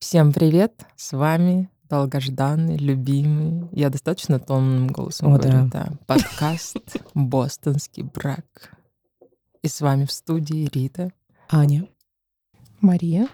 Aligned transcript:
Всем 0.00 0.32
привет! 0.32 0.86
С 0.96 1.12
вами 1.12 1.68
долгожданный, 1.90 2.78
любимый, 2.78 3.68
я 3.70 3.90
достаточно 3.90 4.40
тонным 4.40 4.88
голосом 4.88 5.34
О, 5.34 5.36
говорю, 5.38 5.68
да. 5.70 5.84
да, 5.84 5.92
подкаст 6.06 6.78
«Бостонский 7.12 8.04
брак». 8.04 8.70
И 9.62 9.68
с 9.68 9.82
вами 9.82 10.06
в 10.06 10.10
студии 10.10 10.70
Рита 10.72 11.12
Аня. 11.50 11.86
Мария. 12.80 13.28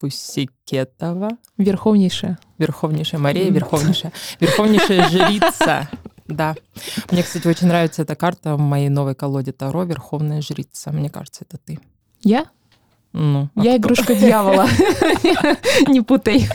Пусикетова, 0.00 1.28
Верховнейшая. 1.58 2.38
верховнейшая 2.56 3.20
Мария, 3.20 3.50
верховнейшая, 3.50 4.14
верховнейшая 4.40 5.10
жрица. 5.10 5.90
Да. 6.26 6.56
Мне, 7.10 7.22
кстати, 7.22 7.46
очень 7.46 7.66
нравится 7.66 8.00
эта 8.00 8.16
карта 8.16 8.56
в 8.56 8.60
моей 8.60 8.88
новой 8.88 9.14
колоде 9.14 9.52
Таро 9.52 9.84
«Верховная 9.84 10.40
жрица». 10.40 10.90
Мне 10.90 11.10
кажется, 11.10 11.44
это 11.46 11.58
ты. 11.58 11.78
Я? 12.22 12.46
Ну, 13.12 13.48
а 13.54 13.60
Я 13.60 13.70
кто? 13.72 13.78
игрушка 13.78 14.14
дьявола. 14.14 14.66
Не 15.88 16.02
путай. 16.02 16.48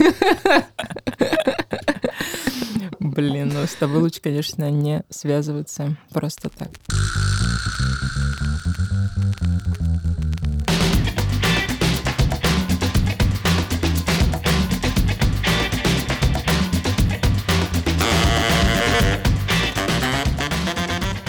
Блин, 3.00 3.50
ну 3.52 3.66
с 3.66 3.74
тобой 3.74 4.00
лучше, 4.00 4.20
конечно, 4.20 4.70
не 4.70 5.02
связываться 5.10 5.96
просто 6.10 6.48
так. 6.48 6.70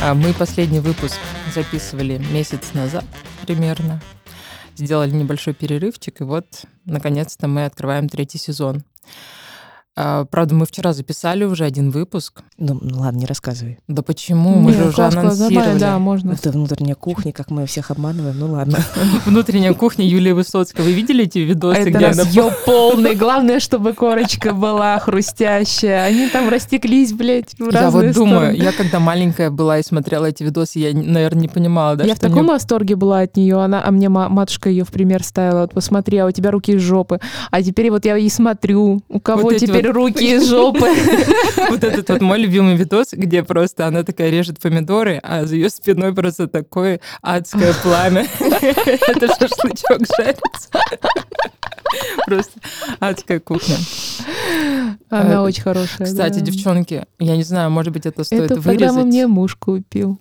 А 0.01 0.13
Мы 0.13 0.33
последний 0.33 0.79
выпуск 0.79 1.15
записывали 1.53 2.17
месяц 2.31 2.73
назад 2.73 3.05
примерно. 3.45 3.99
Сделали 4.75 5.11
небольшой 5.11 5.53
перерывчик, 5.53 6.21
и 6.21 6.23
вот, 6.25 6.65
наконец-то, 6.85 7.47
мы 7.47 7.65
открываем 7.65 8.09
третий 8.09 8.37
сезон. 8.37 8.83
А, 9.97 10.25
Правда, 10.25 10.55
мы 10.55 10.65
вчера 10.65 10.91
записали 10.91 11.45
уже 11.45 11.63
один 11.63 11.89
выпуск. 11.89 12.41
Ну, 12.57 12.77
ну 12.81 12.99
ладно, 12.99 13.19
не 13.19 13.25
рассказывай. 13.25 13.79
Да 13.87 14.01
почему? 14.01 14.55
Мы 14.55 14.71
Не, 14.71 14.77
же 14.77 14.83
уже 14.87 14.95
класс, 14.95 15.15
нормально, 15.15 15.45
анонсировали. 15.45 15.79
Да, 15.79 15.99
можно. 15.99 16.31
Это 16.33 16.51
внутренняя 16.51 16.95
кухня, 16.95 17.31
как 17.31 17.49
мы 17.49 17.65
всех 17.65 17.91
обманываем. 17.91 18.37
Ну 18.37 18.51
ладно. 18.51 18.79
Внутренняя 19.25 19.73
кухня 19.73 20.05
Юлии 20.05 20.33
Высоцкой. 20.33 20.83
Вы 20.83 20.91
видели 20.91 21.23
эти 21.23 21.39
видосы, 21.39 21.79
Это 21.79 21.91
где 21.91 22.05
она... 22.07 22.51
полный. 22.65 23.15
Главное, 23.15 23.61
чтобы 23.61 23.93
корочка 23.93 24.53
была 24.53 24.99
хрустящая. 24.99 26.03
Они 26.05 26.27
там 26.27 26.49
растеклись, 26.49 27.13
блядь, 27.13 27.53
в 27.57 27.71
Я 27.71 27.89
вот 27.89 28.11
думаю, 28.11 28.55
я 28.55 28.73
когда 28.73 28.99
маленькая 28.99 29.49
была 29.49 29.79
и 29.79 29.83
смотрела 29.83 30.25
эти 30.25 30.43
видосы, 30.43 30.79
я, 30.79 30.93
наверное, 30.93 31.43
не 31.43 31.47
понимала, 31.47 31.95
да, 31.95 32.03
Я 32.03 32.15
в 32.15 32.19
таком 32.19 32.47
восторге 32.47 32.95
была 32.95 33.21
от 33.21 33.37
нее, 33.37 33.61
она, 33.61 33.81
а 33.85 33.91
мне 33.91 34.09
ма- 34.09 34.27
матушка 34.27 34.69
ее 34.69 34.83
в 34.83 34.89
пример 34.89 35.23
ставила. 35.23 35.61
Вот 35.61 35.73
посмотри, 35.73 36.17
а 36.17 36.25
у 36.25 36.31
тебя 36.31 36.51
руки 36.51 36.73
из 36.73 36.81
жопы. 36.81 37.19
А 37.49 37.63
теперь 37.63 37.91
вот 37.91 38.03
я 38.03 38.17
и 38.17 38.27
смотрю, 38.27 39.01
у 39.07 39.19
кого 39.19 39.43
Вот 39.43 39.53
эти 39.53 39.65
теперь 39.85 39.91
руки 39.91 40.35
из 40.35 40.49
жопы. 40.49 40.89
Вот 41.69 41.83
этот 41.83 42.09
вот 42.09 42.21
мой 42.21 42.39
любимый 42.39 42.75
видос, 42.75 43.09
где 43.11 43.43
просто 43.43 43.87
она 43.87 44.03
такая 44.03 44.29
режет 44.29 44.59
помидоры, 44.59 45.19
а 45.23 45.45
за 45.45 45.55
ее 45.55 45.69
спиной 45.69 46.13
просто 46.13 46.47
такое 46.47 46.99
адское 47.21 47.73
пламя. 47.83 48.27
Это 48.39 49.27
шашлычок 49.27 50.01
жарится. 50.17 50.69
Просто 52.25 52.51
адская 52.99 53.39
кухня. 53.39 53.77
Она 55.09 55.35
Э, 55.35 55.39
очень 55.39 55.63
хорошая. 55.63 56.07
Кстати, 56.07 56.39
да. 56.39 56.41
девчонки, 56.41 57.05
я 57.19 57.35
не 57.37 57.43
знаю, 57.43 57.69
может 57.71 57.93
быть, 57.93 58.05
это 58.05 58.23
стоит 58.23 58.51
Это 58.51 58.59
вырезать. 58.59 59.05
мне 59.05 59.27
муж 59.27 59.55
купил. 59.55 60.19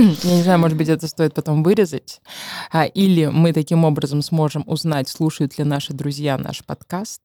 Я 0.22 0.36
не 0.36 0.42
знаю, 0.42 0.58
может 0.58 0.78
быть, 0.78 0.88
это 0.88 1.06
стоит 1.06 1.34
потом 1.34 1.62
вырезать. 1.62 2.20
А, 2.72 2.84
Или 2.84 3.26
мы 3.26 3.52
таким 3.52 3.84
образом 3.84 4.22
сможем 4.22 4.64
узнать, 4.66 5.08
слушают 5.08 5.58
ли 5.58 5.64
наши 5.64 5.92
друзья 5.92 6.38
наш 6.38 6.64
подкаст. 6.64 7.20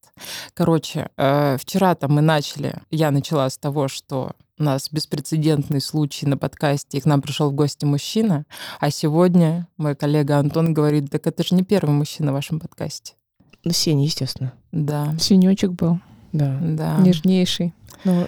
Короче, 0.54 1.10
э, 1.16 1.58
вчера-то 1.60 2.08
мы 2.08 2.22
начали, 2.22 2.82
я 2.92 3.12
начала 3.12 3.50
с 3.50 3.58
того, 3.58 3.88
что 3.88 4.34
у 4.58 4.64
нас 4.64 4.90
беспрецедентный 4.92 5.80
случай 5.82 6.26
на 6.26 6.38
подкасте, 6.38 6.98
и 6.98 7.02
к 7.02 7.06
нам 7.06 7.22
пришел 7.22 7.50
в 7.50 7.54
гости 7.54 7.86
мужчина, 7.86 8.46
а 8.80 8.92
сегодня 8.92 9.68
мой 9.78 9.96
коллега 9.96 10.38
Антон 10.38 10.74
говорит, 10.74 11.10
так 11.10 11.28
это 11.28 11.44
же 11.46 11.56
не 11.56 11.64
первый 11.64 11.92
мужчина 11.92 12.32
в 12.32 12.36
вашем 12.36 12.60
подкасте. 12.60 13.14
Ну, 13.64 13.72
Сеня, 13.72 14.04
естественно. 14.04 14.54
Да, 14.72 15.16
Синечек 15.20 15.72
был, 15.72 16.00
Да. 16.34 16.58
да. 16.62 16.98
нежнейший. 16.98 17.74
Ну, 18.06 18.26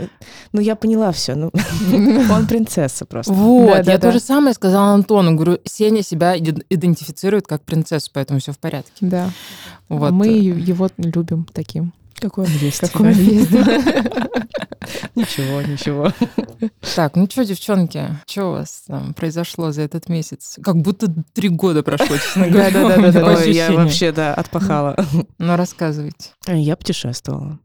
ну, 0.52 0.60
я 0.62 0.76
поняла 0.76 1.12
все. 1.12 1.36
Ну, 1.36 1.52
он 2.32 2.48
принцесса 2.48 3.06
просто. 3.06 3.32
Вот, 3.32 3.68
Да, 3.78 3.84
да, 3.84 3.92
я 3.94 3.98
да. 3.98 4.08
то 4.08 4.12
же 4.12 4.20
самое 4.20 4.54
сказала 4.54 4.90
Антону. 4.94 5.36
Говорю, 5.36 5.60
Сеня 5.64 6.04
себя 6.04 6.36
иде- 6.38 6.66
идентифицирует 6.70 7.48
как 7.48 7.62
принцессу, 7.64 8.10
поэтому 8.14 8.40
все 8.40 8.52
в 8.52 8.60
порядке. 8.60 8.92
Да. 9.02 9.30
Вот. 9.88 10.12
Мы 10.12 10.28
его 10.28 10.90
любим 10.98 11.48
таким. 11.54 11.94
Какой 12.16 12.46
он 12.46 12.52
есть. 12.52 12.80
Какой 12.80 13.12
он 13.14 13.20
есть. 13.20 13.52
Ничего, 15.16 15.62
ничего. 15.62 16.14
Так, 16.96 17.16
ну 17.16 17.28
что, 17.30 17.44
девчонки, 17.44 18.08
что 18.26 18.46
у 18.50 18.52
вас 18.54 18.84
там 18.88 19.14
произошло 19.14 19.72
за 19.72 19.82
этот 19.82 20.08
месяц? 20.10 20.58
Как 20.64 20.78
будто 20.78 21.14
три 21.34 21.50
года 21.50 21.84
прошло, 21.84 22.16
честно 22.16 22.48
говоря. 22.48 23.36
Ой, 23.36 23.52
я 23.52 23.72
вообще, 23.72 24.12
да, 24.12 24.34
отпахала. 24.34 24.96
Ну, 25.38 25.56
рассказывайте. 25.56 26.30
Я 26.48 26.76
путешествовала. 26.78 27.60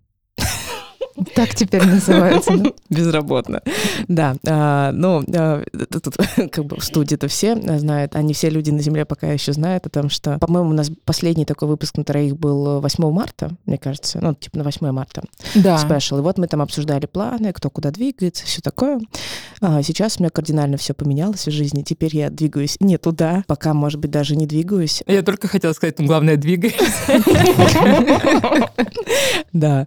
Так 1.35 1.55
теперь 1.55 1.85
называется. 1.85 2.57
да? 2.57 2.71
Безработно. 2.91 3.63
Да, 4.09 4.35
а, 4.47 4.93
ну, 4.93 5.23
а, 5.35 5.63
это 5.73 6.01
тут 6.01 6.17
как 6.53 6.65
бы 6.65 6.77
в 6.79 6.85
студии-то 6.85 7.29
все 7.29 7.57
знают, 7.79 8.17
а 8.17 8.23
не 8.23 8.35
все 8.35 8.51
люди 8.51 8.71
на 8.71 8.81
Земле 8.81 9.05
пока 9.05 9.31
еще 9.33 9.53
знают 9.53 9.87
о 9.87 9.91
том, 9.91 10.09
что, 10.11 10.39
по-моему, 10.39 10.71
у 10.71 10.75
нас 10.75 10.91
последний 11.05 11.45
такой 11.45 11.69
выпуск 11.69 11.97
на 11.97 12.05
троих 12.05 12.37
был 12.37 12.81
8 12.81 13.11
марта, 13.11 13.51
мне 13.67 13.79
кажется, 13.79 14.19
ну, 14.23 14.35
типа 14.35 14.59
на 14.59 14.65
8 14.65 14.91
марта, 14.91 15.23
Да. 15.55 15.79
спешл. 15.79 16.19
И 16.19 16.21
вот 16.23 16.39
мы 16.39 16.47
там 16.47 16.63
обсуждали 16.63 17.07
планы, 17.07 17.53
кто 17.53 17.71
куда 17.71 17.91
двигается, 17.91 18.47
все 18.47 18.61
такое. 18.61 19.01
А 19.61 19.83
сейчас 19.83 20.17
у 20.19 20.23
меня 20.23 20.31
кардинально 20.31 20.77
все 20.77 20.95
поменялось 20.95 21.47
в 21.47 21.51
жизни. 21.51 21.83
Теперь 21.83 22.17
я 22.17 22.31
двигаюсь 22.31 22.77
не 22.81 22.99
туда, 22.99 23.45
пока, 23.47 23.75
может 23.75 24.01
быть, 24.01 24.11
даже 24.11 24.35
не 24.37 24.47
двигаюсь. 24.47 25.03
Я 25.07 25.23
только 25.23 25.47
хотела 25.49 25.73
сказать, 25.73 25.99
ну, 25.99 26.07
главное, 26.07 26.37
двигай. 26.37 26.75
Да. 29.53 29.87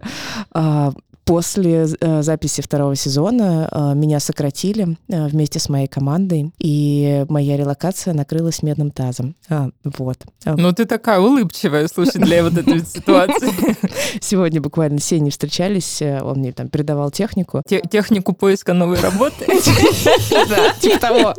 После 1.26 1.88
э, 2.00 2.22
записи 2.22 2.62
второго 2.62 2.94
сезона 2.94 3.68
э, 3.72 3.94
меня 3.96 4.20
сократили 4.20 4.96
э, 5.08 5.26
вместе 5.26 5.58
с 5.58 5.68
моей 5.68 5.88
командой, 5.88 6.52
и 6.60 7.26
моя 7.28 7.56
релокация 7.56 8.14
накрылась 8.14 8.62
медным 8.62 8.92
тазом. 8.92 9.34
А, 9.48 9.70
вот. 9.82 10.18
А, 10.44 10.54
Ну, 10.56 10.72
ты 10.72 10.84
такая 10.84 11.18
улыбчивая, 11.18 11.88
слушай, 11.88 12.20
для 12.20 12.44
вот 12.44 12.56
этой 12.56 12.78
ситуации. 12.86 13.50
Сегодня 14.20 14.60
буквально 14.60 15.00
с 15.00 15.04
Сеней 15.04 15.32
встречались, 15.32 16.00
он 16.00 16.38
мне 16.38 16.52
там 16.52 16.68
передавал 16.68 17.10
технику. 17.10 17.60
Те- 17.68 17.82
Технику 17.90 18.32
поиска 18.32 18.72
новой 18.72 19.00
работы. 19.00 19.46
Да, 20.48 20.72
типа 20.80 20.98
того. 21.00 21.34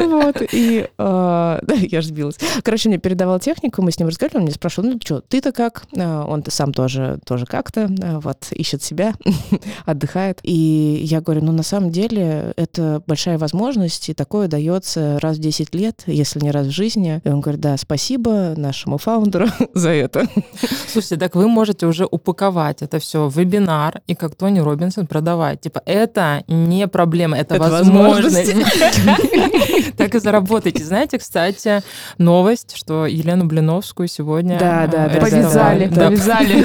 Вот, 0.00 0.42
и 0.52 0.88
я 0.98 2.00
же 2.00 2.08
сбилась. 2.08 2.38
Короче, 2.64 2.88
мне 2.88 2.98
передавал 2.98 3.38
технику, 3.38 3.82
мы 3.82 3.92
с 3.92 3.98
ним 4.00 4.08
разговаривали, 4.08 4.38
он 4.40 4.44
меня 4.46 4.54
спрашивал, 4.54 4.88
ну 4.90 4.98
что, 5.02 5.20
ты-то 5.20 5.52
как? 5.52 5.84
А, 5.96 6.24
Он 6.24 6.42
сам 6.48 6.72
тоже, 6.72 7.20
тоже 7.24 7.46
как-то, 7.46 7.88
вот, 8.22 8.48
ищет 8.50 8.82
себя, 8.96 9.14
отдыхает. 9.84 10.40
И 10.42 11.00
я 11.04 11.20
говорю, 11.20 11.44
ну 11.44 11.52
на 11.52 11.62
самом 11.62 11.90
деле 11.90 12.54
это 12.56 13.02
большая 13.06 13.38
возможность, 13.38 14.08
и 14.08 14.14
такое 14.14 14.48
дается 14.48 15.18
раз 15.20 15.36
в 15.36 15.40
10 15.40 15.74
лет, 15.74 16.02
если 16.06 16.40
не 16.40 16.50
раз 16.50 16.68
в 16.68 16.70
жизни. 16.70 17.20
И 17.24 17.28
он 17.28 17.40
говорит, 17.40 17.60
да, 17.60 17.76
спасибо 17.76 18.54
нашему 18.56 18.98
фаундеру 18.98 19.48
за 19.74 19.90
это. 19.90 20.26
Слушайте, 20.92 21.16
так 21.16 21.34
вы 21.34 21.48
можете 21.48 21.86
уже 21.86 22.06
упаковать 22.10 22.82
это 22.82 22.98
все 22.98 23.28
в 23.28 23.38
вебинар 23.38 24.00
и 24.06 24.14
как 24.14 24.34
Тони 24.34 24.60
Робинсон 24.60 25.06
продавать. 25.06 25.60
Типа, 25.60 25.82
это 25.84 26.42
не 26.48 26.88
проблема, 26.88 27.36
это, 27.36 27.56
Это 27.56 27.64
возможность. 27.64 28.54
Так 29.96 30.14
и 30.14 30.18
заработайте. 30.18 30.84
Знаете, 30.84 31.18
кстати, 31.18 31.82
новость, 32.18 32.76
что 32.76 33.06
Елену 33.06 33.46
Блиновскую 33.46 34.08
сегодня 34.08 34.58
Да, 34.58 34.86
да, 34.86 35.08
да. 35.08 35.20
Повязали, 35.20 35.88
повязали. 35.88 36.64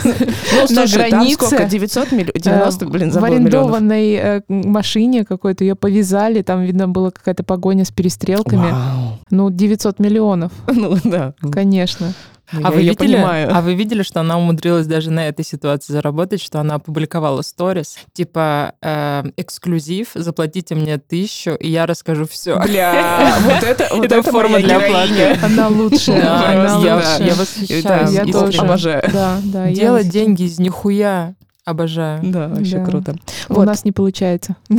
На 0.70 0.86
границе, 0.86 1.46
сколько? 1.46 1.66
900 1.66 2.12
миллионов? 2.12 2.21
90, 2.24 2.86
блин, 2.88 3.10
в 3.10 3.14
забыла 3.14 3.30
миллионов. 3.36 3.46
арендованной 3.76 4.14
э, 4.14 4.42
машине 4.48 5.26
какой-то 5.26 5.64
ее 5.64 5.76
повязали, 5.76 6.42
там, 6.42 6.62
видно, 6.62 6.88
была 6.88 7.12
какая-то 7.12 7.44
погоня 7.44 7.86
с 7.86 7.92
перестрелками. 7.92 8.72
Вау. 8.72 9.20
Ну, 9.30 9.50
900 9.50 10.00
миллионов, 10.00 10.52
Ну, 10.68 10.98
да. 11.04 11.34
конечно. 11.52 12.14
Ну, 12.54 12.60
А 12.66 12.70
я 12.70 12.76
вы, 12.76 12.82
видели, 12.82 12.96
понимаю. 13.16 13.50
а 13.56 13.62
вы 13.62 13.76
видели, 13.76 14.04
что 14.04 14.20
она 14.20 14.38
умудрилась 14.38 14.86
даже 14.86 15.10
на 15.10 15.26
этой 15.26 15.46
ситуации 15.46 15.94
заработать, 15.94 16.42
что 16.42 16.60
она 16.60 16.76
опубликовала 16.76 17.44
сторис, 17.44 17.98
типа 18.12 18.74
э, 18.82 19.24
эксклюзив, 19.38 20.10
заплатите 20.16 20.76
мне 20.76 20.98
тысячу, 20.98 21.52
и 21.52 21.70
я 21.70 21.86
расскажу 21.86 22.28
все. 22.28 22.60
Бля, 22.62 23.38
вот 23.46 23.64
это, 23.64 23.88
вот 23.96 24.04
Это 24.04 24.16
это 24.16 24.32
форма 24.32 24.58
для 24.60 24.80
героиня. 24.80 25.40
Она 25.42 25.70
лучшая, 25.70 26.22
Да, 26.22 26.50
она 26.50 26.62
просто, 26.68 26.86
я, 26.88 26.96
лучшая. 26.98 27.24
я 27.28 27.36
восхищаюсь. 27.36 27.84
я 27.86 28.24
искренне. 28.24 28.34
тоже. 28.34 28.58
обожаю. 28.58 29.04
Да, 29.14 29.38
да. 29.46 29.66
я 29.68 29.74
Делать 29.74 30.10
деньги 30.10 30.44
из 30.44 30.60
нихуя, 30.60 31.36
Обожаю. 31.72 32.20
Да, 32.24 32.48
вообще 32.50 32.78
Да. 32.78 32.86
круто. 32.86 33.16
У 33.50 33.54
Вот. 33.56 33.66
нас 33.66 33.86
не 33.86 33.92
получается. 33.92 34.56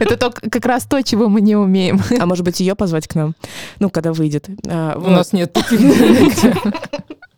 Это 0.00 0.16
только 0.16 0.48
как 0.50 0.64
раз 0.66 0.84
то, 0.84 1.02
чего 1.02 1.28
мы 1.28 1.40
не 1.40 1.56
умеем. 1.56 2.00
А 2.20 2.26
может 2.26 2.44
быть, 2.44 2.60
ее 2.60 2.74
позвать 2.74 3.08
к 3.08 3.14
нам? 3.14 3.34
Ну, 3.80 3.90
когда 3.90 4.12
выйдет. 4.12 4.48
А, 4.68 4.96
У 4.98 5.10
нас 5.10 5.32
нет 5.32 5.52
таких 5.52 5.80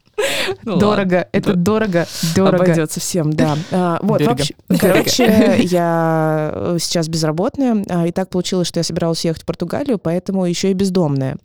Ну, 0.62 0.72
ладно. 0.72 0.80
Дорого, 0.80 1.28
это 1.32 1.54
дорого, 1.54 2.06
дорого. 2.34 2.64
Обойдется 2.64 3.00
всем, 3.00 3.32
да. 3.32 3.56
А, 3.70 3.98
вот, 4.02 4.22
вообще, 4.22 4.54
короче, 4.80 5.56
я 5.62 6.50
э, 6.54 6.76
сейчас 6.80 7.08
безработная, 7.08 7.84
а, 7.88 8.06
и 8.06 8.12
так 8.12 8.30
получилось, 8.30 8.68
что 8.68 8.80
я 8.80 8.84
собиралась 8.84 9.24
ехать 9.24 9.42
в 9.42 9.44
Португалию, 9.44 9.98
поэтому 9.98 10.46
еще 10.46 10.70
и 10.70 10.74
бездомная. 10.74 11.36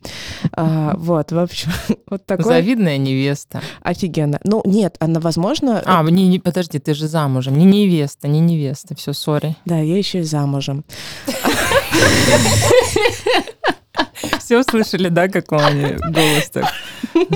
А, 0.52 0.94
вот, 0.96 1.32
в 1.32 1.38
общем, 1.38 1.70
вот 2.08 2.24
такое 2.24 2.46
Завидная 2.46 2.96
невеста. 2.98 3.60
офигенно. 3.82 4.40
Ну, 4.44 4.62
нет, 4.64 4.96
она, 5.00 5.20
возможно... 5.20 5.82
А, 5.84 6.02
не, 6.04 6.26
не- 6.26 6.38
подожди, 6.38 6.78
ты 6.78 6.94
же 6.94 7.08
замужем. 7.08 7.58
Не 7.58 7.64
невеста, 7.64 8.28
не 8.28 8.40
невеста. 8.40 8.94
Все, 8.96 9.12
сори. 9.12 9.56
Да, 9.64 9.78
я 9.78 9.98
еще 9.98 10.20
и 10.20 10.22
замужем. 10.22 10.84
Все 14.40 14.58
услышали, 14.58 15.08
да, 15.08 15.28
как 15.28 15.52
у 15.52 15.56
Ани 15.56 15.96
голос 16.10 16.50
так? 16.52 16.66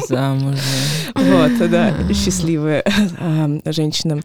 Замужем. 0.09 0.59
Вот, 1.15 1.71
да, 1.71 1.93
счастливая 2.13 2.85
а, 3.19 3.49
женщина. 3.73 4.21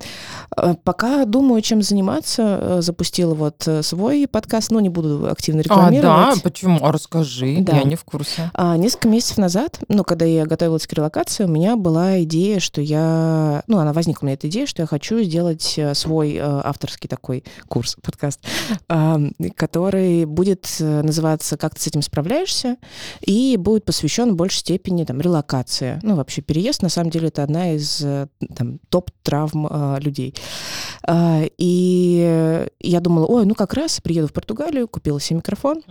А, 0.55 0.75
Пока 0.75 1.25
думаю, 1.25 1.61
чем 1.61 1.81
заниматься, 1.81 2.59
э, 2.61 2.81
запустила 2.81 3.33
вот 3.33 3.67
э, 3.67 3.81
свой 3.83 4.27
подкаст, 4.29 4.71
ну, 4.71 4.79
не 4.79 4.89
буду 4.89 5.29
активно 5.29 5.61
А, 5.61 5.63
рекламировать. 5.63 6.35
да? 6.35 6.41
Почему? 6.43 6.79
А 6.81 6.91
расскажи. 6.91 7.57
Да. 7.61 7.77
Я 7.77 7.83
не 7.83 7.95
в 7.95 8.03
курсе. 8.03 8.51
А, 8.53 8.75
несколько 8.77 9.07
месяцев 9.07 9.37
назад, 9.37 9.79
ну, 9.87 10.03
когда 10.03 10.25
я 10.25 10.45
готовилась 10.45 10.87
к 10.87 10.93
релокации, 10.93 11.45
у 11.45 11.47
меня 11.47 11.75
была 11.75 12.21
идея, 12.23 12.59
что 12.59 12.81
я... 12.81 13.63
Ну, 13.67 13.77
она 13.77 13.93
возникла 13.93 14.25
у 14.25 14.27
меня 14.27 14.35
эта 14.35 14.49
идея, 14.49 14.65
что 14.65 14.81
я 14.81 14.87
хочу 14.87 15.21
сделать 15.23 15.75
э, 15.77 15.93
свой 15.95 16.37
авторский 16.41 17.07
такой 17.07 17.43
курс, 17.67 17.95
подкаст, 18.01 18.39
а, 18.89 19.19
который 19.55 20.25
будет 20.25 20.67
называться 20.79 21.57
«Как 21.57 21.75
ты 21.75 21.81
с 21.81 21.87
этим 21.87 22.01
справляешься?» 22.01 22.77
и 23.21 23.57
будет 23.57 23.85
посвящен 23.85 24.31
в 24.31 24.35
большей 24.35 24.59
степени 24.59 25.03
там, 25.03 25.21
релокации. 25.21 25.40
Ну, 26.03 26.15
вообще 26.15 26.41
переезд, 26.41 26.81
на 26.81 26.89
самом 26.89 27.09
деле, 27.09 27.27
это 27.29 27.43
одна 27.43 27.73
из 27.73 28.01
э, 28.03 28.27
там, 28.55 28.79
топ-травм 28.89 29.67
э, 29.67 29.99
людей. 29.99 30.35
А, 31.07 31.41
И 31.57 32.67
я 32.79 32.99
думала, 32.99 33.25
ой, 33.25 33.45
ну 33.45 33.55
как 33.55 33.73
раз 33.73 33.99
приеду 34.01 34.27
в 34.27 34.33
Португалию, 34.33 34.87
купила 34.87 35.19
себе 35.19 35.37
микрофон, 35.37 35.83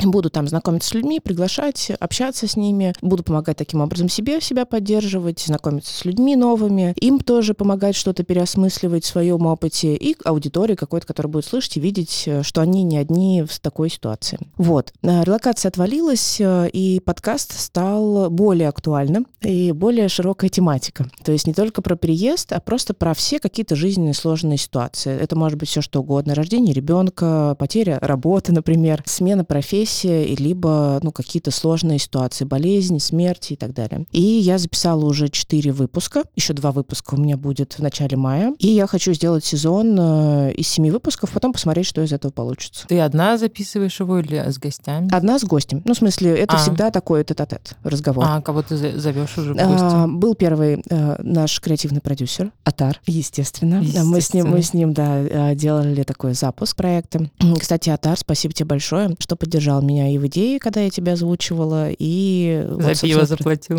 Буду 0.00 0.30
там 0.30 0.48
знакомиться 0.48 0.88
с 0.88 0.94
людьми, 0.94 1.20
приглашать, 1.20 1.92
общаться 2.00 2.48
с 2.48 2.56
ними. 2.56 2.94
Буду 3.02 3.22
помогать 3.22 3.58
таким 3.58 3.82
образом 3.82 4.08
себе, 4.08 4.40
себя 4.40 4.64
поддерживать, 4.64 5.40
знакомиться 5.40 5.94
с 5.94 6.04
людьми 6.04 6.34
новыми. 6.34 6.94
Им 6.96 7.20
тоже 7.20 7.52
помогать 7.54 7.94
что-то 7.94 8.24
переосмысливать 8.24 9.04
в 9.04 9.08
своем 9.08 9.46
опыте. 9.46 9.94
И 9.94 10.16
аудитории 10.24 10.74
какой-то, 10.74 11.06
которая 11.06 11.30
будет 11.30 11.44
слышать 11.44 11.76
и 11.76 11.80
видеть, 11.80 12.24
э, 12.26 12.42
что 12.42 12.62
они 12.62 12.82
не 12.84 12.96
одни 12.96 13.44
в 13.48 13.60
такой 13.60 13.90
ситуации. 13.90 14.38
Вот. 14.56 14.92
А, 15.02 15.24
Релокация 15.24 15.68
отвалилась, 15.68 16.40
э, 16.40 16.70
и 16.72 16.98
подкаст 17.00 17.58
стал 17.58 18.30
более 18.30 18.68
актуальным 18.68 19.26
и 19.42 19.72
более 19.72 20.08
широкая 20.08 20.48
тематика. 20.48 21.06
То 21.22 21.32
есть 21.32 21.46
не 21.46 21.52
только 21.52 21.82
про 21.82 21.96
переезд, 21.96 22.52
а 22.52 22.60
просто 22.60 22.94
про 22.94 23.12
все 23.14 23.38
какие-то 23.38 23.76
жизненные 23.76 24.14
сложные 24.14 24.56
ситуации. 24.56 25.16
Это 25.16 25.36
может 25.36 25.58
быть 25.58 25.68
все 25.68 25.82
что 25.82 26.00
угодно. 26.00 26.34
Рождение 26.34 26.74
ребенка, 26.74 27.54
потеря 27.58 27.98
работы, 28.00 28.52
например, 28.52 29.02
смена 29.06 29.44
профессии, 29.44 29.81
и 29.84 30.36
либо 30.36 31.00
ну, 31.02 31.12
какие-то 31.12 31.50
сложные 31.50 31.98
ситуации, 31.98 32.44
болезни, 32.44 32.98
смерти 32.98 33.54
и 33.54 33.56
так 33.56 33.74
далее. 33.74 34.06
И 34.12 34.20
я 34.20 34.58
записала 34.58 35.04
уже 35.04 35.28
четыре 35.28 35.72
выпуска. 35.72 36.24
Еще 36.36 36.52
два 36.52 36.72
выпуска 36.72 37.14
у 37.14 37.16
меня 37.18 37.36
будет 37.36 37.74
в 37.74 37.78
начале 37.80 38.16
мая. 38.16 38.54
И 38.58 38.68
я 38.68 38.86
хочу 38.86 39.12
сделать 39.14 39.44
сезон 39.44 39.96
э, 39.98 40.52
из 40.54 40.68
семи 40.68 40.90
выпусков, 40.90 41.30
потом 41.32 41.52
посмотреть, 41.52 41.86
что 41.86 42.02
из 42.02 42.12
этого 42.12 42.30
получится. 42.32 42.86
Ты 42.88 43.00
одна 43.00 43.38
записываешь 43.38 43.98
его 44.00 44.18
или 44.18 44.36
с 44.36 44.58
гостями? 44.58 45.08
Одна 45.12 45.38
с 45.38 45.44
гостем. 45.44 45.82
Ну, 45.84 45.94
в 45.94 45.96
смысле, 45.96 46.36
это 46.36 46.56
А. 46.56 46.58
всегда 46.58 46.90
такой 46.90 47.24
тет-а-тет 47.24 47.76
разговор. 47.84 48.24
А, 48.26 48.40
кого 48.40 48.62
ты 48.62 48.76
зовешь 48.76 49.38
уже 49.38 49.54
в 49.54 49.58
А, 49.58 49.66
гости? 50.06 50.16
был 50.18 50.34
первый 50.34 50.82
э, 50.88 51.16
наш 51.22 51.60
креативный 51.60 52.00
продюсер 52.00 52.52
Атар, 52.64 53.00
естественно. 53.06 53.82
Да, 53.94 54.04
Мы 54.04 54.20
с 54.20 54.34
ним, 54.34 54.50
мы 54.50 54.62
с 54.62 54.74
ним, 54.74 54.92
да, 54.92 55.18
э, 55.20 55.54
делали 55.54 56.02
такой 56.02 56.34
запуск 56.34 56.76
проекта. 56.76 57.30
Кстати, 57.58 57.88
Атар, 57.90 58.18
спасибо 58.18 58.52
тебе 58.52 58.66
большое, 58.66 59.14
что 59.18 59.36
поддержал 59.36 59.71
меня 59.80 60.08
и 60.08 60.18
в 60.18 60.26
идее, 60.26 60.58
когда 60.58 60.80
я 60.80 60.90
тебя 60.90 61.14
озвучивала, 61.14 61.88
и 61.90 62.66
вот, 62.68 62.82
За 62.82 62.88
собственно, 62.88 63.12
пиво 63.12 63.26
заплатил. 63.26 63.78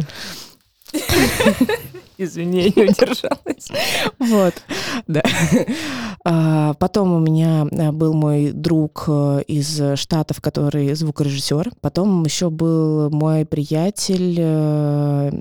Извини, 2.17 2.61
я 2.61 2.63
не 2.83 2.89
удержалась. 2.91 3.69
Вот, 4.19 4.53
да. 5.07 5.23
А, 6.25 6.73
Потом 6.75 7.13
у 7.13 7.19
меня 7.19 7.67
э, 7.71 7.91
был 7.91 8.13
мой 8.13 8.51
друг 8.51 9.05
э, 9.07 9.41
из 9.47 9.81
Штатов, 9.99 10.41
который 10.41 10.93
звукорежиссер. 10.93 11.71
Потом 11.81 12.23
еще 12.23 12.49
был 12.49 13.09
мой 13.09 13.45
приятель, 13.45 14.35
э, 14.39 15.31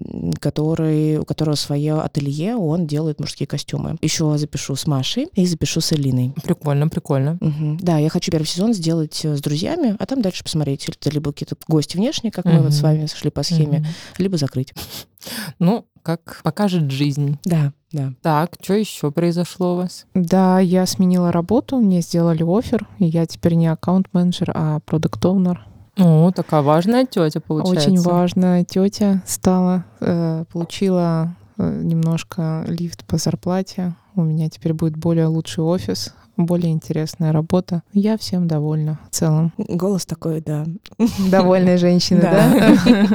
который, 0.41 1.19
у 1.19 1.25
которого 1.25 1.55
свое 1.55 2.01
ателье, 2.01 2.57
он 2.57 2.87
делает 2.87 3.21
мужские 3.21 3.47
костюмы. 3.47 3.97
Еще 4.03 4.37
запишу 4.39 4.75
с 4.77 4.87
Машей 4.87 5.29
и 5.35 5.47
запишу 5.47 5.81
с 5.81 5.93
Элиной. 5.93 6.33
Прикольно, 6.43 6.89
прикольно. 6.89 7.39
Мгм. 7.41 7.79
Да, 7.81 7.99
я 7.99 8.09
хочу 8.09 8.31
первый 8.33 8.47
сезон 8.47 8.75
сделать 8.75 9.25
с 9.25 9.41
друзьями, 9.41 9.97
а 9.99 10.07
там 10.07 10.21
дальше 10.23 10.43
посмотреть. 10.43 10.89
Это 10.89 11.11
либо 11.11 11.33
какие-то 11.33 11.57
гости 11.69 11.97
внешние, 11.97 12.33
как 12.33 12.45
мы 12.45 12.55
Мгм. 12.55 12.63
вот 12.65 12.73
с 12.73 12.81
вами 12.83 13.07
шли 13.07 13.31
по 13.31 13.43
схеме, 13.43 13.81
Мгм. 13.81 13.87
либо 14.19 14.37
закрыть. 14.37 14.73
Ну, 15.59 15.87
как 16.03 16.41
покажет 16.43 16.91
жизнь. 16.91 17.39
Да, 17.45 17.73
да. 17.93 18.13
Так, 18.23 18.55
что 18.61 18.75
еще 18.75 19.11
произошло 19.11 19.75
у 19.75 19.77
вас? 19.77 20.07
Да, 20.15 20.59
я 20.59 20.87
сменила 20.87 21.31
работу, 21.31 21.79
мне 21.79 22.01
сделали 22.01 22.43
офер, 22.43 22.89
и 22.99 23.05
я 23.05 23.27
теперь 23.27 23.55
не 23.55 23.69
аккаунт-менеджер, 23.69 24.51
а 24.55 24.81
продукт-оунер. 24.81 25.67
О, 25.99 26.31
такая 26.31 26.63
важная 26.63 27.05
тетя 27.05 27.41
получается. 27.41 27.91
Очень 27.91 28.01
важная 28.01 28.65
тетя 28.65 29.23
стала, 29.27 29.85
э, 30.01 30.45
получила 30.51 31.37
э, 31.59 31.81
немножко 31.83 32.65
лифт 32.67 33.05
по 33.05 33.19
зарплате. 33.19 33.95
У 34.15 34.23
меня 34.23 34.49
теперь 34.49 34.73
будет 34.73 34.97
более 34.97 35.27
лучший 35.27 35.63
офис, 35.63 36.15
более 36.39 36.73
интересная 36.73 37.31
работа. 37.33 37.83
Я 37.93 38.17
всем 38.17 38.49
довольна 38.49 39.01
в 39.11 39.15
целом. 39.15 39.53
Голос 39.59 40.07
такой, 40.07 40.41
да. 40.41 40.65
Довольная 41.31 41.77
женщина, 41.79 42.21
Да. 42.23 43.07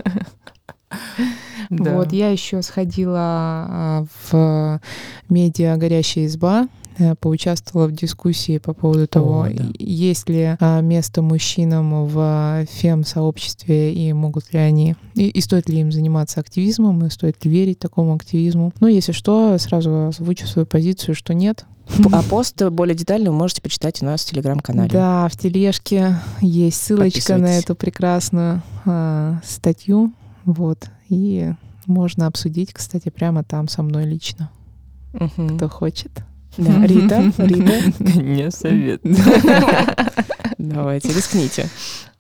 да? 1.69 1.96
Вот, 1.96 2.14
я 2.14 2.30
еще 2.30 2.62
сходила 2.62 3.19
а, 3.19 4.06
в 4.31 4.81
медиа 5.30 5.78
«Горящая 5.78 6.25
изба», 6.25 6.68
э, 6.98 7.16
поучаствовала 7.16 7.88
в 7.88 7.94
дискуссии 7.94 8.58
по 8.58 8.74
поводу 8.74 9.08
того, 9.08 9.48
да. 9.52 9.66
есть 9.78 10.30
ли 10.30 10.56
а, 10.60 10.81
место 10.81 11.22
мужчинам 11.22 12.06
в 12.06 12.66
фем-сообществе 12.69 13.94
и 13.94 14.14
могут 14.14 14.54
ли 14.54 14.60
они, 14.60 14.96
и, 15.14 15.28
и 15.30 15.42
стоит 15.42 15.69
ли 15.69 15.80
им 15.80 15.92
заниматься 15.92 16.40
активизмом, 16.40 17.06
и 17.06 17.10
стоит 17.10 17.44
ли 17.46 17.52
верить 17.52 17.80
такому 17.80 18.16
активизму. 18.16 18.74
Ну, 18.80 18.88
если 18.88 19.12
что, 19.12 19.57
сразу 19.57 20.07
озвучу 20.07 20.47
свою 20.47 20.66
позицию, 20.66 21.16
что 21.16 21.33
нет. 21.33 21.66
А 22.12 22.21
пост 22.24 22.62
более 22.69 22.95
детально 22.95 23.31
вы 23.31 23.38
можете 23.38 23.62
почитать 23.62 24.02
у 24.02 24.06
нас 24.06 24.21
в 24.24 24.30
телеграм-канале. 24.30 24.90
Да, 24.90 25.28
в 25.30 25.38
тележке 25.38 26.18
есть 26.42 26.81
ссылочка 26.81 27.38
на 27.38 27.57
эту 27.57 27.76
прекрасную 27.76 28.62
а, 28.86 29.40
статью, 29.44 30.12
вот, 30.47 30.89
и 31.09 31.51
можно 31.85 32.25
обсудить, 32.27 32.73
кстати, 32.73 33.09
прямо 33.09 33.44
там 33.44 33.68
со 33.68 33.83
мной 33.83 34.06
лично, 34.06 34.49
Мгм. 35.13 35.57
кто 35.57 35.69
хочет. 35.69 36.11
Да, 36.57 36.85
Рита, 36.87 37.31
Рита, 37.37 38.19
Не 38.21 38.49
совет. 38.49 39.01
давайте, 40.57 41.09
рискните. 41.09 41.69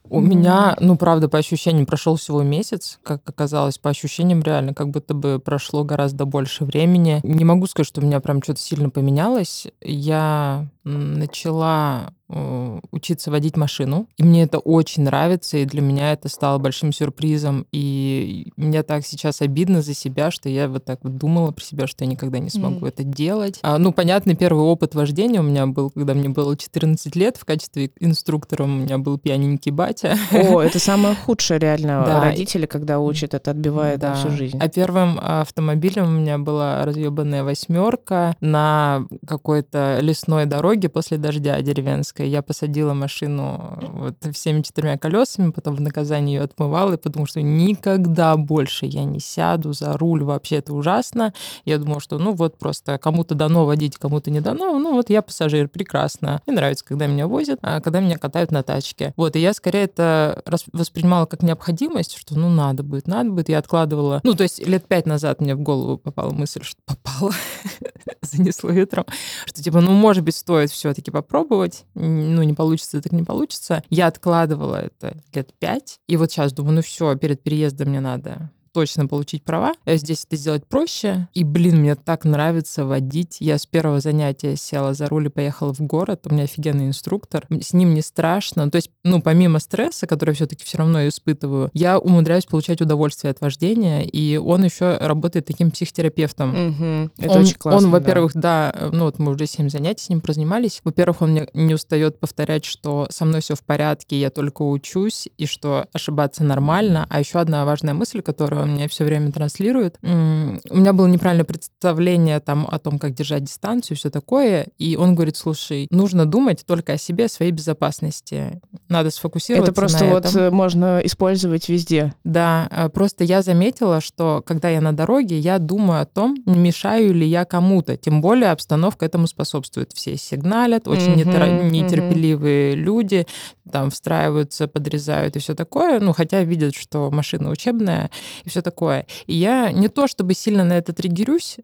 У 0.09 0.21
меня, 0.21 0.77
ну, 0.79 0.95
правда, 0.95 1.27
по 1.27 1.37
ощущениям 1.37 1.85
прошел 1.85 2.15
всего 2.15 2.41
месяц, 2.41 2.97
как 3.03 3.21
оказалось, 3.27 3.77
по 3.77 3.89
ощущениям 3.89 4.41
реально, 4.41 4.73
как 4.73 4.89
будто 4.89 5.13
бы 5.13 5.37
прошло 5.39 5.83
гораздо 5.83 6.25
больше 6.25 6.63
времени. 6.63 7.19
Не 7.23 7.43
могу 7.43 7.67
сказать, 7.67 7.87
что 7.87 7.99
у 7.99 8.05
меня 8.05 8.21
прям 8.21 8.41
что-то 8.41 8.59
сильно 8.61 8.89
поменялось. 8.89 9.67
Я 9.81 10.67
начала 10.85 12.13
учиться 12.29 13.31
водить 13.31 13.55
машину, 13.55 14.07
и 14.17 14.23
мне 14.23 14.43
это 14.43 14.59
очень 14.59 15.03
нравится, 15.03 15.57
и 15.57 15.65
для 15.65 15.81
меня 15.81 16.11
это 16.13 16.27
стало 16.29 16.57
большим 16.57 16.91
сюрпризом, 16.91 17.65
и 17.71 18.51
мне 18.57 18.83
так 18.83 19.05
сейчас 19.05 19.41
обидно 19.41 19.81
за 19.81 19.93
себя, 19.93 20.29
что 20.29 20.49
я 20.49 20.67
вот 20.67 20.83
так 20.85 20.99
вот 21.03 21.17
думала 21.17 21.51
про 21.51 21.63
себя, 21.63 21.87
что 21.87 22.03
я 22.03 22.09
никогда 22.11 22.39
не 22.39 22.49
смогу 22.49 22.77
Мгм. 22.77 22.85
это 22.85 23.03
делать. 23.03 23.59
А, 23.61 23.77
ну, 23.77 23.93
понятно, 23.93 24.35
первый 24.35 24.63
опыт 24.63 24.93
вождения 24.93 25.39
у 25.39 25.43
меня 25.43 25.67
был, 25.67 25.89
когда 25.89 26.13
мне 26.13 26.29
было 26.29 26.57
14 26.57 27.15
лет, 27.15 27.37
в 27.37 27.45
качестве 27.45 27.91
инструктора 27.99 28.63
у 28.63 28.67
меня 28.67 28.97
был 28.97 29.17
пьяненький 29.17 29.71
батя. 29.71 30.17
О, 30.33 30.59
это 30.61 30.79
самое 30.79 31.15
худшее 31.15 31.59
реально 31.59 32.03
Да. 32.05 32.21
родители, 32.21 32.65
когда 32.65 32.99
учат, 32.99 33.33
это 33.35 33.51
отбивает 33.51 33.99
Да. 33.99 34.15
всю 34.15 34.31
жизнь. 34.31 34.57
А 34.59 34.67
первым 34.67 35.17
автомобилем 35.21 36.05
у 36.07 36.19
меня 36.19 36.37
была 36.37 36.83
разъебанная 36.85 37.43
восьмерка 37.43 38.35
на 38.41 39.05
какой-то 39.25 39.99
лесной 40.01 40.45
дороге 40.45 40.89
после 40.89 41.17
дождя 41.17 41.61
деревенской. 41.61 42.16
Классическое. 42.17 42.27
Я 42.27 42.41
посадила 42.41 42.93
машину 42.93 43.77
вот 43.93 44.35
всеми 44.35 44.61
четырьмя 44.61 44.97
колесами, 44.97 45.51
потом 45.51 45.75
в 45.75 45.81
наказание 45.81 46.37
ее 46.37 46.43
отмывала, 46.43 46.93
и 46.93 46.97
потому 46.97 47.25
что 47.25 47.41
никогда 47.41 48.35
больше 48.35 48.85
я 48.85 49.03
не 49.03 49.19
сяду 49.19 49.73
за 49.73 49.97
руль. 49.97 50.23
Вообще 50.23 50.57
это 50.57 50.73
ужасно. 50.73 51.33
Я 51.65 51.77
думала, 51.77 51.99
что 51.99 52.17
ну 52.17 52.33
вот 52.33 52.57
просто 52.57 52.97
кому-то 52.97 53.35
дано 53.35 53.65
водить, 53.65 53.97
кому-то 53.97 54.31
не 54.31 54.41
дано. 54.41 54.79
Ну 54.79 54.93
вот 54.93 55.09
я 55.09 55.21
пассажир, 55.21 55.67
прекрасно. 55.67 56.41
Мне 56.45 56.55
нравится, 56.55 56.85
когда 56.85 57.07
меня 57.07 57.27
возят, 57.27 57.59
а 57.61 57.81
когда 57.81 57.99
меня 57.99 58.17
катают 58.17 58.51
на 58.51 58.63
тачке. 58.63 59.13
Вот, 59.17 59.35
и 59.35 59.39
я 59.39 59.53
скорее 59.53 59.83
это 59.83 60.43
воспринимала 60.73 61.25
как 61.25 61.43
необходимость, 61.43 62.17
что 62.17 62.37
ну 62.37 62.49
надо 62.49 62.83
будет, 62.83 63.07
надо 63.07 63.29
будет. 63.31 63.49
Я 63.49 63.59
откладывала. 63.59 64.21
Ну, 64.23 64.33
то 64.33 64.43
есть 64.43 64.65
лет 64.65 64.87
пять 64.87 65.05
назад 65.05 65.41
мне 65.41 65.55
в 65.55 65.59
голову 65.59 65.97
попала 65.97 66.31
мысль, 66.31 66.63
что 66.63 66.79
попала, 66.85 67.33
занесло 68.21 68.69
ветром, 68.69 69.05
что 69.45 69.63
типа, 69.63 69.81
ну, 69.81 69.91
может 69.91 70.23
быть, 70.23 70.35
стоит 70.35 70.71
все-таки 70.71 71.11
попробовать. 71.11 71.85
Ну, 72.07 72.43
не 72.43 72.53
получится, 72.53 73.01
так 73.01 73.11
не 73.11 73.23
получится. 73.23 73.83
Я 73.89 74.07
откладывала 74.07 74.77
это 74.77 75.17
лет 75.33 75.53
пять. 75.59 75.99
И 76.07 76.17
вот 76.17 76.31
сейчас 76.31 76.53
думаю, 76.53 76.75
ну 76.75 76.81
все, 76.81 77.15
перед 77.15 77.41
переездом 77.41 77.89
мне 77.89 77.99
надо 77.99 78.51
точно 78.77 79.07
получить 79.07 79.43
права. 79.43 79.73
Э, 79.85 79.97
здесь 79.97 80.23
это 80.27 80.35
сделать 80.35 80.67
проще. 80.67 81.27
И, 81.33 81.43
блин, 81.43 81.77
мне 81.77 81.95
так 81.95 82.25
нравится 82.25 82.85
водить. 82.85 83.37
Я 83.39 83.57
с 83.57 83.65
первого 83.65 84.01
занятия 84.01 84.55
села 84.55 84.93
за 84.93 85.07
руль 85.07 85.25
и 85.25 85.29
поехала 85.29 85.73
в 85.73 85.79
город. 85.79 86.27
У 86.27 86.31
меня 86.31 86.43
офигенный 86.43 86.85
инструктор. 86.85 87.47
С 87.49 87.73
ним 87.73 87.95
не 87.95 88.03
страшно. 88.03 88.69
То 88.69 88.75
есть, 88.75 88.91
ну, 89.03 89.19
помимо 89.19 89.57
стресса, 89.57 90.05
который 90.05 90.35
все-таки 90.35 90.63
все 90.63 90.77
равно 90.77 91.07
испытываю, 91.07 91.71
я 91.73 91.97
умудряюсь 91.97 92.45
получать 92.45 92.79
удовольствие 92.79 93.31
от 93.31 93.41
вождения. 93.41 94.03
И 94.03 94.37
он 94.37 94.63
еще 94.63 94.97
работает 94.97 95.47
таким 95.47 95.71
психотерапевтом. 95.71 96.49
Угу. 96.51 97.11
Это 97.17 97.33
он, 97.33 97.41
очень 97.41 97.55
классно. 97.55 97.87
Он, 97.87 97.91
во-первых, 97.91 98.33
да. 98.35 98.71
да, 98.79 98.89
ну 98.91 99.05
вот 99.05 99.17
мы 99.17 99.31
уже 99.31 99.47
7 99.47 99.69
занятий 99.69 100.03
с 100.03 100.09
ним 100.09 100.21
прозанимались. 100.21 100.81
Во-первых, 100.83 101.23
он 101.23 101.31
мне 101.31 101.47
не 101.55 101.73
устает 101.73 102.19
повторять, 102.19 102.63
что 102.63 103.07
со 103.09 103.25
мной 103.25 103.41
все 103.41 103.55
в 103.55 103.63
порядке, 103.63 104.19
я 104.19 104.29
только 104.29 104.61
учусь, 104.61 105.27
и 105.39 105.47
что 105.47 105.87
ошибаться 105.93 106.43
нормально. 106.43 107.07
А 107.09 107.19
еще 107.19 107.39
одна 107.39 107.65
важная 107.65 107.95
мысль, 107.95 108.21
которую 108.21 108.61
он 108.61 108.66
мне 108.67 108.87
все 108.87 109.03
время 109.03 109.31
транслирует. 109.31 109.97
У 110.01 110.07
меня 110.07 110.93
было 110.93 111.07
неправильное 111.07 111.45
представление 111.45 112.39
там 112.39 112.67
о 112.69 112.79
том, 112.79 112.99
как 112.99 113.13
держать 113.13 113.43
дистанцию, 113.43 113.97
все 113.97 114.09
такое. 114.09 114.67
И 114.77 114.95
он 114.95 115.15
говорит, 115.15 115.37
слушай, 115.37 115.87
нужно 115.89 116.25
думать 116.25 116.63
только 116.65 116.93
о 116.93 116.97
себе, 116.97 117.25
о 117.25 117.29
своей 117.29 117.51
безопасности. 117.51 118.61
Надо 118.89 119.11
сфокусироваться 119.11 119.71
Это 119.71 119.79
просто 119.79 120.05
на 120.05 120.11
вот 120.11 120.25
этом. 120.25 120.53
можно 120.53 120.99
использовать 121.03 121.69
везде. 121.69 122.13
Да, 122.23 122.67
а, 122.71 122.89
просто 122.89 123.23
я 123.23 123.41
заметила, 123.41 124.01
что 124.01 124.43
когда 124.45 124.69
я 124.69 124.81
на 124.81 124.93
дороге, 124.93 125.37
я 125.39 125.59
думаю 125.59 126.01
о 126.01 126.05
том, 126.05 126.37
мешаю 126.45 127.13
ли 127.13 127.25
я 127.27 127.45
кому-то. 127.45 127.97
Тем 127.97 128.21
более 128.21 128.51
обстановка 128.51 129.05
этому 129.05 129.27
способствует. 129.27 129.91
Все 129.93 130.17
сигналят, 130.17 130.87
очень 130.87 131.17
Мгм, 131.17 131.69
нетерпеливые 131.71 132.75
люди, 132.75 133.25
там 133.71 133.89
встраиваются, 133.89 134.67
подрезают 134.67 135.35
и 135.35 135.39
все 135.39 135.55
такое. 135.55 135.99
Ну, 135.99 136.13
хотя 136.13 136.43
видят, 136.43 136.75
что 136.75 137.11
машина 137.11 137.49
учебная 137.49 138.09
и 138.43 138.49
все 138.49 138.56
такое. 138.61 139.05
И 139.25 139.33
я 139.33 139.71
не 139.71 139.87
то 139.87 140.07
чтобы 140.07 140.33
сильно 140.33 140.63
на 140.63 140.73
это 140.73 140.93
триггерюсь, 140.93 141.57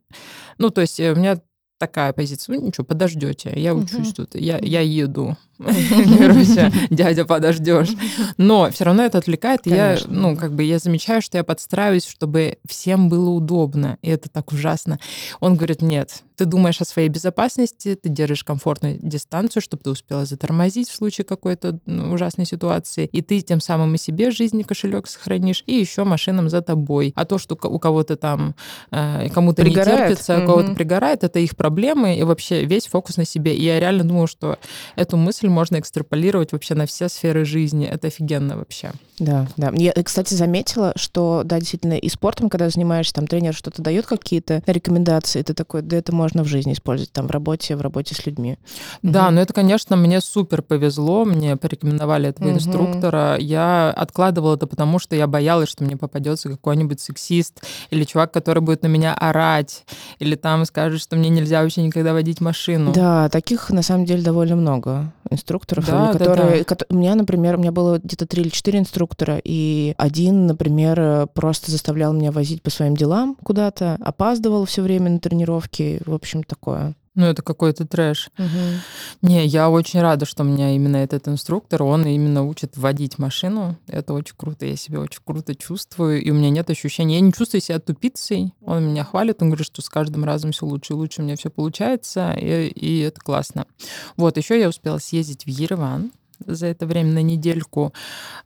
ну, 0.58 0.70
то 0.70 0.82
есть 0.82 1.00
э, 1.00 1.12
у 1.12 1.16
меня 1.16 1.40
такая 1.78 2.14
позиция, 2.14 2.56
ну 2.56 2.68
ничего, 2.68 2.86
подождете, 2.86 3.52
я 3.56 3.74
учусь 3.76 4.08
Мгм. 4.08 4.14
тут, 4.14 4.36
я, 4.36 4.58
я 4.62 4.82
еду. 4.82 5.36
Мируся, 5.92 6.72
дядя, 6.90 7.26
подождешь. 7.26 7.90
Но 8.38 8.70
все 8.72 8.86
равно 8.86 9.04
это 9.04 9.18
отвлекает. 9.18 9.66
и 9.68 9.70
Я, 9.72 9.98
ну, 10.08 10.36
как 10.36 10.54
бы 10.54 10.64
я 10.64 10.80
замечаю, 10.80 11.22
что 11.22 11.38
я 11.38 11.44
подстраиваюсь, 11.44 12.06
чтобы 12.06 12.58
всем 12.68 13.10
было 13.10 13.30
удобно. 13.30 13.98
И 14.02 14.10
это 14.10 14.30
так 14.30 14.52
ужасно. 14.52 15.00
Он 15.40 15.56
говорит, 15.56 15.82
нет, 15.82 16.24
ты 16.36 16.46
думаешь 16.46 16.82
о 16.82 16.86
своей 16.86 17.10
безопасности, 17.10 17.96
ты 18.02 18.10
держишь 18.10 18.44
комфортную 18.44 18.98
дистанцию, 19.02 19.62
чтобы 19.62 19.84
ты 19.84 19.90
успела 19.92 20.26
затормозить 20.26 20.90
в 20.90 20.96
случае 20.96 21.26
какой-то 21.26 21.80
ну, 21.86 22.14
ужасной 22.14 22.46
ситуации. 22.46 23.10
И 23.12 23.22
ты 23.22 23.42
тем 23.42 23.62
самым 23.62 23.96
и 23.96 23.98
себе 23.98 24.32
жизни 24.32 24.64
кошелек 24.64 25.08
сохранишь, 25.08 25.64
и 25.68 25.76
еще 25.76 26.04
машинам 26.04 26.50
за 26.50 26.62
тобой. 26.62 27.14
А 27.16 27.26
то, 27.26 27.38
что 27.38 27.56
у 27.62 27.80
кого-то 27.80 28.16
там 28.16 28.56
э, 28.92 29.30
кому-то 29.30 29.64
не 29.64 29.74
терпится, 29.74 30.40
у 30.40 30.46
кого-то 30.46 30.68
Мгм. 30.68 30.76
пригорает, 30.76 31.24
это 31.24 31.40
их 31.40 31.56
проблемы, 31.56 32.16
и 32.18 32.24
вообще 32.24 32.66
весь 32.66 32.88
фокус 32.88 33.18
на 33.18 33.26
себе. 33.26 33.56
И 33.56 33.64
я 33.64 33.80
реально 33.80 34.04
думаю, 34.04 34.28
что 34.28 34.58
эту 34.96 35.18
мысль 35.18 35.48
можно 35.54 35.80
экстраполировать 35.80 36.52
вообще 36.52 36.76
на 36.76 36.86
все 36.86 37.08
сферы 37.10 37.46
жизни. 37.46 37.86
Это 37.86 38.08
офигенно 38.08 38.58
вообще. 38.58 38.92
Да, 39.20 39.48
да. 39.58 39.72
Я, 39.76 39.92
э, 39.96 40.04
кстати, 40.04 40.34
заметила, 40.34 40.94
что, 40.96 41.44
да, 41.46 41.60
действительно, 41.60 41.94
и 41.94 42.10
спортом, 42.10 42.50
когда 42.50 42.70
занимаешься, 42.70 43.14
там 43.14 43.28
тренер 43.28 43.54
что-то 43.54 43.82
дает 43.82 44.06
какие-то 44.06 44.62
рекомендации, 44.66 45.42
ты 45.44 45.54
такой, 45.54 45.82
да, 45.84 45.98
это 45.98 46.14
можно 46.14 46.44
в 46.44 46.48
жизни 46.48 46.74
использовать, 46.74 47.12
там, 47.12 47.28
в 47.28 47.32
работе, 47.32 47.76
в 47.76 47.82
работе 47.82 48.16
с 48.16 48.26
людьми. 48.26 48.58
Да, 49.04 49.26
Мгм. 49.28 49.36
но 49.36 49.42
это, 49.42 49.54
конечно, 49.54 49.96
мне 49.96 50.20
супер 50.20 50.62
повезло. 50.62 51.26
Мне 51.26 51.56
порекомендовали 51.58 52.30
этого 52.30 52.48
Мгм. 52.48 52.58
инструктора. 52.58 53.38
Я 53.38 53.92
откладывала 53.92 54.56
это 54.56 54.68
потому, 54.68 55.00
что 55.00 55.16
я 55.16 55.28
боялась, 55.28 55.70
что 55.70 55.84
мне 55.84 55.96
попадется 55.98 56.50
какой-нибудь 56.50 57.00
сексист 57.00 57.62
или 57.92 58.04
чувак, 58.04 58.32
который 58.34 58.62
будет 58.62 58.82
на 58.84 58.88
меня 58.88 59.14
орать, 59.14 59.86
или 60.20 60.36
там 60.36 60.66
скажет, 60.66 61.02
что 61.02 61.16
мне 61.16 61.30
нельзя 61.30 61.62
вообще 61.62 61.84
никогда 61.84 62.14
водить 62.14 62.42
машину. 62.42 62.94
Да, 62.94 63.30
таких 63.30 63.70
на 63.70 63.84
самом 63.84 64.06
деле 64.06 64.24
довольно 64.24 64.56
много 64.56 65.14
инструкторов, 65.34 65.86
Да, 65.86 66.12
да, 66.14 66.18
которые, 66.20 66.60
да. 66.60 66.64
кото- 66.64 66.86
у 66.90 66.96
меня, 66.96 67.16
например, 67.16 67.56
у 67.56 67.60
меня 67.60 67.72
было 67.72 68.00
где-то 68.00 68.26
три 68.26 68.42
или 68.44 68.50
четыре 68.50 68.80
инструктора, 68.80 69.40
и 69.44 69.94
один, 69.98 70.48
например, 70.48 71.28
просто 71.34 71.72
заставлял 71.72 72.14
меня 72.14 72.32
возить 72.32 72.62
по 72.62 72.70
своим 72.70 72.96
делам 72.96 73.36
куда-то, 73.44 73.98
опаздывал 74.04 74.66
все 74.66 74.82
время 74.82 75.10
на 75.12 75.20
тренировки, 75.20 76.02
в 76.06 76.14
общем, 76.14 76.44
такое. 76.44 76.96
Ну, 77.16 77.26
это 77.26 77.42
какой-то 77.44 77.86
трэш. 77.86 78.30
Не, 79.22 79.46
я 79.46 79.70
очень 79.70 80.02
рада, 80.02 80.26
что 80.26 80.44
у 80.44 80.46
меня 80.46 80.76
именно 80.76 80.98
этот 80.98 81.28
инструктор, 81.28 81.84
он 81.84 82.06
именно 82.06 82.44
учит 82.44 82.76
водить 82.78 83.20
машину. 83.20 83.78
Это 83.88 84.14
очень 84.14 84.36
круто, 84.36 84.66
я 84.66 84.76
себя 84.76 85.00
очень 85.00 85.22
круто 85.24 85.54
чувствую, 85.56 86.22
и 86.22 86.32
у 86.32 86.34
меня 86.34 86.50
нет 86.50 86.70
ощущения, 86.70 87.16
я 87.16 87.22
не 87.22 87.32
чувствую 87.32 87.62
себя 87.62 87.80
тупицей. 87.80 88.54
Он 88.62 88.88
меня 88.90 89.04
хвалит, 89.04 89.42
он 89.42 89.50
говорит, 89.50 89.68
что 89.68 89.82
с 89.82 89.90
каждым 89.90 90.24
разом 90.24 90.52
все 90.52 90.66
лучше 90.66 90.94
и 90.94 90.96
лучше 90.96 91.22
у 91.22 91.24
меня 91.24 91.36
все 91.36 91.50
получается, 91.50 92.34
и, 92.34 92.68
и 92.68 93.00
это 93.00 93.22
классно. 93.22 93.66
Вот, 94.18 94.38
еще 94.38 94.60
я 94.60 94.70
успела 94.70 94.98
съездить 94.98 95.46
в 95.46 95.48
Ереван 95.48 96.12
за 96.46 96.68
это 96.68 96.86
время 96.86 97.12
на 97.14 97.22
недельку. 97.22 97.94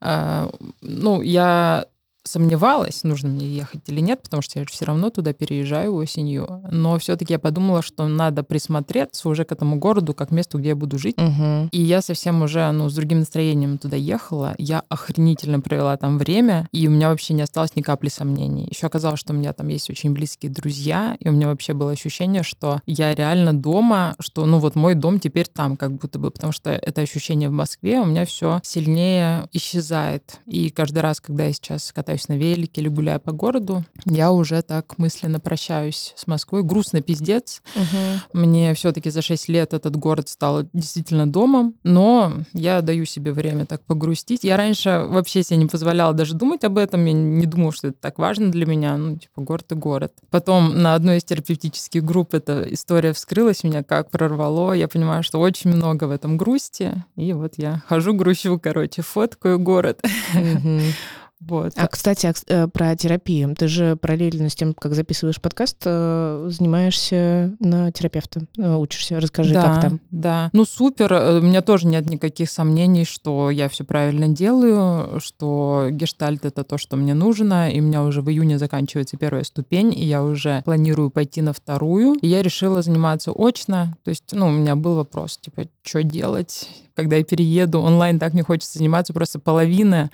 А, 0.02 0.52
Ну, 0.82 1.22
я 1.22 1.86
сомневалась, 2.28 3.04
нужно 3.04 3.30
мне 3.30 3.48
ехать 3.48 3.82
или 3.88 4.00
нет, 4.00 4.22
потому 4.22 4.42
что 4.42 4.60
я 4.60 4.66
все 4.66 4.86
равно 4.86 5.10
туда 5.10 5.34
переезжаю 5.34 5.94
осенью. 5.96 6.62
Но 6.72 6.98
все-таки 7.00 7.34
я 7.34 7.40
подумала, 7.40 7.82
что 7.82 8.08
надо 8.08 8.44
присмотреться 8.44 9.30
уже 9.30 9.46
к 9.46 9.52
этому 9.52 9.78
городу 9.78 10.14
как 10.14 10.32
месту, 10.32 10.60
где 10.60 10.70
я 10.70 10.76
буду 10.76 10.98
жить. 11.00 11.18
Мгм. 11.18 11.70
И 11.72 11.82
я 11.82 12.02
совсем 12.02 12.42
уже, 12.42 12.70
ну, 12.72 12.90
с 12.90 12.96
другим 12.96 13.20
настроением 13.20 13.78
туда 13.78 13.96
ехала. 13.98 14.56
Я 14.58 14.84
охренительно 14.90 15.60
провела 15.60 15.98
там 15.98 16.18
время, 16.18 16.68
и 16.72 16.88
у 16.88 16.92
меня 16.92 17.10
вообще 17.10 17.34
не 17.34 17.42
осталось 17.42 17.76
ни 17.76 17.82
капли 17.82 18.10
сомнений. 18.10 18.68
Еще 18.70 18.88
оказалось, 18.88 19.20
что 19.20 19.34
у 19.34 19.36
меня 19.36 19.54
там 19.54 19.68
есть 19.70 19.90
очень 19.90 20.14
близкие 20.14 20.52
друзья, 20.52 21.18
и 21.20 21.30
у 21.30 21.32
меня 21.32 21.48
вообще 21.48 21.74
было 21.74 21.92
ощущение, 21.92 22.44
что 22.44 22.82
я 22.86 23.16
реально 23.16 23.54
дома, 23.54 24.16
что, 24.20 24.46
ну, 24.46 24.60
вот 24.60 24.76
мой 24.76 24.96
дом 24.96 25.20
теперь 25.20 25.48
там, 25.48 25.78
как 25.78 25.94
будто 25.94 26.20
бы, 26.20 26.32
потому 26.32 26.54
что 26.54 26.72
это 26.72 27.02
ощущение 27.02 27.50
в 27.50 27.54
Москве 27.54 28.00
у 28.00 28.06
меня 28.06 28.26
все 28.26 28.60
сильнее 28.64 29.48
исчезает. 29.54 30.40
И 30.46 30.70
каждый 30.70 31.00
раз, 31.00 31.22
когда 31.22 31.46
я 31.46 31.54
сейчас 31.54 31.92
катаюсь 31.94 32.17
на 32.28 32.34
велике 32.38 32.82
или 32.82 32.88
гуляю 32.90 33.20
по 33.20 33.32
городу, 33.32 33.84
я 34.06 34.32
уже 34.32 34.62
так 34.62 34.98
мысленно 34.98 35.40
прощаюсь 35.40 36.14
с 36.16 36.28
Москвой. 36.28 36.64
Грустно 36.64 37.02
пиздец, 37.02 37.62
Мгм. 37.76 38.22
мне 38.34 38.74
все-таки 38.74 39.10
за 39.10 39.22
6 39.22 39.48
лет 39.50 39.74
этот 39.74 39.96
город 39.96 40.30
стал 40.30 40.64
действительно 40.74 41.28
домом, 41.32 41.76
но 41.84 42.34
я 42.54 42.82
даю 42.82 43.06
себе 43.06 43.32
время 43.32 43.66
так 43.66 43.82
погрустить. 43.84 44.44
Я 44.44 44.58
раньше 44.58 45.06
вообще 45.08 45.44
себе 45.44 45.58
не 45.58 45.66
позволяла 45.68 46.14
даже 46.14 46.34
думать 46.34 46.64
об 46.64 46.78
этом, 46.78 47.06
я 47.06 47.14
не 47.14 47.46
думала, 47.46 47.72
что 47.72 47.90
это 47.90 47.98
так 48.02 48.18
важно 48.20 48.52
для 48.52 48.66
меня, 48.66 48.98
ну, 48.98 49.18
типа, 49.18 49.42
город 49.42 49.72
и 49.72 49.76
город. 49.76 50.14
Потом 50.30 50.82
на 50.82 50.96
одной 50.96 51.18
из 51.18 51.24
терапевтических 51.24 52.04
групп 52.04 52.34
эта 52.34 52.62
история 52.74 53.14
вскрылась, 53.14 53.64
меня 53.64 53.84
как 53.84 54.10
прорвало, 54.10 54.74
я 54.74 54.88
понимаю, 54.88 55.24
что 55.24 55.40
очень 55.40 55.72
много 55.74 56.06
в 56.06 56.12
этом 56.12 56.38
грусти, 56.38 57.04
и 57.16 57.34
вот 57.34 57.54
я 57.58 57.84
хожу, 57.88 58.14
грущу, 58.14 58.60
короче, 58.60 59.02
фоткаю 59.02 59.60
город. 59.60 60.02
Мгм. 60.34 60.82
Вот. 61.40 61.74
А, 61.76 61.88
кстати, 61.88 62.26
а, 62.26 62.34
э, 62.48 62.68
про 62.68 62.96
терапию. 62.96 63.56
Ты 63.56 63.68
же 63.68 63.96
параллельно 63.96 64.50
с 64.50 64.56
тем, 64.56 64.74
как 64.74 64.96
записываешь 64.96 65.40
подкаст, 65.40 65.78
э, 65.86 66.48
занимаешься 66.50 67.56
на 67.60 67.92
терапевта, 67.92 68.42
э, 68.58 68.76
учишься. 68.76 69.20
Расскажи, 69.20 69.54
да, 69.54 69.64
как 69.64 69.82
там. 69.82 70.00
Да. 70.10 70.50
Ну, 70.54 70.66
супер. 70.66 71.14
У 71.14 71.42
меня 71.42 71.62
тоже 71.62 71.88
нет 71.88 72.10
никаких 72.10 72.50
сомнений, 72.50 73.06
что 73.06 73.52
я 73.52 73.70
все 73.70 73.84
правильно 73.84 74.28
делаю, 74.28 75.20
что 75.20 75.88
гештальт— 75.92 76.46
это 76.46 76.64
то, 76.64 76.78
что 76.78 76.98
мне 76.98 77.14
нужно, 77.14 77.70
и 77.72 77.80
у 77.80 77.84
меня 77.84 78.04
уже 78.04 78.22
в 78.22 78.30
июне 78.30 78.58
заканчивается 78.58 79.18
первая 79.18 79.44
ступень, 79.44 79.94
и 79.94 80.06
я 80.06 80.24
уже 80.24 80.64
планирую 80.64 81.12
пойти 81.12 81.42
на 81.42 81.54
вторую. 81.54 82.16
И 82.22 82.28
я 82.28 82.42
решила 82.42 82.82
заниматься 82.82 83.32
очно. 83.32 83.96
То 84.04 84.10
есть, 84.10 84.24
ну, 84.32 84.48
у 84.48 84.52
меня 84.52 84.76
был 84.76 84.96
вопрос, 84.96 85.38
типа, 85.38 85.68
что 85.88 86.04
делать, 86.04 86.70
когда 86.96 87.16
я 87.16 87.24
перееду. 87.24 87.80
Онлайн 87.82 88.20
так 88.20 88.34
не 88.34 88.42
хочется 88.42 88.78
заниматься, 88.78 89.14
просто 89.14 89.40
половина 89.40 90.10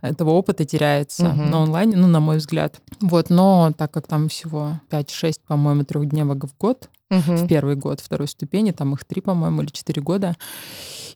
этого 0.00 0.30
опыта 0.30 0.64
теряется 0.64 1.28
Мгм. 1.28 1.50
на 1.50 1.62
онлайне, 1.64 1.96
ну, 1.96 2.06
на 2.06 2.20
мой 2.20 2.38
взгляд. 2.38 2.80
Вот, 3.00 3.30
но 3.30 3.72
так 3.76 3.90
как 3.90 4.06
там 4.06 4.28
всего 4.28 4.80
5-6, 4.90 5.40
по-моему, 5.46 5.84
трехдневок 5.84 6.44
в 6.44 6.56
год, 6.58 6.88
Мгм. 7.10 7.36
в 7.36 7.48
первый 7.48 7.74
год 7.76 8.00
второй 8.00 8.28
ступени, 8.28 8.70
там 8.70 8.94
их 8.94 9.04
три, 9.04 9.20
по-моему, 9.20 9.62
или 9.62 9.70
четыре 9.70 10.02
года. 10.02 10.36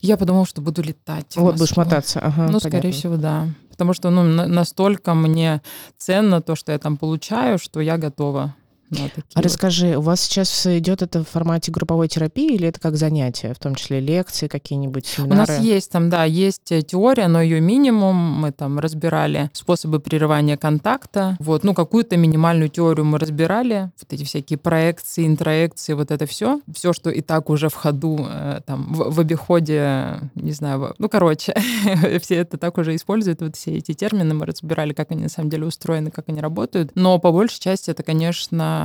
Я 0.00 0.16
подумала, 0.16 0.46
что 0.46 0.60
буду 0.60 0.82
летать. 0.82 1.36
Вот 1.36 1.56
будешь 1.56 1.76
мотаться. 1.76 2.18
Ага, 2.20 2.42
Ну, 2.42 2.46
понятно. 2.58 2.68
скорее 2.70 2.92
всего, 2.92 3.16
да. 3.16 3.48
Потому 3.70 3.94
что 3.94 4.10
ну, 4.10 4.22
на- 4.24 4.46
настолько 4.48 5.14
мне 5.14 5.62
ценно 5.98 6.40
то, 6.42 6.56
что 6.56 6.72
я 6.72 6.78
там 6.78 6.96
получаю, 6.96 7.58
что 7.58 7.80
я 7.80 7.98
готова 7.98 8.54
такие 8.96 9.22
А 9.34 9.38
вот. 9.38 9.44
расскажи, 9.44 9.96
у 9.96 10.00
вас 10.00 10.20
сейчас 10.20 10.66
идет 10.66 11.02
это 11.02 11.24
в 11.24 11.28
формате 11.28 11.70
групповой 11.72 12.08
терапии 12.08 12.54
или 12.54 12.68
это 12.68 12.80
как 12.80 12.96
занятие, 12.96 13.54
в 13.54 13.58
том 13.58 13.74
числе 13.74 14.00
лекции, 14.00 14.48
какие-нибудь 14.48 15.04
У 15.18 15.22
семинары? 15.22 15.52
нас 15.52 15.60
есть 15.60 15.90
там, 15.90 16.10
да, 16.10 16.24
есть 16.24 16.70
э, 16.72 16.82
теория, 16.82 17.28
но 17.28 17.40
ее 17.40 17.60
минимум. 17.60 18.16
Мы 18.16 18.52
там 18.52 18.78
разбирали 18.78 19.50
способы 19.52 20.00
прерывания 20.00 20.56
контакта. 20.56 21.36
Вот, 21.40 21.64
ну, 21.64 21.74
какую-то 21.74 22.16
минимальную 22.16 22.68
теорию 22.68 23.04
мы 23.04 23.18
разбирали. 23.18 23.90
Вот 24.00 24.12
эти 24.12 24.24
всякие 24.24 24.58
проекции, 24.58 25.26
интроекции, 25.26 25.94
вот 25.94 26.10
это 26.10 26.26
все. 26.26 26.60
Все, 26.72 26.92
что 26.92 27.10
и 27.10 27.20
так 27.20 27.50
уже 27.50 27.68
в 27.68 27.74
ходу, 27.74 28.26
э, 28.28 28.60
там, 28.66 28.92
в, 28.92 29.14
в 29.14 29.20
обиходе, 29.20 30.20
не 30.34 30.52
знаю, 30.52 30.94
ну, 30.98 31.08
короче, 31.08 31.54
все 32.20 32.36
это 32.36 32.58
так 32.58 32.78
уже 32.78 32.94
используют, 32.94 33.40
вот 33.40 33.56
все 33.56 33.76
эти 33.76 33.92
термины. 33.94 34.34
Мы 34.34 34.46
разбирали, 34.46 34.92
как 34.92 35.10
они 35.10 35.22
на 35.22 35.28
самом 35.28 35.50
деле 35.50 35.66
устроены, 35.66 36.10
как 36.10 36.28
они 36.28 36.40
работают. 36.40 36.92
Но 36.94 37.18
по 37.18 37.32
большей 37.32 37.60
части 37.60 37.90
это, 37.90 38.02
конечно, 38.02 38.81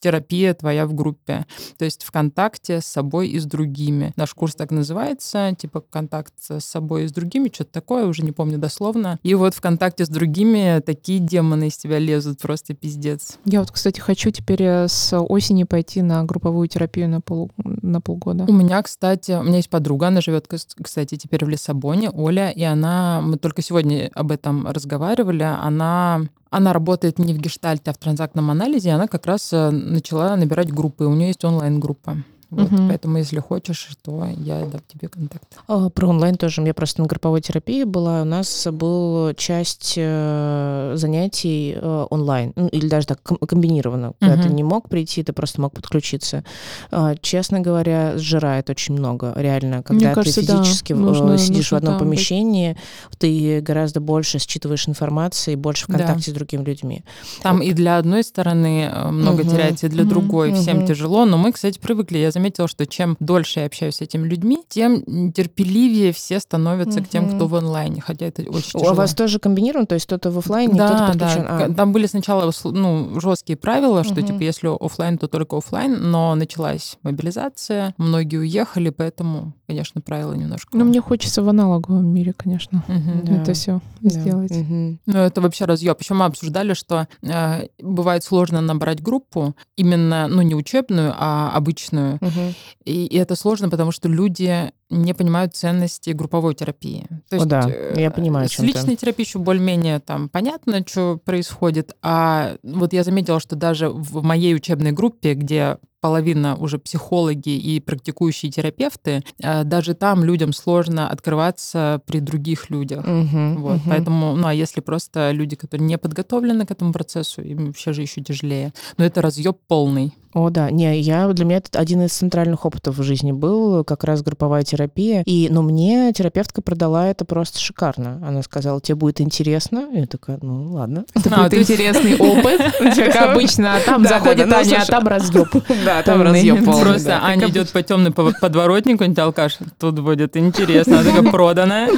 терапия 0.00 0.54
твоя 0.54 0.86
в 0.86 0.94
группе. 0.94 1.46
То 1.78 1.84
есть 1.84 2.02
в 2.04 2.10
контакте 2.10 2.80
с 2.80 2.86
собой 2.86 3.28
и 3.28 3.38
с 3.38 3.44
другими. 3.44 4.12
Наш 4.16 4.34
курс 4.34 4.54
так 4.54 4.70
называется, 4.70 5.54
типа 5.56 5.82
контакт 5.88 6.32
с 6.38 6.60
собой 6.60 7.04
и 7.04 7.08
с 7.08 7.12
другими, 7.12 7.50
что-то 7.52 7.72
такое, 7.72 8.06
уже 8.06 8.22
не 8.22 8.32
помню 8.32 8.58
дословно. 8.58 9.18
И 9.22 9.34
вот 9.34 9.54
в 9.54 9.60
контакте 9.60 10.04
с 10.04 10.08
другими 10.08 10.80
такие 10.84 11.18
демоны 11.20 11.68
из 11.68 11.76
тебя 11.76 11.98
лезут, 11.98 12.40
просто 12.40 12.74
пиздец. 12.74 13.38
Я 13.44 13.60
вот, 13.60 13.70
кстати, 13.70 14.00
хочу 14.00 14.30
теперь 14.30 14.62
э, 14.62 14.88
с 14.88 15.16
осени 15.18 15.64
пойти 15.64 16.02
на 16.02 16.24
групповую 16.24 16.66
терапию 16.68 17.08
на, 17.08 17.20
пол, 17.20 17.50
на 17.56 18.00
полгода. 18.00 18.44
У 18.48 18.52
меня, 18.52 18.82
кстати, 18.82 19.32
у 19.32 19.42
меня 19.42 19.56
есть 19.56 19.70
подруга, 19.70 20.08
она 20.08 20.20
живет, 20.20 20.46
кстати, 20.48 21.16
теперь 21.16 21.44
в 21.44 21.48
Лиссабоне, 21.48 22.10
Оля, 22.10 22.50
и 22.50 22.62
она, 22.62 23.20
мы 23.20 23.36
только 23.36 23.60
сегодня 23.60 24.10
об 24.14 24.32
этом 24.32 24.66
разговаривали, 24.66 25.42
она 25.42 26.22
она 26.50 26.72
работает 26.72 27.18
не 27.18 27.32
в 27.32 27.38
гештальте, 27.38 27.90
а 27.90 27.94
в 27.94 27.98
транзактном 27.98 28.50
анализе, 28.50 28.90
и 28.90 28.92
она 28.92 29.06
как 29.06 29.26
раз 29.26 29.52
э, 29.52 29.70
начала 29.70 30.36
набирать 30.36 30.72
группы. 30.72 31.04
У 31.04 31.14
нее 31.14 31.28
есть 31.28 31.44
онлайн-группа. 31.44 32.24
Вот, 32.50 32.70
Мгм. 32.70 32.88
Поэтому, 32.88 33.18
если 33.18 33.38
хочешь, 33.38 33.88
то 34.02 34.26
я 34.38 34.60
дам 34.66 34.80
тебе 34.88 35.08
контакт. 35.08 35.44
А, 35.68 35.88
Про 35.90 36.08
онлайн 36.08 36.36
тоже. 36.36 36.62
Я 36.62 36.74
просто 36.74 37.00
на 37.02 37.06
групповой 37.08 37.40
терапии 37.40 37.84
была. 37.84 38.22
У 38.22 38.24
нас 38.24 38.66
был 38.72 39.32
часть 39.34 39.94
э, 39.96 40.92
занятий 40.96 41.74
э, 41.80 42.06
онлайн. 42.10 42.52
Ну, 42.56 42.66
или 42.68 42.88
даже 42.88 43.06
так 43.06 43.20
ком- 43.22 43.38
комбинированно. 43.38 44.14
Когда 44.20 44.36
ты 44.36 44.48
Мгм. 44.48 44.56
не 44.56 44.62
мог 44.64 44.88
прийти, 44.88 45.22
ты 45.22 45.32
просто 45.32 45.60
мог 45.60 45.72
подключиться. 45.72 46.44
А, 46.90 47.14
Честно 47.20 47.60
говоря, 47.60 48.18
сжирает 48.18 48.68
очень 48.70 48.94
много. 48.94 49.32
Реально. 49.36 49.82
Когда 49.82 50.12
кажется, 50.14 50.40
ты 50.40 50.46
да. 50.46 50.62
физически 50.62 50.92
э, 50.92 50.96
Нужно- 50.96 51.38
сидишь 51.38 51.68
в 51.68 51.72
нужно 51.72 51.76
одном 51.78 51.98
там 51.98 52.08
быть. 52.08 52.16
помещении, 52.18 52.76
ты 53.18 53.60
гораздо 53.60 54.00
больше 54.00 54.38
считываешь 54.38 54.88
информации, 54.88 55.54
больше 55.54 55.84
в 55.84 55.88
Да. 55.88 55.98
контакте 55.98 56.30
с 56.30 56.34
другими 56.34 56.64
людьми. 56.64 57.04
Там 57.42 57.62
и 57.62 57.72
для 57.72 57.98
одной 57.98 58.24
стороны 58.24 58.90
много 59.10 59.42
Мгм. 59.44 59.50
теряется, 59.52 59.86
и 59.86 59.88
для 59.90 60.02
Мгм. 60.02 60.10
другой. 60.10 60.52
Всем 60.54 60.78
Мгм. 60.78 60.86
тяжело. 60.86 61.24
Но 61.26 61.36
мы, 61.38 61.52
кстати, 61.52 61.78
привыкли. 61.78 62.18
Я 62.18 62.30
заметила, 62.40 62.68
что 62.68 62.86
чем 62.86 63.16
дольше 63.20 63.60
я 63.60 63.66
общаюсь 63.66 63.96
с 63.96 64.00
этими 64.00 64.26
людьми, 64.26 64.62
тем 64.68 65.32
терпеливее 65.32 66.12
все 66.12 66.40
становятся 66.40 67.02
к 67.02 67.08
тем, 67.08 67.28
кто 67.28 67.46
в 67.46 67.54
онлайне. 67.54 68.00
Хотя 68.00 68.26
это 68.26 68.42
очень 68.42 68.78
У 68.78 68.80
тяжело. 68.80 68.94
вас 68.94 69.14
тоже 69.14 69.38
комбинировано? 69.38 69.86
То 69.86 69.94
есть 69.94 70.06
кто-то 70.06 70.30
в 70.30 70.38
офлайне, 70.38 70.74
кто-то 70.74 70.94
да, 70.94 71.06
подключен? 71.08 71.42
да. 71.42 71.64
А, 71.66 71.72
Там 71.74 71.92
были 71.92 72.06
сначала 72.06 72.50
ну, 72.64 73.20
жесткие 73.20 73.56
правила, 73.56 74.04
что 74.04 74.14
Мгм. 74.14 74.26
типа 74.26 74.40
если 74.42 74.68
оффлайн, 74.84 75.18
то 75.18 75.28
только 75.28 75.56
оффлайн, 75.58 76.10
но 76.10 76.34
началась 76.34 76.96
мобилизация, 77.02 77.94
многие 77.98 78.38
уехали, 78.38 78.90
поэтому, 78.90 79.52
конечно, 79.66 80.00
правила 80.00 80.32
немножко. 80.32 80.76
Ну, 80.76 80.84
мне 80.84 81.00
хочется 81.00 81.42
в 81.42 81.48
аналоговом 81.48 82.06
мире, 82.06 82.32
конечно, 82.32 82.82
Мгм. 82.88 83.24
Да. 83.24 83.42
это 83.42 83.52
все 83.52 83.80
да. 84.00 84.10
сделать. 84.10 84.50
Мгм. 84.50 84.98
Ну, 85.06 85.18
это 85.18 85.40
вообще 85.40 85.66
разъеб. 85.66 86.00
Еще 86.00 86.14
мы 86.14 86.24
обсуждали, 86.24 86.74
что 86.74 87.06
э, 87.22 87.66
бывает 87.80 88.24
сложно 88.24 88.60
набрать 88.60 89.02
группу, 89.02 89.54
именно, 89.76 90.26
ну, 90.28 90.42
не 90.42 90.54
учебную, 90.54 91.14
а 91.16 91.50
обычную. 91.54 92.18
Мгм. 92.30 92.54
И, 92.84 93.06
и 93.06 93.16
это 93.16 93.36
сложно, 93.36 93.68
потому 93.68 93.92
что 93.92 94.08
люди 94.08 94.72
не 94.88 95.14
понимают 95.14 95.54
ценности 95.54 96.10
групповой 96.10 96.54
терапии. 96.54 97.06
То 97.28 97.36
О, 97.36 97.44
да, 97.44 97.66
э, 97.68 97.94
я 97.98 98.10
понимаю, 98.10 98.48
С 98.48 98.52
чём 98.52 98.66
ты. 98.66 98.72
личной 98.72 98.96
терапией 98.96 99.26
еще 99.26 99.38
более-менее 99.38 100.00
там 100.00 100.28
понятно, 100.28 100.82
что 100.86 101.20
происходит. 101.24 101.94
А 102.02 102.56
вот 102.62 102.92
я 102.92 103.04
заметила, 103.04 103.40
что 103.40 103.56
даже 103.56 103.88
в 103.90 104.22
моей 104.22 104.54
учебной 104.54 104.92
группе, 104.92 105.34
где 105.34 105.78
половина 106.00 106.56
уже 106.56 106.78
психологи 106.78 107.50
и 107.50 107.80
практикующие 107.80 108.50
терапевты, 108.50 109.22
э, 109.42 109.64
даже 109.64 109.94
там 109.94 110.24
людям 110.24 110.52
сложно 110.52 111.08
открываться 111.08 112.00
при 112.06 112.20
других 112.20 112.70
людях. 112.70 113.06
Мгм. 113.06 113.62
Вот, 113.62 113.80
Мгм. 113.80 113.90
поэтому, 113.90 114.36
ну, 114.36 114.46
а 114.46 114.54
если 114.54 114.80
просто 114.80 115.30
люди, 115.32 115.56
которые 115.56 115.86
не 115.86 115.98
подготовлены 115.98 116.66
к 116.66 116.70
этому 116.70 116.92
процессу, 116.92 117.42
им 117.42 117.66
вообще 117.66 117.92
же 117.92 118.02
еще 118.02 118.20
тяжелее. 118.22 118.72
Но 118.96 119.04
это 119.04 119.22
разъеб 119.22 119.58
полный. 119.68 120.12
О, 120.32 120.48
да. 120.48 120.70
Не, 120.70 121.00
я, 121.00 121.26
для 121.28 121.44
меня 121.44 121.56
это 121.56 121.76
один 121.78 122.02
из 122.02 122.12
центральных 122.12 122.64
опытов 122.64 122.96
в 122.96 123.02
жизни 123.02 123.32
был, 123.32 123.82
как 123.82 124.04
раз 124.04 124.22
групповая 124.22 124.62
терапия. 124.62 125.22
И, 125.26 125.48
но 125.50 125.62
мне 125.62 126.12
терапевтка 126.12 126.62
продала 126.62 127.08
это 127.08 127.24
просто 127.24 127.58
шикарно. 127.58 128.20
Она 128.24 128.42
сказала, 128.42 128.80
тебе 128.80 128.94
будет 128.94 129.20
интересно. 129.20 129.88
И 129.92 129.98
я 129.98 130.06
такая, 130.06 130.38
ну, 130.40 130.72
ладно. 130.72 131.04
Это 131.14 131.30
А, 131.34 131.42
будет 131.48 131.54
интересный 131.68 132.16
опыт, 132.16 132.60
как 132.78 133.16
обычно. 133.30 133.74
А 133.76 133.80
там 133.80 134.04
заходит 134.06 134.46
ну, 134.46 134.54
Аня, 134.54 134.82
а 134.82 134.86
там 134.86 135.08
разъеб. 135.08 135.48
Да, 135.90 136.02
там 136.02 136.22
разъёб 136.22 136.64
полный, 136.64 136.84
Просто 136.84 137.18
Аня 137.22 137.48
идет 137.48 137.70
по 137.70 137.82
темной 137.82 138.12
подворотнику, 138.12 138.98
какой-нибудь 138.98 139.18
алкаш. 139.18 139.58
Тут 139.78 139.98
будет 139.98 140.36
интересно. 140.36 141.00
Она 141.00 141.10
такая 141.10 141.30
проданная. 141.32 141.88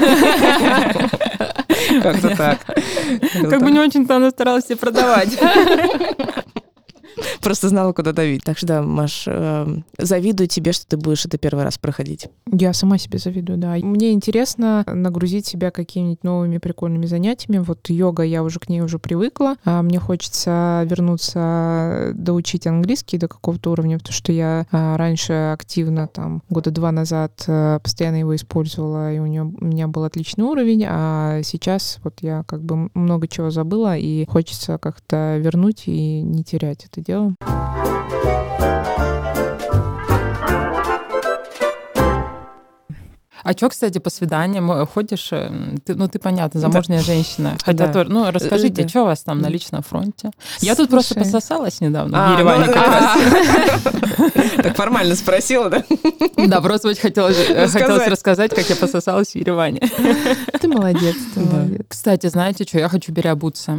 Как-то 2.03 2.37
так. 2.37 2.59
Как 3.51 3.63
бы 3.63 3.71
не 3.71 3.79
очень-то 3.79 4.17
она 4.17 4.31
старалась 4.31 4.65
себе 4.65 4.77
продавать. 4.77 5.39
Просто 7.41 7.69
знала, 7.69 7.93
куда 7.93 8.13
давить. 8.13 8.45
Так 8.45 8.59
что 8.59 8.67
да, 8.67 8.83
Маш, 8.83 9.25
э, 9.27 9.67
завидую 9.99 10.49
тебе, 10.49 10.73
что 10.73 10.87
ты 10.87 10.97
будешь 10.97 11.25
это 11.25 11.39
первый 11.39 11.65
раз 11.65 11.79
проходить. 11.79 12.29
Я 12.51 12.73
сама 12.73 12.99
себе 12.99 13.19
завидую, 13.19 13.59
да. 13.59 13.75
Мне 13.83 14.13
интересно 14.13 14.85
нагрузить 14.87 15.47
себя 15.47 15.71
какими-нибудь 15.71 16.25
новыми 16.25 16.59
прикольными 16.59 17.07
занятиями. 17.07 17.59
Вот 17.59 17.89
йога, 17.91 18.23
я 18.23 18.43
уже 18.43 18.59
к 18.59 18.69
ней 18.69 18.81
уже 18.81 18.99
привыкла. 18.99 19.57
А 19.65 19.83
мне 19.83 19.99
хочется 19.99 20.87
вернуться, 20.87 22.13
доучить 22.15 22.67
английский 22.67 23.19
до 23.19 23.29
какого-то 23.29 23.73
уровня, 23.73 23.99
потому 23.99 24.15
что 24.15 24.33
я 24.33 24.67
а, 24.71 24.97
раньше 24.97 25.33
активно, 25.53 26.09
там, 26.09 26.43
года 26.49 26.71
два 26.71 26.93
назад 26.93 27.45
а, 27.47 27.79
постоянно 27.79 28.17
его 28.17 28.35
использовала, 28.35 29.13
и 29.13 29.19
у, 29.19 29.27
нее, 29.27 29.43
у 29.43 29.65
меня 29.65 29.89
был 29.89 30.05
отличный 30.05 30.45
уровень, 30.45 30.85
а 30.89 31.43
сейчас 31.43 31.99
вот 32.03 32.15
я 32.21 32.45
как 32.45 32.63
бы 32.63 32.91
много 32.95 33.29
чего 33.29 33.51
забыла, 33.51 33.97
и 33.97 34.27
хочется 34.27 34.79
как-то 34.79 35.39
вернуть 35.39 35.85
и 35.87 36.23
не 36.23 36.45
терять 36.45 36.85
это 36.85 37.01
дело. 37.01 37.12
Tchau. 37.13 37.35
А 43.43 43.53
что, 43.53 43.69
кстати, 43.69 43.99
по 43.99 44.11
свиданиям 44.11 44.71
э, 44.73 44.87
ходишь? 44.87 45.29
э, 45.33 45.51
Ты, 45.85 45.95
ну, 45.95 46.09
ты, 46.09 46.19
понятно, 46.19 46.61
замужняя 46.61 47.01
женщина. 47.01 47.57
Хотя, 47.65 47.87
Да. 47.87 47.93
тоже, 47.93 48.11
ну, 48.11 48.31
расскажите, 48.31 48.83
Да. 48.83 48.89
что 48.89 49.03
у 49.03 49.05
вас 49.07 49.23
там 49.23 49.41
на 49.41 49.49
личном 49.49 49.83
фронте? 49.83 50.31
Я 50.61 50.75
тут 50.75 50.91
просто 50.91 51.15
пососалась 51.15 51.81
недавно 51.81 52.19
А, 52.25 52.29
в 52.31 52.33
Ереване 52.35 52.67
ну, 52.67 52.73
как 52.73 52.87
раз. 52.87 54.33
Так 54.63 54.77
формально 54.77 55.15
спросила, 55.17 55.69
да? 55.71 55.85
Да, 56.37 56.61
просто 56.61 56.89
очень 56.89 57.01
хотелось, 57.01 57.37
э, 57.49 57.65
Рассказать. 58.09 58.55
как 58.55 58.69
я 58.69 58.77
пососалась 58.77 59.33
в 59.33 59.35
Ереване. 59.37 59.81
Ты 60.61 60.69
молодец, 60.69 61.17
ты 61.35 61.41
Да. 61.41 61.57
молодец. 61.57 61.83
Кстати, 61.89 62.27
знаете 62.29 62.65
что, 62.65 62.79
я 62.79 62.89
хочу 62.89 63.13
переобуться. 63.13 63.79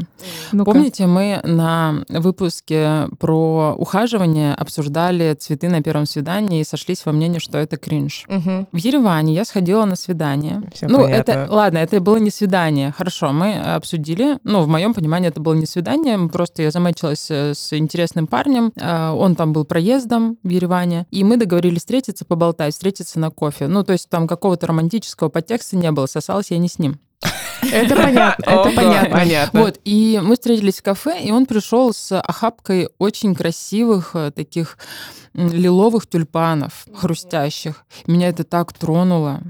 Помните, 0.51 1.05
мы 1.07 1.39
на 1.43 2.03
выпуске 2.09 3.07
про 3.19 3.73
ухаживание 3.77 4.53
обсуждали 4.53 5.33
цветы 5.39 5.69
на 5.69 5.81
первом 5.81 6.05
свидании 6.05 6.61
и 6.61 6.63
сошлись 6.63 7.05
во 7.05 7.11
мнении, 7.11 7.39
что 7.39 7.57
это 7.57 7.77
кринж. 7.77 8.25
В 8.27 8.77
Ереване 8.77 9.33
я 9.33 9.45
сходила 9.53 9.85
на 9.85 9.95
свидание. 9.95 10.63
Всё 10.73 10.87
ну, 10.89 11.01
понятно. 11.01 11.31
это, 11.31 11.47
ладно, 11.53 11.77
это 11.77 11.99
было 11.99 12.17
не 12.17 12.31
свидание. 12.31 12.91
Хорошо, 12.97 13.31
мы 13.31 13.53
обсудили. 13.75 14.39
Ну, 14.43 14.61
в 14.63 14.67
моем 14.67 14.95
понимании 14.95 15.29
это 15.29 15.39
было 15.39 15.53
не 15.53 15.67
свидание. 15.67 16.17
Просто 16.27 16.63
я 16.63 16.71
замечилась 16.71 17.29
э, 17.29 17.53
с 17.53 17.71
интересным 17.77 18.25
парнем. 18.25 18.71
Э, 18.75 19.11
Он 19.11 19.35
там 19.35 19.53
был 19.53 19.63
проездом 19.63 20.37
в 20.43 20.49
Ереване. 20.49 21.05
И 21.11 21.23
мы 21.23 21.37
договорились 21.37 21.81
встретиться, 21.81 22.25
поболтать, 22.25 22.73
встретиться 22.73 23.19
на 23.19 23.29
кофе. 23.29 23.67
Ну, 23.67 23.83
то 23.83 23.93
есть 23.93 24.09
там 24.09 24.27
какого-то 24.27 24.65
романтического 24.67 25.29
подтекста 25.29 25.77
не 25.77 25.91
было. 25.91 26.07
Сосалась 26.07 26.49
я 26.49 26.57
не 26.57 26.67
с 26.67 26.79
ним. 26.79 26.99
Это 27.71 27.95
понятно, 28.03 28.43
это 28.43 28.71
понятно. 28.75 29.09
понятно. 29.09 29.61
Вот, 29.61 29.79
и 29.85 30.19
мы 30.23 30.35
встретились 30.35 30.79
в 30.79 30.83
кафе, 30.83 31.21
и 31.21 31.31
он 31.31 31.45
пришел 31.45 31.93
с 31.93 32.19
охапкой 32.19 32.89
очень 32.97 33.35
красивых 33.35 34.15
э, 34.15 34.31
таких 34.31 34.77
лиловых 35.33 36.07
тюльпанов, 36.07 36.85
хрустящих. 36.93 37.85
Меня 38.07 38.29
это 38.29 38.43
так 38.43 38.73
тронуло. 38.73 39.41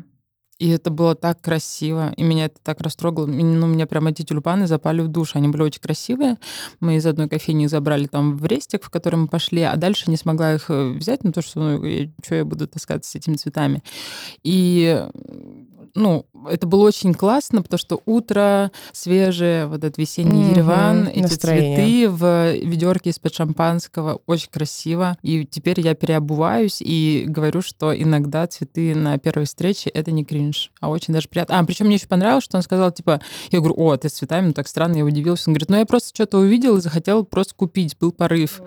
И 0.59 0.69
это 0.69 0.91
было 0.91 1.13
так 1.13 1.41
красиво, 1.41 2.13
и 2.15 2.23
меня 2.23 2.45
это 2.45 2.55
так 2.63 2.79
растрогало. 2.79 3.25
Ну, 3.25 3.65
у 3.65 3.69
меня 3.69 3.85
прямо 3.85 4.11
эти 4.11 4.21
тюльпаны 4.21 4.65
запали 4.65 5.01
в 5.01 5.09
душу. 5.09 5.33
Они 5.37 5.49
были 5.49 5.63
очень 5.63 5.81
красивые. 5.81 6.37
Мы 6.79 6.95
из 6.95 7.05
одной 7.05 7.27
кофейни 7.27 7.65
забрали 7.65 8.05
там 8.05 8.37
в 8.37 8.45
рестик, 8.45 8.85
в 8.85 8.89
который 8.89 9.15
мы 9.15 9.27
пошли, 9.27 9.63
а 9.63 9.75
дальше 9.75 10.09
не 10.09 10.15
смогла 10.15 10.53
их 10.53 10.69
э, 10.69 10.91
взять, 10.91 11.25
ну, 11.25 11.33
то, 11.33 11.41
что, 11.41 11.59
ну, 11.59 11.83
я, 11.83 12.09
что 12.23 12.35
я 12.35 12.45
буду 12.45 12.67
таскаться 12.67 13.11
с 13.11 13.15
этими 13.15 13.35
цветами. 13.35 13.83
И 14.43 15.05
ну, 15.95 16.25
это 16.49 16.65
было 16.65 16.87
очень 16.87 17.13
классно, 17.13 17.61
потому 17.61 17.77
что 17.77 18.01
утро 18.05 18.71
свежее, 18.91 19.67
вот 19.67 19.83
этот 19.83 19.97
весенний 19.97 20.43
mm-hmm. 20.43 20.51
Ереван, 20.51 21.07
эти 21.07 21.19
Настроение. 21.19 21.75
цветы 21.75 22.09
в 22.09 22.53
ведерке 22.53 23.11
из-под 23.11 23.33
шампанского, 23.33 24.19
очень 24.25 24.49
красиво. 24.49 25.17
И 25.21 25.45
теперь 25.45 25.79
я 25.81 25.93
переобуваюсь 25.93 26.81
и 26.81 27.25
говорю, 27.27 27.61
что 27.61 27.95
иногда 27.95 28.47
цветы 28.47 28.95
на 28.95 29.17
первой 29.19 29.45
встрече— 29.45 29.89
это 29.93 30.11
не 30.11 30.25
кринж, 30.25 30.71
а 30.79 30.89
очень 30.89 31.13
даже 31.13 31.27
приятно. 31.27 31.59
А, 31.59 31.63
причем 31.63 31.85
мне 31.85 31.95
еще 31.95 32.07
понравилось, 32.07 32.43
что 32.43 32.57
он 32.57 32.63
сказал, 32.63 32.91
типа, 32.91 33.21
я 33.51 33.59
говорю, 33.59 33.75
о, 33.77 33.95
ты 33.95 34.09
с 34.09 34.13
цветами, 34.13 34.47
ну 34.47 34.53
так 34.53 34.67
странно, 34.67 34.97
я 34.97 35.05
удивился. 35.05 35.49
Он 35.49 35.53
говорит, 35.53 35.69
ну 35.69 35.77
я 35.77 35.85
просто 35.85 36.09
что-то 36.13 36.39
увидел 36.39 36.77
и 36.77 36.81
захотел 36.81 37.23
просто 37.23 37.53
купить, 37.55 37.97
был 37.99 38.11
порыв. 38.11 38.61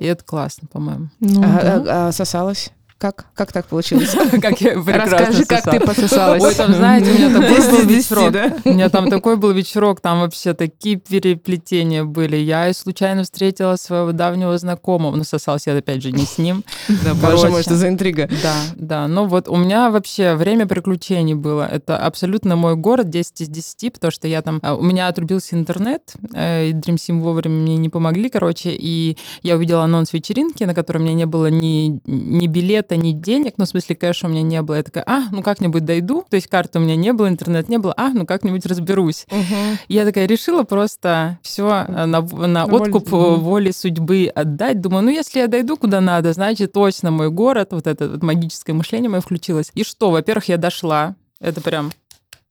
И 0.00 0.06
это 0.06 0.24
классно, 0.24 0.68
по-моему. 0.68 1.10
Ну, 1.20 1.42
а, 1.42 1.60
да. 1.62 2.06
а, 2.06 2.08
а 2.08 2.12
сосалась? 2.12 2.72
Как? 3.02 3.26
Как 3.34 3.52
так 3.52 3.66
получилось? 3.66 4.10
Как 4.40 4.60
я 4.60 4.74
Расскажи, 4.74 5.44
как 5.44 5.64
ты 5.64 5.80
пососалась. 5.80 6.40
Ой, 6.40 6.54
там, 6.54 6.72
знаете, 6.72 7.10
у 7.10 7.14
меня 7.14 7.40
такой 7.40 7.68
был 7.68 7.88
вечерок. 7.88 8.34
У 8.64 8.68
меня 8.68 8.88
там 8.90 9.10
такой 9.10 9.36
был 9.36 9.50
вечерок, 9.50 10.00
там 10.00 10.20
вообще 10.20 10.54
такие 10.54 11.00
переплетения 11.00 12.04
были. 12.04 12.36
Я 12.36 12.72
случайно 12.72 13.24
встретила 13.24 13.74
своего 13.74 14.12
давнего 14.12 14.56
знакомого. 14.56 15.16
Ну, 15.16 15.24
сосалась 15.24 15.66
я, 15.66 15.76
опять 15.76 16.00
же, 16.00 16.12
не 16.12 16.24
с 16.24 16.38
ним. 16.38 16.62
Да, 17.02 17.14
боже 17.14 17.48
мой, 17.48 17.62
что 17.62 17.74
за 17.74 17.88
интрига. 17.88 18.28
Да, 18.40 18.54
да. 18.76 19.08
Ну 19.08 19.26
вот 19.26 19.48
у 19.48 19.56
меня 19.56 19.90
вообще 19.90 20.34
время 20.36 20.66
приключений 20.66 21.34
было. 21.34 21.66
Это 21.66 21.96
абсолютно 21.96 22.54
мой 22.54 22.76
город, 22.76 23.10
10 23.10 23.40
из 23.40 23.48
10, 23.48 23.94
потому 23.94 24.12
что 24.12 24.28
я 24.28 24.42
там... 24.42 24.60
А, 24.62 24.76
у 24.76 24.82
меня 24.82 25.08
отрубился 25.08 25.56
интернет, 25.56 26.14
э, 26.34 26.68
и 26.68 26.72
Dream 26.72 26.94
Sim 26.94 27.20
вовремя 27.20 27.56
мне 27.56 27.76
не 27.76 27.88
помогли, 27.88 28.28
короче, 28.28 28.70
и 28.70 29.16
я 29.42 29.56
увидела 29.56 29.82
анонс 29.82 30.12
вечеринки, 30.12 30.62
на 30.62 30.74
которой 30.74 30.98
у 30.98 31.00
меня 31.00 31.14
не 31.14 31.26
было 31.26 31.46
ни, 31.46 32.00
ни 32.06 32.46
билета, 32.46 32.91
карта, 32.92 32.96
ни 32.96 33.12
денег, 33.12 33.54
ну, 33.56 33.64
в 33.64 33.68
смысле, 33.68 33.96
кэша 33.96 34.26
у 34.26 34.30
меня 34.30 34.42
не 34.42 34.62
было. 34.62 34.76
Я 34.76 34.82
такая, 34.82 35.04
а, 35.06 35.24
ну, 35.30 35.42
как-нибудь 35.42 35.84
дойду. 35.84 36.24
То 36.28 36.36
есть 36.36 36.48
карты 36.48 36.78
у 36.78 36.82
меня 36.82 36.96
не 36.96 37.12
было, 37.12 37.28
интернет 37.28 37.68
не 37.68 37.78
было, 37.78 37.94
а, 37.96 38.10
ну, 38.10 38.26
как-нибудь 38.26 38.66
разберусь. 38.66 39.26
Угу. 39.30 39.78
Я 39.88 40.04
такая 40.04 40.26
решила 40.26 40.64
просто 40.64 41.38
все 41.42 41.86
на, 41.88 42.20
на 42.20 42.66
откуп 42.66 43.10
воли, 43.10 43.40
воли 43.40 43.70
судьбы 43.70 44.30
отдать. 44.34 44.80
Думаю, 44.80 45.04
ну, 45.04 45.10
если 45.10 45.40
я 45.40 45.48
дойду 45.48 45.76
куда 45.76 46.00
надо, 46.00 46.32
значит, 46.32 46.72
точно 46.72 47.10
мой 47.10 47.30
город, 47.30 47.68
вот 47.72 47.86
это 47.86 48.08
вот 48.08 48.22
магическое 48.22 48.72
мышление 48.72 49.10
мое 49.10 49.20
включилось. 49.20 49.70
И 49.74 49.84
что, 49.84 50.10
во-первых, 50.10 50.48
я 50.48 50.56
дошла, 50.58 51.14
это 51.40 51.60
прям 51.60 51.90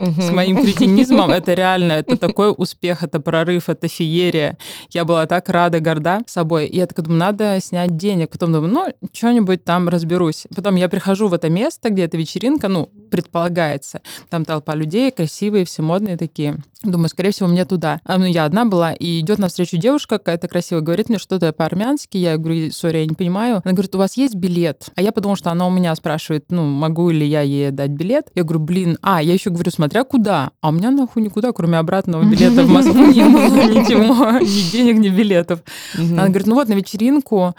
угу. 0.02 0.22
с 0.22 0.32
моим 0.32 0.62
кретинизмом. 0.62 1.32
Это 1.32 1.54
реально, 1.54 1.94
это 1.94 2.18
такой 2.18 2.54
успех, 2.56 3.04
это 3.04 3.20
прорыв, 3.20 3.70
это 3.70 3.88
феерия. 3.88 4.58
Я 4.90 5.06
была 5.06 5.26
так 5.26 5.50
рада, 5.50 5.80
горда 5.80 6.22
собой. 6.28 6.68
И 6.68 6.78
я 6.78 6.88
так 6.88 7.02
думаю, 7.02 7.20
надо 7.20 7.60
снять 7.62 7.96
денег. 7.98 8.32
Потом 8.32 8.52
думаю, 8.52 8.74
ну, 8.74 9.10
что-нибудь 9.14 9.64
там 9.64 9.90
разберусь. 9.90 10.48
Потом 10.56 10.76
я 10.76 10.90
прихожу 10.90 11.28
в 11.28 11.34
это 11.34 11.50
место, 11.50 11.90
где 11.90 12.04
эта 12.04 12.18
вечеринка, 12.18 12.68
ну, 12.68 12.90
предполагается. 13.10 14.02
Там 14.30 14.46
толпа 14.46 14.76
людей, 14.76 15.12
красивые, 15.12 15.66
все 15.66 15.82
модные 15.82 16.18
такие. 16.18 16.58
Думаю, 16.84 17.10
скорее 17.10 17.32
всего, 17.32 17.48
мне 17.48 17.64
туда. 17.66 18.02
А, 18.06 18.18
ну, 18.18 18.26
я 18.26 18.44
одна 18.46 18.66
была, 18.66 18.94
и 18.94 19.20
идет 19.20 19.38
навстречу 19.38 19.78
девушка 19.78 20.18
какая-то 20.18 20.48
красивая, 20.48 20.82
говорит 20.82 21.10
мне 21.10 21.20
что-то 21.20 21.54
по-армянски. 21.54 22.18
Я 22.18 22.38
говорю, 22.38 22.72
сори, 22.72 23.00
я 23.00 23.06
не 23.06 23.14
понимаю. 23.14 23.62
Она 23.64 23.74
говорит, 23.74 23.94
у 23.94 24.00
вас 24.00 24.18
есть 24.18 24.34
билет? 24.34 24.90
А 24.96 25.02
я 25.02 25.12
подумала, 25.12 25.38
что 25.38 25.52
она 25.52 25.68
у 25.68 25.70
меня 25.70 25.94
спрашивает, 25.94 26.46
ну, 26.50 26.66
могу 26.66 27.12
ли 27.12 27.26
я 27.28 27.42
ей 27.42 27.70
дать 27.70 27.92
билет. 27.92 28.32
Я 28.34 28.44
говорю, 28.44 28.62
блин, 28.62 28.98
а, 29.04 29.22
я 29.22 29.34
еще 29.34 29.52
говорю, 29.52 29.70
смотря 29.92 30.04
куда. 30.06 30.52
А 30.62 30.70
у 30.70 30.72
меня 30.72 30.90
нахуй 30.90 31.22
никуда, 31.22 31.52
кроме 31.52 31.78
обратного 31.78 32.24
билета 32.24 32.64
в 32.64 32.70
Москву 32.70 33.08
не 33.08 33.24
было 33.24 33.46
ничего, 33.68 34.40
ни 34.40 34.72
денег, 34.72 34.98
ни 35.00 35.10
билетов. 35.10 35.60
Она 35.98 36.28
говорит, 36.28 36.48
ну 36.48 36.56
вот 36.56 36.70
на 36.70 36.74
вечеринку, 36.74 37.54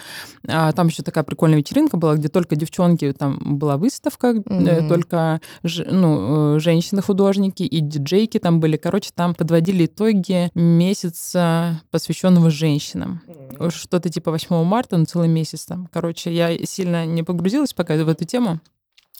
а, 0.49 0.73
там 0.73 0.87
еще 0.87 1.03
такая 1.03 1.25
прикольная 1.25 1.59
вечеринка 1.59 1.99
была, 1.99 2.15
где 2.15 2.29
только 2.29 2.57
девчонки, 2.57 3.13
там 3.13 3.39
была 3.59 3.77
выставка, 3.77 4.35
э, 4.47 4.89
только 4.89 5.41
ну, 5.63 6.57
э, 6.57 6.61
женщины-художники 6.61 7.65
и 7.65 7.81
диджейки 7.81 8.39
там 8.39 8.61
были. 8.61 8.79
Короче, 8.79 9.11
там 9.15 9.35
подводили 9.35 9.85
итоги 9.85 10.51
месяца, 10.55 11.83
посвященного 11.91 12.51
женщинам. 12.51 13.21
Что-то 13.69 14.09
типа 14.09 14.31
8 14.31 14.65
марта, 14.65 14.97
ну, 14.97 15.05
целый 15.05 15.29
месяц 15.29 15.67
там. 15.67 15.89
Короче, 15.93 16.33
я 16.33 16.57
сильно 16.65 17.05
не 17.05 17.23
погрузилась 17.23 17.75
пока 17.75 17.95
в 18.03 18.09
эту 18.09 18.25
тему, 18.25 18.61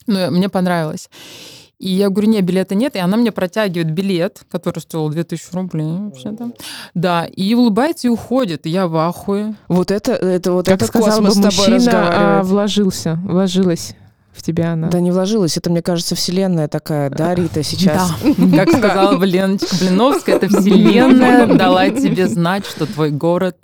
но 0.07 0.31
мне 0.31 0.49
понравилось. 0.49 1.09
И 1.83 1.89
я 1.89 2.09
говорю, 2.09 2.29
нет, 2.29 2.45
билета 2.45 2.75
нет. 2.75 2.95
И 2.95 2.99
она 2.99 3.17
мне 3.17 3.33
протягивает 3.33 3.91
билет, 3.91 4.43
который 4.49 4.79
стоил 4.79 5.09
2000 5.09 5.53
рублей 5.53 5.97
вообще-то. 5.99 6.53
Да, 6.93 7.25
и 7.25 7.53
улыбается 7.55 8.07
и 8.07 8.09
уходит. 8.09 8.65
Я 8.65 8.87
в 8.87 8.95
ахуе. 8.95 9.55
Вот 9.67 9.91
это, 9.91 10.13
это 10.13 10.53
вот 10.53 10.65
как 10.65 10.75
это 10.75 10.85
сказал 10.85 11.19
бы 11.19 11.35
мужчина, 11.35 12.39
а, 12.39 12.43
вложился, 12.43 13.19
вложилась 13.25 13.95
в 14.31 14.41
тебя 14.41 14.71
она. 14.71 14.87
Да 14.87 15.01
не 15.01 15.11
вложилась. 15.11 15.57
Это, 15.57 15.69
мне 15.69 15.81
кажется, 15.81 16.15
вселенная 16.15 16.69
такая, 16.69 17.09
да, 17.09 17.35
Рита, 17.35 17.63
сейчас? 17.63 18.13
Да, 18.37 18.65
как 18.65 18.77
сказала 18.77 19.21
Леночка 19.21 19.75
Блиновская, 19.75 20.35
это 20.37 20.47
вселенная 20.61 21.47
дала 21.47 21.89
тебе 21.89 22.29
знать, 22.29 22.65
что 22.65 22.85
твой 22.85 23.11
город 23.11 23.57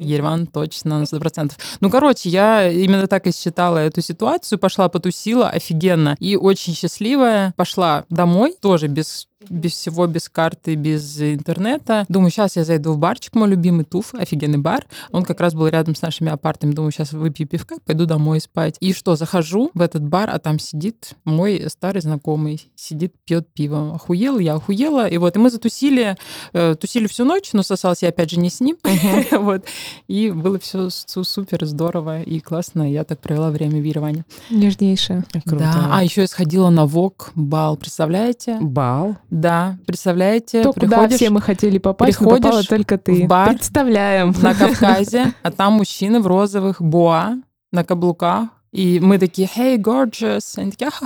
Ереван 0.00 0.46
точно 0.46 0.98
на 0.98 1.04
100%. 1.04 1.52
Ну, 1.80 1.90
короче, 1.90 2.28
я 2.28 2.70
именно 2.70 3.06
так 3.06 3.26
и 3.26 3.32
считала 3.32 3.78
эту 3.78 4.00
ситуацию, 4.00 4.58
пошла 4.58 4.88
потусила 4.88 5.48
офигенно 5.48 6.16
и 6.18 6.36
очень 6.36 6.74
счастливая. 6.74 7.54
Пошла 7.56 8.04
домой, 8.08 8.56
тоже 8.60 8.88
без 8.88 9.28
без 9.48 9.72
всего, 9.72 10.06
без 10.06 10.28
карты, 10.28 10.74
без 10.74 11.20
интернета. 11.20 12.04
Думаю, 12.08 12.30
сейчас 12.30 12.56
я 12.56 12.64
зайду 12.64 12.92
в 12.92 12.98
барчик, 12.98 13.34
мой 13.34 13.48
любимый 13.48 13.84
Туф, 13.84 14.14
офигенный 14.14 14.58
бар. 14.58 14.86
Он 15.12 15.24
как 15.24 15.40
раз 15.40 15.54
был 15.54 15.68
рядом 15.68 15.94
с 15.94 16.02
нашими 16.02 16.30
апартами. 16.30 16.72
Думаю, 16.72 16.92
сейчас 16.92 17.12
выпью 17.12 17.46
пивка, 17.46 17.76
пойду 17.84 18.06
домой 18.06 18.40
спать. 18.40 18.76
И 18.80 18.92
что, 18.92 19.16
захожу 19.16 19.70
в 19.74 19.80
этот 19.80 20.02
бар, 20.02 20.28
а 20.30 20.38
там 20.38 20.58
сидит 20.58 21.14
мой 21.24 21.64
старый 21.68 22.02
знакомый, 22.02 22.70
сидит, 22.76 23.14
пьет 23.24 23.48
пиво. 23.48 23.94
Охуела, 23.94 24.38
я 24.38 24.54
охуела. 24.54 25.08
И 25.08 25.16
вот, 25.16 25.36
и 25.36 25.38
мы 25.38 25.50
затусили, 25.50 26.16
э, 26.52 26.74
тусили 26.74 27.06
всю 27.06 27.24
ночь, 27.24 27.52
но 27.52 27.62
сосался 27.62 28.06
я 28.06 28.10
опять 28.10 28.30
же 28.30 28.38
не 28.38 28.50
с 28.50 28.60
ним. 28.60 28.76
вот. 29.32 29.64
И 30.06 30.30
было 30.30 30.58
все 30.58 30.90
супер 30.90 31.64
здорово 31.64 32.22
и 32.22 32.40
классно. 32.40 32.90
Я 32.90 33.04
так 33.04 33.20
провела 33.20 33.50
время 33.50 33.80
в 33.80 33.84
Ереване. 33.84 34.24
Нежнейшее. 34.50 35.24
Да. 35.46 35.88
А 35.90 36.04
еще 36.04 36.22
я 36.22 36.26
сходила 36.26 36.68
на 36.70 36.86
ВОК 36.86 37.32
бал, 37.34 37.76
представляете? 37.76 38.58
Бал? 38.60 39.16
Да, 39.30 39.76
представляете, 39.86 40.62
То, 40.62 40.72
куда 40.72 41.08
все 41.08 41.30
мы 41.30 41.40
хотели 41.40 41.78
попасть, 41.78 42.18
приходишь 42.18 42.42
попала 42.42 42.64
только 42.64 42.98
ты. 42.98 43.24
В 43.24 43.28
бар 43.28 43.50
Представляем. 43.50 44.34
На 44.42 44.54
Кавказе, 44.54 45.32
а 45.42 45.52
там 45.52 45.74
мужчины 45.74 46.20
в 46.20 46.26
розовых 46.26 46.82
боа 46.82 47.36
на 47.70 47.84
каблуках, 47.84 48.48
и 48.72 48.98
мы 49.00 49.18
такие, 49.18 49.48
hey, 49.56 49.78
gorgeous. 49.78 50.54
Они 50.56 50.72
такие, 50.72 50.90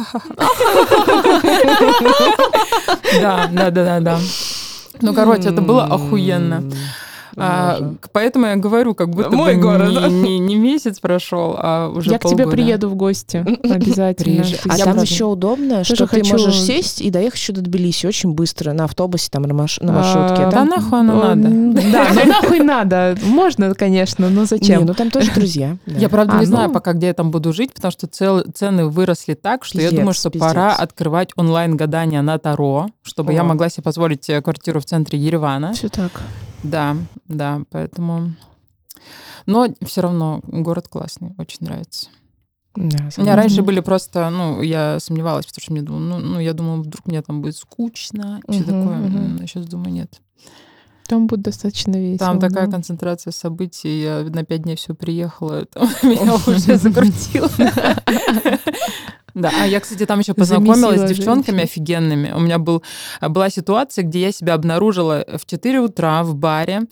Да, 3.21 3.49
да, 3.53 3.71
да, 3.71 3.73
да, 3.85 4.01
да. 4.01 4.19
Ну, 5.01 5.15
короче, 5.15 5.49
это 5.49 5.63
было 5.63 5.85
охуенно. 5.85 6.63
А, 7.37 7.95
поэтому 8.13 8.47
я 8.47 8.57
говорю, 8.57 8.95
как 8.95 9.11
будто 9.11 9.31
Мой 9.31 9.57
бы 9.57 9.63
город. 9.63 9.91
Не, 9.91 10.09
не, 10.09 10.39
не 10.39 10.57
месяц 10.57 11.01
прошел, 11.01 11.57
а 11.59 11.89
уже 11.89 12.11
Я 12.11 12.19
полгода. 12.19 12.43
к 12.43 12.47
тебе 12.47 12.51
приеду 12.51 12.89
в 12.89 12.95
гости 12.95 13.37
обязательно. 13.63 14.45
А 14.69 14.79
там 14.79 15.01
еще 15.01 15.25
удобно, 15.25 15.85
что 15.85 16.07
ты 16.07 16.23
можешь 16.25 16.61
сесть 16.61 17.01
и 17.01 17.11
доехать 17.11 17.41
еще 17.41 17.53
до 17.53 17.63
Тбилиси 17.63 18.07
очень 18.07 18.33
быстро 18.33 18.73
на 18.73 18.85
автобусе, 18.85 19.29
там 19.31 19.43
на 19.43 19.55
маршрутке. 19.55 19.93
А, 19.93 20.51
да 20.51 20.65
нахуй 20.65 21.01
оно 21.01 21.35
надо. 21.35 21.49
Да, 21.95 22.09
ну 22.15 22.25
нахуй 22.25 22.61
надо. 22.61 23.17
Можно, 23.23 23.75
конечно, 23.75 24.31
но 24.31 24.45
зачем? 24.45 24.81
Не, 24.81 24.87
ну 24.87 24.95
там 24.95 25.11
тоже 25.11 25.31
друзья. 25.33 25.77
Я, 25.87 26.09
правда, 26.09 26.37
не 26.37 26.45
а, 26.45 26.47
знаю 26.47 26.69
ну. 26.69 26.75
пока, 26.75 26.93
где 26.93 27.09
я 27.09 27.15
там 27.15 27.31
буду 27.31 27.53
жить, 27.53 27.73
потому 27.75 27.93
что 27.93 28.07
цены 28.07 28.87
выросли 28.87 29.35
так, 29.35 29.65
что 29.65 29.81
я 29.81 29.91
думаю, 29.91 30.15
что 30.15 30.31
пора 30.31 30.75
открывать 30.75 31.31
онлайн-гадания 31.37 32.23
на 32.23 32.39
Таро, 32.39 32.89
чтобы 33.03 33.33
я 33.33 33.45
могла 33.45 33.69
себе 33.69 33.83
позволить 33.83 34.29
э, 34.29 34.41
квартиру 34.43 34.81
в 34.81 34.85
центре 34.85 35.19
Еревана. 35.19 35.73
Все 35.73 35.89
так. 35.89 36.23
Да, 36.65 36.97
да, 37.29 37.63
поэтому... 37.71 38.35
Но 39.47 39.69
все 39.83 40.01
равно 40.01 40.41
город 40.47 40.89
классный, 40.89 41.35
очень 41.39 41.59
нравится. 41.61 42.09
Да, 42.75 43.09
у 43.19 43.21
меня 43.21 43.37
раньше 43.37 43.63
были 43.63 43.81
просто, 43.81 44.29
ну, 44.31 44.61
я 44.63 44.99
сомневалась, 44.99 45.47
потому 45.47 45.63
что 45.63 45.73
мне 45.73 45.83
думала, 45.83 46.01
ну, 46.01 46.19
ну 46.19 46.41
я 46.41 46.55
думала, 46.55 46.83
вдруг 46.83 47.07
мне 47.07 47.23
там 47.23 47.41
будет 47.41 47.57
скучно, 47.57 48.41
угу, 48.45 48.53
все 48.53 48.65
такое. 48.65 49.07
Угу. 49.07 49.43
Я 49.43 49.47
сейчас 49.47 49.67
думаю, 49.67 49.93
нет. 49.93 50.21
Там 51.07 51.27
будет 51.27 51.43
достаточно 51.43 51.97
весело. 51.97 52.19
Там 52.19 52.41
такая 52.41 52.67
да? 52.67 52.73
концентрация 52.73 53.31
событий. 53.31 54.01
Я 54.03 54.23
на 54.23 54.43
пять 54.45 54.63
дней 54.63 54.75
все 54.75 54.95
приехала, 54.95 55.63
это 55.63 55.81
меня 56.03 56.35
уже 56.35 56.77
закрутило. 56.77 57.51
Да, 59.35 59.51
а 59.63 59.67
я, 59.67 59.81
кстати, 59.81 60.07
там 60.07 60.21
еще 60.21 60.33
познакомилась 60.35 60.79
Замесила 60.99 61.07
с 61.07 61.11
девчонками 61.11 61.57
женщин. 61.59 61.65
офигенными. 61.73 62.33
У 62.35 62.41
меня 62.41 62.59
был, 62.59 62.83
была 63.21 63.51
ситуация, 63.51 64.05
где 64.05 64.21
я 64.23 64.33
себя 64.33 64.55
обнаружила 64.55 65.25
в 65.37 65.45
4 65.45 65.81
утра 65.81 66.23
в 66.23 66.35
баре. 66.37 66.83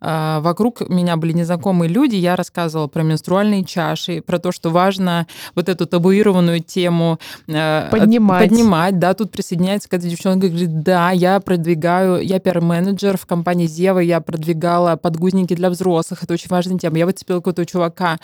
А, 0.00 0.40
Вокруг 0.40 0.88
меня 0.88 1.16
были 1.16 1.32
незнакомые 1.32 1.88
люди. 1.88 2.16
Я 2.16 2.34
рассказывала 2.34 2.88
про 2.88 3.02
менструальные 3.02 3.64
чаши, 3.64 4.20
про 4.20 4.38
то, 4.38 4.50
что 4.50 4.70
важно 4.70 5.26
вот 5.54 5.68
эту 5.68 5.86
табуированную 5.86 6.60
тему 6.60 7.18
э, 7.46 7.88
Поднимать. 7.90 8.48
поднимать. 8.48 8.98
Да, 8.98 9.14
тут 9.14 9.30
присоединяется 9.30 9.88
какая-то 9.88 10.08
девчонка 10.08 10.46
и 10.46 10.50
говорит, 10.50 10.82
да, 10.82 11.10
я 11.12 11.38
продвигаю, 11.40 12.20
я 12.24 12.40
пиар-менеджер 12.40 13.16
в 13.16 13.26
компании 13.26 13.66
Зева, 13.66 14.00
я 14.00 14.20
продвигала 14.20 14.96
подгузники 14.96 15.54
для 15.54 15.70
взрослых. 15.70 16.22
Это 16.24 16.32
очень 16.34 16.48
важная 16.48 16.78
тема. 16.78 16.98
Я 16.98 17.06
выцепила 17.06 17.36
какого-то 17.36 17.64
чувака 17.64 18.18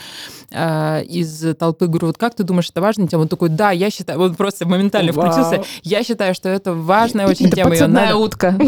э, 0.51 1.05
из 1.05 1.57
толпы, 1.57 1.87
говорю, 1.87 2.09
вот 2.09 2.19
как 2.19 2.35
ты 2.35 2.43
думаешь, 2.43 2.69
это 2.71 2.81
важная 2.81 3.07
тема? 3.07 3.23
Он 3.23 3.29
такой, 3.29 3.49
да, 3.49 3.68
я 3.73 3.91
считаю, 3.91 4.21
он 4.21 4.35
просто 4.35 4.67
моментально 4.67 5.13
Вау. 5.13 5.31
включился. 5.31 5.63
Я 5.83 6.03
считаю, 6.03 6.35
что 6.35 6.49
это 6.49 6.73
важная 6.75 7.27
очень 7.29 7.47
Это 7.47 7.57
тема. 7.57 7.87
надо- 7.89 8.17
утка. 8.17 8.55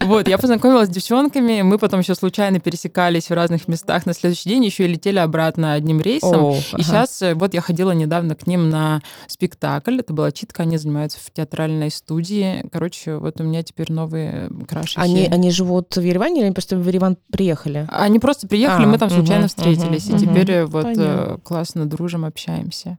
Вот, 0.00 0.28
я 0.28 0.38
познакомилась 0.38 0.88
с 0.88 0.90
девчонками, 0.90 1.62
мы 1.62 1.78
потом 1.78 2.00
еще 2.00 2.14
случайно 2.14 2.60
пересекались 2.60 3.28
в 3.28 3.32
разных 3.32 3.68
местах 3.68 4.06
на 4.06 4.14
следующий 4.14 4.48
день, 4.48 4.64
еще 4.64 4.84
и 4.84 4.88
летели 4.88 5.18
обратно 5.18 5.74
одним 5.74 6.00
рейсом. 6.00 6.52
И 6.52 6.82
сейчас, 6.82 7.22
э, 7.22 7.34
вот 7.34 7.54
я 7.54 7.60
ходила 7.60 7.92
недавно 7.92 8.34
к 8.34 8.46
ним 8.46 8.68
на 8.70 9.00
спектакль, 9.26 10.00
это 10.00 10.12
была 10.12 10.32
читка, 10.32 10.62
они 10.64 10.76
занимаются 10.78 11.18
в 11.18 11.30
театральной 11.32 11.90
студии. 11.90 12.64
Короче, 12.72 13.16
вот 13.16 13.40
у 13.40 13.44
меня 13.44 13.62
теперь 13.62 13.92
новые 13.92 14.50
краши. 14.68 14.98
Они, 14.98 15.26
они 15.26 15.50
живут 15.50 15.96
в 15.96 16.00
Ереване 16.00 16.38
или 16.40 16.44
они 16.46 16.54
просто 16.54 16.76
в 16.76 16.86
Ереван 16.86 17.16
приехали? 17.30 17.86
Они 17.90 18.18
просто 18.18 18.48
приехали, 18.48 18.84
А, 18.84 18.88
мы 18.88 18.98
там 18.98 19.10
случайно 19.10 19.48
встретились, 19.48 20.08
и 20.08 20.18
теперь 20.18 20.50
э, 20.50 20.64
вот 20.66 20.86
э, 20.96 21.38
классно 21.42 21.86
дружим, 21.86 22.24
общаемся. 22.24 22.81
asja. 22.82 22.96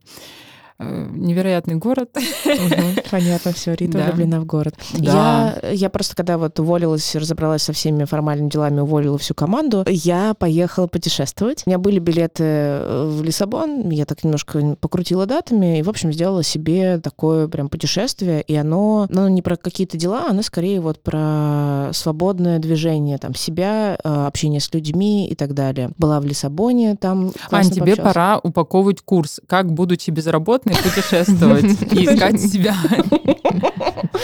Невероятный 1.13 1.75
город. 1.75 2.09
Мгм, 2.45 2.95
Понятно, 3.11 3.53
все, 3.53 3.73
Рита 3.73 3.97
Да. 3.97 4.05
влюблена 4.05 4.39
в 4.39 4.45
город. 4.45 4.75
Да. 4.93 5.55
Я, 5.63 5.69
я 5.71 5.89
просто, 5.89 6.15
когда 6.15 6.37
вот 6.37 6.59
уволилась, 6.59 7.15
разобралась 7.15 7.63
со 7.63 7.73
всеми 7.73 8.05
формальными 8.05 8.49
делами, 8.49 8.79
уволила 8.81 9.17
всю 9.17 9.33
команду, 9.33 9.83
я 9.87 10.33
поехала 10.33 10.87
путешествовать. 10.87 11.63
У 11.65 11.69
меня 11.69 11.77
были 11.77 11.99
билеты 11.99 12.43
э, 12.43 13.07
в 13.09 13.23
Лиссабон, 13.23 13.89
я 13.89 14.05
так 14.05 14.23
немножко 14.23 14.75
покрутила 14.79 15.25
датами, 15.25 15.79
и, 15.79 15.83
в 15.83 15.89
общем, 15.89 16.11
сделала 16.11 16.43
себе 16.43 16.99
такое 16.99 17.47
прям 17.47 17.69
путешествие, 17.69 18.41
и 18.41 18.55
оно, 18.55 19.07
ну, 19.09 19.27
не 19.27 19.41
про 19.41 19.55
какие-то 19.57 19.97
дела, 19.97 20.27
оно 20.29 20.41
скорее 20.41 20.81
вот 20.81 21.01
про 21.01 21.89
свободное 21.93 22.59
движение, 22.59 23.17
там, 23.17 23.35
себя, 23.35 23.97
э, 24.03 24.25
общение 24.25 24.59
с 24.59 24.73
людьми 24.73 25.27
и 25.27 25.35
так 25.35 25.53
далее. 25.53 25.91
Была 25.97 26.19
в 26.19 26.25
Лиссабоне, 26.25 26.95
там 26.95 27.31
Ань, 27.51 27.69
тебе 27.69 27.95
пора 27.95 28.39
упаковывать 28.41 29.01
курс, 29.01 29.39
как, 29.47 29.71
будучи 29.71 30.09
безработной, 30.11 30.72
путешествовать 30.75 31.81
и 31.93 32.05
искать 32.05 32.41
себя. 32.41 32.75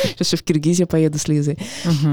Сейчас 0.04 0.34
я 0.34 0.38
в 0.38 0.44
Киргизию 0.44 0.88
поеду 0.88 1.18
с 1.18 1.28
Лизой. 1.28 1.58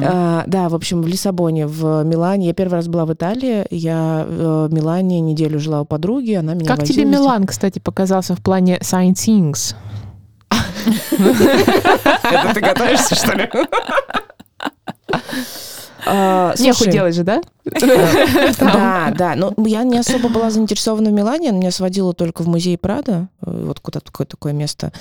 А, 0.02 0.44
да, 0.46 0.68
в 0.68 0.74
общем, 0.74 1.02
в 1.02 1.06
Лиссабоне, 1.06 1.66
в 1.66 2.04
Милане. 2.04 2.48
Я 2.48 2.54
первый 2.54 2.74
раз 2.74 2.88
была 2.88 3.06
в 3.06 3.12
Италии. 3.12 3.66
Я 3.70 4.26
э, 4.28 4.68
в 4.70 4.74
Милане 4.74 5.20
неделю 5.20 5.58
жила 5.58 5.82
у 5.82 5.84
подруги, 5.84 6.32
она 6.32 6.54
меня 6.54 6.66
Как 6.66 6.84
тебе. 6.84 7.04
Милан, 7.04 7.46
кстати, 7.46 7.78
показался 7.78 8.34
в 8.34 8.42
плане 8.42 8.78
sightseeings? 8.78 9.74
Это 11.10 12.54
ты 12.54 12.60
готовишься, 12.60 13.14
что 13.14 13.32
ли? 13.32 13.50
А, 16.06 16.54
Неху 16.58 16.76
слушай, 16.78 16.92
делать 16.92 17.14
же, 17.14 17.24
да? 17.24 17.42
Да, 18.60 19.12
да. 19.16 19.34
Но 19.36 19.52
я 19.66 19.82
не 19.82 19.98
особо 19.98 20.28
была 20.28 20.50
заинтересована 20.50 21.10
в 21.10 21.12
Милане. 21.12 21.52
Меня 21.52 21.70
сводила 21.70 22.12
только 22.12 22.42
в 22.42 22.48
музей 22.48 22.78
Прада. 22.78 23.28
э, 23.44 23.64
Вот 23.66 23.80
куда-то 23.80 24.06
такое, 24.06 24.26
такое 24.26 24.52
место. 24.52 24.92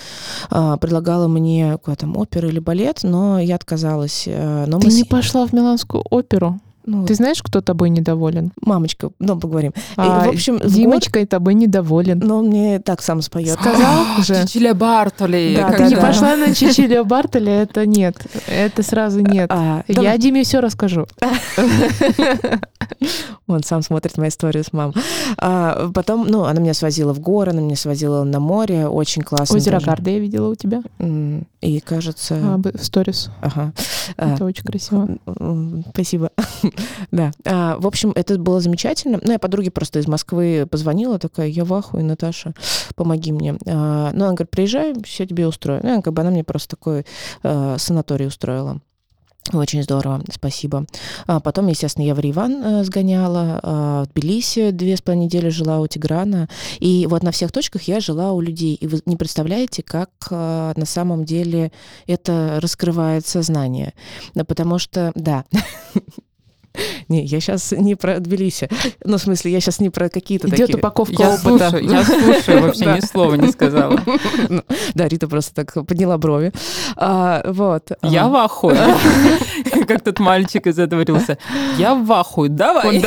А, 0.49 0.77
Предлагала 0.77 1.27
мне 1.27 1.71
какой 1.73 1.95
там 1.95 2.17
опера 2.17 2.47
или 2.49 2.59
балет, 2.59 2.99
но 3.03 3.39
я 3.39 3.55
отказалась. 3.55 4.23
Э, 4.27 4.65
Но 4.67 4.79
Ты 4.79 4.87
не 4.87 5.03
пошла 5.03 5.45
в 5.45 5.53
Миланскую 5.53 6.03
оперу. 6.09 6.59
Ну, 6.85 7.05
Ты 7.05 7.15
знаешь, 7.15 7.41
кто 7.43 7.61
тобой 7.61 7.89
недоволен? 7.89 8.51
мамочка, 8.61 9.09
ну, 9.19 9.39
поговорим. 9.39 9.71
И, 9.71 9.73
А, 9.97 10.25
в 10.25 10.29
общем, 10.29 10.57
в 10.57 10.61
год- 10.63 10.71
Димочка 10.71 11.25
тобой 11.25 11.53
недоволен. 11.55 12.19
но 12.19 12.39
он 12.39 12.47
мне 12.47 12.79
так 12.79 13.01
сам 13.01 13.21
споет. 13.21 13.53
Сказал 13.59 14.05
же. 14.19 14.45
Чичиля 14.47 14.73
Бартоли. 14.73 15.55
Да, 15.57 15.71
Ты 15.71 15.77
да, 15.79 15.87
не 15.89 15.95
да. 15.95 16.01
пошла 16.01 16.35
на 16.35 16.53
Чичилия 16.53 17.03
Бартоля, 17.03 17.61
это 17.63 17.85
нет. 17.85 18.17
Это 18.47 18.83
сразу 18.83 19.21
нет. 19.21 19.49
А, 19.51 19.83
Я 19.87 19.95
давай. 19.95 20.17
Диме 20.19 20.43
все 20.43 20.59
расскажу. 20.59 21.07
Он 23.47 23.63
сам 23.63 23.81
смотрит 23.81 24.17
мои 24.17 24.29
истории 24.29 24.61
с 24.61 24.73
мамой. 24.73 24.95
А, 25.37 25.89
потом, 25.93 26.27
ну, 26.27 26.43
она 26.45 26.59
меня 26.59 26.73
свозила 26.73 27.13
в 27.13 27.19
горы, 27.19 27.51
она 27.51 27.61
меня 27.61 27.75
свозила 27.75 28.23
на 28.23 28.39
море, 28.39 28.87
очень 28.87 29.21
классно. 29.21 29.55
Озеро 29.55 29.75
тоже. 29.75 29.85
Гарда 29.87 30.09
я 30.11 30.19
видела 30.19 30.49
у 30.49 30.55
тебя 30.55 30.81
И 31.61 31.79
кажется... 31.79 32.35
а, 32.41 32.57
в 32.57 32.83
сторис. 32.83 33.29
Ага. 33.41 33.71
А, 34.17 34.33
Это 34.35 34.45
очень 34.45 34.63
красиво. 34.63 35.07
Спасибо. 35.93 36.31
Да. 37.11 37.31
А, 37.45 37.77
В 37.77 37.87
общем, 37.87 38.11
это 38.15 38.37
было 38.37 38.59
замечательно. 38.59 39.19
Ну, 39.21 39.31
я 39.31 39.39
подруге 39.39 39.71
просто 39.71 39.99
из 39.99 40.07
Москвы 40.07 40.67
позвонила, 40.69 41.19
такая, 41.19 41.47
я 41.47 41.65
в 41.65 41.73
ахуе, 41.73 42.03
Наташа, 42.03 42.53
помоги 42.95 43.31
мне. 43.31 43.55
А, 43.67 44.11
Ну, 44.13 44.25
она 44.25 44.33
говорит, 44.33 44.51
приезжай, 44.51 44.93
все 45.03 45.25
тебе 45.25 45.47
устрою. 45.47 45.81
Ну, 45.83 46.01
как 46.01 46.13
бы 46.13 46.21
она 46.21 46.31
мне 46.31 46.43
просто 46.43 46.75
такой 46.75 47.05
э, 47.43 47.75
санаторий 47.77 48.27
устроила. 48.27 48.81
Очень 49.53 49.83
здорово, 49.83 50.23
спасибо. 50.31 50.87
А 51.27 51.39
потом, 51.39 51.67
естественно, 51.67 52.03
я 52.03 52.15
в 52.15 52.19
Риван 52.19 52.63
э, 52.63 52.83
сгоняла, 52.83 53.59
а, 53.61 54.03
в 54.05 54.07
Тбилиси 54.07 54.71
две 54.71 54.97
с 54.97 55.01
половиной 55.01 55.25
недели 55.25 55.49
жила 55.49 55.79
у 55.81 55.87
Тиграна. 55.87 56.49
И 56.79 57.05
вот 57.07 57.21
на 57.21 57.29
всех 57.29 57.51
точках 57.51 57.83
я 57.83 57.99
жила 57.99 58.31
у 58.31 58.41
людей. 58.41 58.73
И 58.73 58.87
вы 58.87 59.01
не 59.05 59.17
представляете, 59.17 59.83
как 59.83 60.09
э, 60.31 60.73
на 60.75 60.85
самом 60.85 61.25
деле 61.25 61.71
это 62.07 62.57
раскрывает 62.59 63.27
сознание. 63.27 63.93
Потому 64.47 64.79
что, 64.79 65.11
да, 65.13 65.45
не, 67.09 67.23
я 67.23 67.39
сейчас 67.39 67.71
не 67.71 67.95
про 67.95 68.19
Тбилиси. 68.19 68.69
Ну, 69.03 69.17
в 69.17 69.21
смысле, 69.21 69.51
я 69.51 69.59
сейчас 69.59 69.79
не 69.79 69.89
про 69.89 70.09
какие-то 70.09 70.47
Идет 70.47 70.59
такие... 70.59 70.77
упаковка 70.77 71.15
Я 71.23 71.29
опыта. 71.35 71.69
слушаю, 71.69 71.89
я 71.89 72.03
слушаю, 72.05 72.61
вообще 72.63 72.85
ни 72.85 72.99
слова 73.01 73.35
не 73.35 73.51
сказала. 73.51 73.99
Ну, 74.49 74.61
Да, 74.93 75.07
Рита 75.07 75.27
просто 75.27 75.53
так 75.53 75.73
подняла 75.87 76.17
брови. 76.17 76.51
А, 76.95 77.41
Вот. 77.51 77.91
Я 78.03 78.25
А. 78.25 78.29
в 78.29 78.35
ахуе. 78.35 78.77
Как 79.87 80.01
тот 80.01 80.19
мальчик 80.19 80.67
из 80.67 80.79
этого 80.79 81.01
рился. 81.01 81.37
Я 81.77 81.95
в 81.95 82.11
ахуе, 82.11 82.49
давай. 82.49 83.03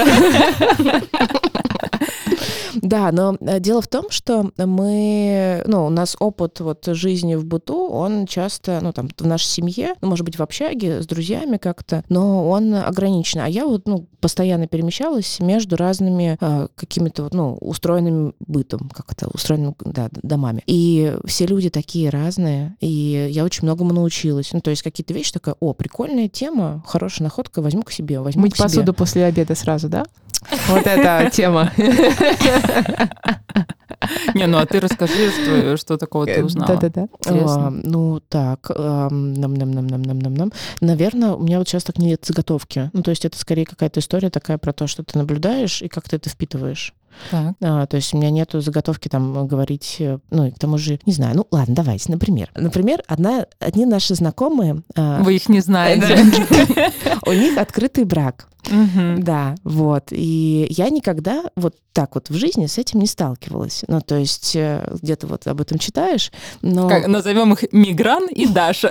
Да, 2.89 3.13
но 3.13 3.37
э, 3.41 3.61
дело 3.61 3.83
в 3.83 3.89
том, 3.89 4.09
что 4.09 4.51
мы, 4.57 5.63
ну, 5.67 5.85
у 5.85 5.91
нас 5.91 6.17
опыт 6.19 6.61
вот 6.61 6.87
жизни 6.87 7.35
в 7.35 7.45
быту, 7.45 7.87
он 7.87 8.25
часто, 8.27 8.81
ну, 8.83 8.95
там, 8.95 9.11
в 9.15 9.27
нашей 9.27 9.45
семье, 9.45 9.95
ну, 10.01 10.09
может 10.09 10.25
быть, 10.25 10.39
в 10.39 10.43
общаге, 10.43 11.03
с 11.03 11.07
друзьями 11.07 11.59
как-то, 11.59 12.03
но 12.09 12.49
он 12.49 12.75
ограничен. 12.75 13.41
А 13.41 13.49
я 13.49 13.67
вот, 13.67 13.87
ну, 13.87 14.07
постоянно 14.21 14.67
перемещалась 14.67 15.39
между 15.41 15.77
разными 15.77 16.37
э, 16.41 16.69
какими-то, 16.75 17.29
ну, 17.33 17.57
устроенным 17.61 18.35
бытом, 18.41 18.91
как 18.93 19.13
это, 19.13 19.29
устроенным, 19.33 19.75
да, 19.85 20.09
домами. 20.13 20.63
И 20.67 21.17
все 21.25 21.47
люди 21.47 21.71
такие 21.71 22.11
разные, 22.11 22.77
и 22.81 23.29
я 23.31 23.45
очень 23.45 23.65
многому 23.65 23.93
научилась. 23.93 24.53
Ну, 24.53 24.61
то 24.61 24.71
есть 24.71 24.83
какие-то 24.83 25.15
вещи 25.15 25.33
такая, 25.33 25.55
о, 25.61 25.73
прикольная 25.73 26.29
тема, 26.29 26.83
хорошая 26.87 27.25
находка, 27.25 27.63
возьму 27.63 27.83
к 27.83 27.93
себе, 27.93 28.21
возьму 28.21 28.43
Мыть 28.43 28.55
к 28.55 28.57
себе. 28.57 28.65
посуду 28.65 28.95
после 28.95 29.25
обеда 29.25 29.55
сразу, 29.55 29.89
да? 29.89 30.05
Вот 30.69 30.87
эта 30.87 31.31
тема. 31.31 31.73
Не, 34.35 34.47
ну 34.47 34.59
а 34.59 34.67
ты 34.67 34.81
расскажи, 34.81 35.31
что, 35.31 35.77
что 35.77 35.97
такого 35.97 36.27
ты 36.27 36.45
узнала. 36.45 36.77
Да-да-да. 36.77 37.09
А, 37.27 37.71
ну, 37.71 38.21
так, 38.21 38.71
ам, 38.75 39.35
нам-нам-нам-нам-нам-нам-нам. 39.35 40.53
Наверное, 40.81 41.33
у 41.33 41.43
меня 41.43 41.59
вот 41.59 41.69
сейчас 41.69 41.85
так 41.85 41.99
нет 41.99 42.25
заготовки. 42.25 42.91
Ну, 42.93 43.03
то 43.03 43.11
есть 43.11 43.25
это 43.25 43.39
скорее 43.39 43.67
какая-то 43.67 44.01
история 44.01 44.31
такая 44.31 44.59
про 44.59 44.73
то, 44.73 44.87
что 44.87 45.03
ты 45.03 45.19
наблюдаешь 45.19 45.83
и 45.83 45.89
как 45.89 46.09
ты 46.09 46.17
это 46.17 46.31
впитываешь. 46.31 46.95
Так. 47.31 47.55
А, 47.61 47.87
то 47.87 47.97
есть 47.97 48.15
у 48.15 48.19
меня 48.19 48.31
нету 48.31 48.61
заготовки 48.61 49.09
там 49.09 49.47
говорить, 49.47 49.97
э, 49.99 50.19
ну, 50.31 50.47
и 50.47 50.51
к 50.51 50.59
тому 50.59 50.79
же, 50.79 51.01
не 51.05 51.13
знаю, 51.13 51.37
ну, 51.37 51.47
ладно, 51.51 51.75
давайте, 51.75 52.11
например. 52.13 52.51
Например, 52.55 53.03
одна, 53.07 53.47
одни 53.59 53.87
наши 53.87 54.15
знакомые, 54.15 54.83
а, 54.97 55.23
Вы 55.23 55.37
их 55.37 55.49
не 55.49 55.61
знаете. 55.61 56.17
у 57.27 57.33
них 57.33 57.59
открытый 57.59 58.05
брак. 58.05 58.49
Мгм. 58.71 59.23
Да, 59.23 59.55
вот. 59.65 60.05
И 60.11 60.67
я 60.71 60.89
никогда 60.91 61.45
вот 61.57 61.75
так 61.93 62.15
вот 62.15 62.29
в 62.31 62.35
жизни 62.35 62.67
с 62.67 62.79
этим 62.79 63.01
не 63.01 63.07
сталкивалась. 63.07 63.85
Ну, 63.89 64.01
то 64.01 64.17
есть 64.17 64.55
э, 64.55 64.87
где-то 65.03 65.27
вот 65.27 65.47
об 65.47 65.61
этом 65.61 65.79
читаешь, 65.79 66.31
но... 66.63 66.89
Как- 66.89 67.07
Назовем 67.09 67.53
их 67.53 67.65
Мигран 67.73 68.27
и 68.29 68.47
Даша. 68.47 68.89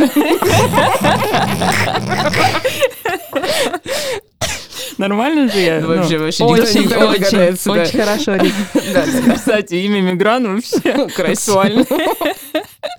Нормально 4.98 5.52
же 5.52 5.60
я? 5.60 5.80
Ну, 5.80 5.88
вообще, 5.88 6.18
Ну, 6.18 6.24
вообще 6.26 6.44
никто- 6.44 6.64
очень, 6.64 6.82
никто 6.82 6.96
не 6.98 7.04
очень, 7.06 7.20
догадается, 7.22 7.74
да. 7.74 7.82
Очень 7.84 8.00
хорошо, 8.00 8.36
Рит. 8.36 8.54
Да, 8.74 9.06
да, 9.06 9.22
да. 9.28 9.36
Кстати, 9.36 9.74
имя 9.76 10.02
Мигран 10.02 10.56
вообще 10.56 10.80
Красиво. 11.10 11.36
сексуально. 11.36 11.86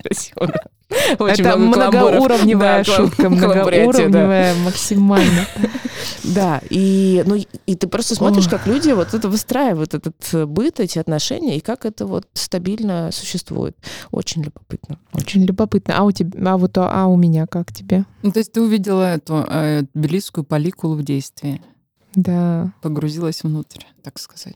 Красиво, 0.03 0.47
да. 0.47 0.61
Очень 1.19 1.45
Это 1.45 1.57
многоуровневая 1.57 2.83
шутка, 2.83 3.29
многоуровневая 3.29 4.55
максимально. 4.63 5.45
Да, 6.23 6.61
и, 6.69 7.23
ну, 7.25 7.35
и 7.65 7.75
ты 7.75 7.87
просто 7.87 8.15
смотришь, 8.15 8.47
как 8.47 8.67
люди 8.67 8.91
вот 8.91 9.13
это 9.13 9.29
выстраивают, 9.29 9.93
этот 9.93 10.15
э, 10.33 10.45
быт, 10.45 10.79
эти 10.79 10.99
отношения, 10.99 11.57
и 11.57 11.59
как 11.59 11.85
это 11.85 12.05
вот 12.05 12.27
стабильно 12.33 13.09
существует. 13.11 13.75
Очень 14.11 14.43
любопытно. 14.43 14.99
Очень 15.13 15.43
любопытно. 15.45 15.95
А 15.97 16.03
у 16.03 16.11
тебя, 16.11 16.53
а 16.53 16.57
вот 16.57 16.77
а 16.77 16.89
а 16.91 17.07
у 17.07 17.17
меня 17.17 17.47
как 17.47 17.73
тебе? 17.73 18.05
Ну, 18.21 18.31
то 18.31 18.39
есть 18.39 18.51
ты 18.51 18.61
увидела 18.61 19.13
эту 19.15 19.45
э, 19.49 19.83
тбилисскую 19.93 20.43
поликулу 20.43 20.95
в 20.95 21.03
действии, 21.03 21.61
Да. 22.15 22.71
погрузилась 22.81 23.43
внутрь, 23.43 23.81
так 24.09 24.19
сказать. 24.19 24.55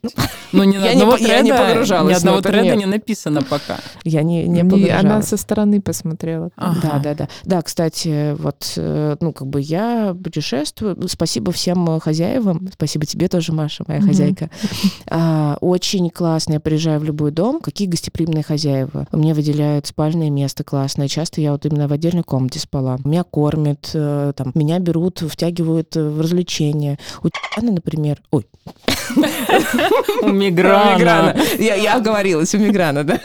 Ну, 0.52 0.64
ни 0.64 0.78
не 0.78 0.90
одного 0.90 1.16
я 1.18 1.42
не 1.42 1.52
треда, 1.52 1.68
погружалась 1.68 2.14
ни 2.14 2.18
одного 2.18 2.42
треда 2.42 2.76
не 2.76 2.86
написано 2.86 3.44
пока. 3.44 3.78
Я 4.04 4.24
не, 4.24 4.48
не 4.48 4.64
погружалась. 4.64 5.04
она 5.04 5.22
со 5.22 5.38
стороны 5.38 5.80
посмотрела. 5.82 6.50
Да, 6.58 7.00
да, 7.04 7.14
да. 7.14 7.28
Да, 7.44 7.62
кстати, 7.62 8.34
вот, 8.34 8.74
э, 8.78 9.16
ну, 9.20 9.32
как 9.32 9.48
бы 9.48 9.62
я 9.62 10.16
путешествую. 10.22 10.96
Ну, 10.98 11.08
Спасибо 11.08 11.52
всем 11.52 12.00
хозяевам. 12.00 12.68
Спасибо 12.74 13.06
тебе 13.06 13.28
тоже, 13.28 13.54
Маша, 13.54 13.84
моя 13.88 14.02
хозяйка. 14.02 14.50
А, 15.08 15.58
Очень 15.62 16.10
классно. 16.10 16.54
Я 16.54 16.60
приезжаю 16.60 17.00
в 17.00 17.04
любой 17.04 17.32
дом. 17.32 17.62
Какие 17.62 17.88
гостеприимные 17.88 18.44
хозяева. 18.44 19.08
Мне 19.12 19.34
выделяют 19.34 19.86
спальное 19.86 20.30
место 20.30 20.64
классное. 20.64 21.08
Часто 21.08 21.42
я 21.42 21.52
вот 21.52 21.66
именно 21.66 21.88
в 21.88 21.94
отдельной 21.94 22.24
комнате 22.24 22.60
спала. 22.60 22.98
Меня 23.04 23.24
кормят, 23.24 23.92
э, 23.94 24.34
там, 24.36 24.52
меня 24.56 24.80
берут, 24.80 25.20
втягивают 25.20 25.96
в 25.96 26.20
развлечения. 26.20 26.98
У 27.22 27.30
Тианы, 27.30 27.74
например... 27.74 28.22
Ой, 28.32 28.48
У 30.22 30.30
Миграна. 30.30 31.36
Я, 31.60 31.96
оговорилась, 31.96 32.54
у 32.56 32.58
Миграна, 32.58 33.04
да. 33.04 33.20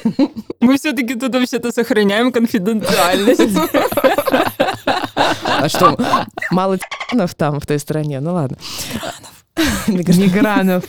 Мы 0.61 0.76
все-таки 0.76 1.14
тут 1.14 1.35
вообще-то 1.35 1.72
сохраняем 1.72 2.33
конфиденциальность. 2.33 3.40
А 5.61 5.68
что, 5.68 5.96
мало 6.50 6.78
там, 7.37 7.61
в 7.61 7.66
той 7.66 7.78
стране? 7.78 8.20
Ну 8.20 8.35
ладно. 8.35 8.57
Мигран, 9.87 10.18
Мигранов. 10.20 10.85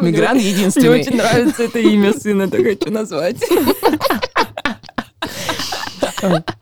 Мигран 0.00 0.36
Мне 0.36 0.50
единственный. 0.50 1.00
очень 1.00 1.16
нравится 1.16 1.64
это 1.64 1.78
имя 1.78 2.12
сына, 2.12 2.48
так 2.48 2.62
хочу 2.62 2.90
назвать. 2.90 3.36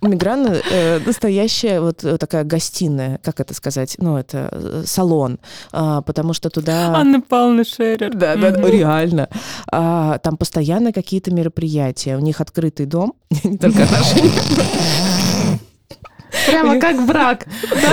Мигран 0.03 0.47
э, 0.47 0.99
настоящая 1.05 1.81
вот 1.81 2.05
э, 2.05 2.19
такая 2.19 2.45
гостиная, 2.45 3.19
как 3.23 3.41
это 3.41 3.55
сказать? 3.55 3.97
Ну, 3.99 4.17
это 4.17 4.49
э, 4.53 4.83
салон, 4.87 5.39
А, 5.73 6.03
потому 6.03 6.33
что 6.33 6.51
туда... 6.51 6.95
Анны 6.95 7.21
Павловны 7.21 7.65
Шерер. 7.65 8.15
Да, 8.15 8.37
да, 8.37 8.51
реально. 8.51 9.29
А, 9.71 10.19
там 10.19 10.37
постоянно 10.37 10.93
какие-то 10.93 11.33
мероприятия. 11.33 12.17
У 12.17 12.21
них 12.21 12.41
открытый 12.41 12.87
дом, 12.87 13.15
не 13.45 13.59
только 13.59 13.85
отношения. 13.85 15.18
Прямо 16.47 16.79
как 16.81 17.07
брак. 17.07 17.47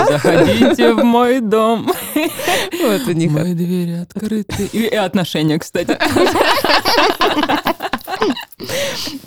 Заходите 0.08 0.94
в 0.94 1.04
мой 1.04 1.40
дом. 1.40 1.92
Вот 2.14 3.02
у 3.06 3.12
них. 3.12 3.30
Мои 3.30 3.54
двери 3.54 4.02
открыты. 4.02 4.66
И, 4.72 4.86
отношения, 4.88 5.58
кстати. 5.58 5.96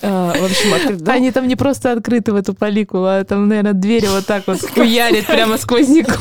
А, 0.02 0.34
В 0.34 0.44
общем, 0.44 0.74
открытый 0.74 1.06
дом. 1.06 1.16
Они 1.16 1.32
там 1.32 1.48
не 1.48 1.56
просто 1.56 1.92
открыты 1.92 2.34
в 2.34 2.36
эту 2.36 2.54
поликулу, 2.54 3.06
а 3.06 3.24
там, 3.24 3.48
наверное, 3.48 3.74
двери 3.74 4.08
вот 4.08 4.26
так 4.26 4.48
вот 4.48 4.60
хуярит 4.62 5.28
прямо 5.28 5.58
сквозняком. 5.58 6.16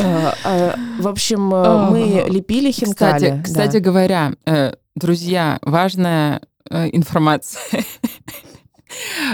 А, 0.00 0.34
а, 0.44 0.74
В 1.00 1.08
общем, 1.08 1.52
э, 1.52 1.90
мы 1.90 2.24
лепили 2.28 2.70
хинкали. 2.70 3.42
Кстати 3.44 3.78
говоря, 3.78 4.34
э, 4.46 4.74
друзья, 4.94 5.58
важная 5.62 6.40
э, 6.70 6.88
информация. 6.92 7.84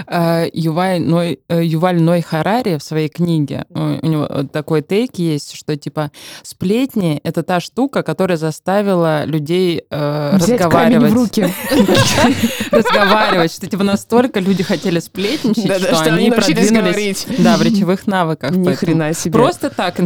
Э, 0.07 0.47
Юваль 0.53 1.01
Ной, 1.01 1.39
э, 1.49 1.63
Юваль 1.63 2.01
Ной 2.01 2.21
Харари 2.21 2.77
в 2.77 2.83
своей 2.83 3.09
книге, 3.09 3.65
э, 3.69 3.99
у 4.01 4.07
него 4.07 4.25
такой 4.51 4.81
тейк 4.81 5.15
есть, 5.15 5.55
что 5.55 5.75
типа 5.75 6.11
сплетни— 6.43 7.19
это 7.23 7.43
та 7.43 7.59
штука, 7.59 8.03
которая 8.03 8.37
заставила 8.37 9.25
людей 9.25 9.83
э, 9.89 10.37
Взять 10.37 10.61
разговаривать. 10.61 11.11
в 11.11 11.15
руки. 11.15 11.53
разговаривать, 12.71 13.51
что 13.53 13.67
типа 13.67 13.83
настолько 13.83 14.39
люди 14.39 14.63
хотели 14.63 14.99
сплетничать, 14.99 15.81
что, 15.81 16.13
они 16.13 16.31
продвинулись 16.31 17.25
да, 17.39 17.57
в 17.57 17.61
речевых 17.61 18.07
навыках. 18.07 18.51
Ни 18.51 18.73
хрена 18.73 19.13
себе. 19.13 19.33
Просто 19.33 19.69
так, 19.69 19.99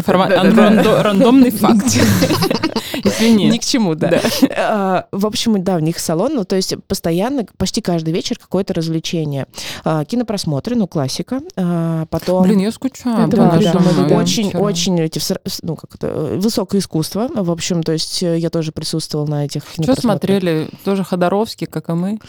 рандомный 1.04 1.52
факт. 1.52 1.86
Извини. 3.04 3.50
Ни 3.50 3.58
к 3.58 3.64
чему, 3.64 3.96
да. 3.96 4.22
А, 4.56 5.06
В 5.12 5.26
общем, 5.26 5.64
да, 5.64 5.76
у 5.76 5.80
них 5.80 6.00
салон, 6.00 6.36
ну, 6.36 6.44
то 6.44 6.56
есть 6.56 6.76
постоянно, 6.88 7.46
почти 7.58 7.82
каждый 7.82 8.14
вечер 8.14 8.38
какое-то 8.38 8.74
развлечение. 8.74 9.48
А, 9.84 10.06
Кинопросмотры, 10.06 10.76
ну, 10.76 10.88
классика. 10.88 11.42
А, 11.56 12.06
Потом... 12.10 12.44
Блин, 12.44 12.60
я 12.60 12.72
скучаю. 12.72 13.28
Да, 13.28 13.58
да, 13.58 13.74
да. 14.08 14.18
очень, 14.18 14.52
очень 14.56 15.00
эти, 15.00 15.22
ну, 15.62 15.76
как 15.76 15.96
это, 15.96 16.08
э, 16.08 16.38
высокое 16.38 16.82
искусство. 16.82 17.30
В 17.34 17.52
общем, 17.52 17.84
то 17.84 17.92
есть 17.92 18.24
э, 18.24 18.38
я 18.38 18.50
тоже 18.50 18.72
присутствовала 18.72 19.28
на 19.28 19.46
этих 19.46 19.64
Что 19.82 20.00
смотрели? 20.00 20.70
Тоже 20.84 21.04
Ходоровский, 21.04 21.68
как 21.68 21.90
и 21.90 21.94
мы? 21.94 22.20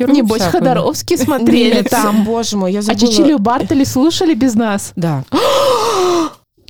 Небось. 0.00 0.42
Ходоровский 0.42 1.18
смотрели 1.18 1.82
там. 1.82 2.24
боже 2.24 2.56
мой, 2.56 2.72
я 2.72 2.80
А 2.80 2.82
забыла. 2.82 3.10
Чичилию 3.10 3.38
Бартоли 3.38 3.84
слушали 3.84 4.34
без 4.34 4.54
нас. 4.54 4.92
Да. 4.96 5.24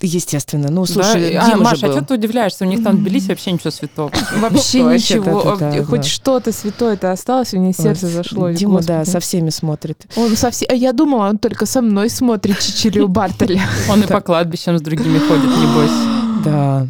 Естественно. 0.00 0.68
Ну, 0.70 0.86
Да? 0.86 0.92
слушай, 0.92 1.34
а, 1.36 1.44
Дима 1.46 1.56
же 1.56 1.64
Маша, 1.64 1.86
а 1.86 1.92
что 1.92 2.02
ты 2.04 2.14
удивляешься? 2.14 2.64
У 2.64 2.68
них 2.68 2.84
там 2.84 2.96
в 2.96 3.00
Тбилиси 3.00 3.28
вообще 3.28 3.52
ничего 3.52 3.70
святого. 3.70 4.12
Вообще 4.36 4.82
ничего. 4.82 5.56
да, 5.58 5.72
да, 5.72 5.84
Хоть 5.84 6.02
да. 6.02 6.06
что-то 6.06 6.52
святое-то 6.52 7.10
осталось, 7.10 7.52
у 7.54 7.58
меня 7.58 7.72
сердце 7.72 8.06
зашло. 8.06 8.50
Дима, 8.50 8.80
да, 8.82 9.04
со 9.04 9.18
всеми 9.20 9.50
смотрит. 9.50 10.06
Он 10.16 10.36
совсем... 10.36 10.68
а 10.70 10.74
Я 10.74 10.92
думала, 10.92 11.28
он 11.28 11.38
только 11.38 11.66
со 11.66 11.82
мной 11.82 12.10
смотрит 12.10 12.58
Чичилию 12.60 13.08
Бартоли. 13.08 13.60
Он 13.90 14.02
и 14.02 14.06
по 14.06 14.20
кладбищам 14.20 14.78
с 14.78 14.82
другими 14.82 15.18
ходит, 15.18 15.44
небось. 15.44 16.44
Да. 16.44 16.86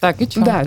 Так, 0.00 0.20
и 0.20 0.30
что? 0.30 0.44
Да, 0.44 0.64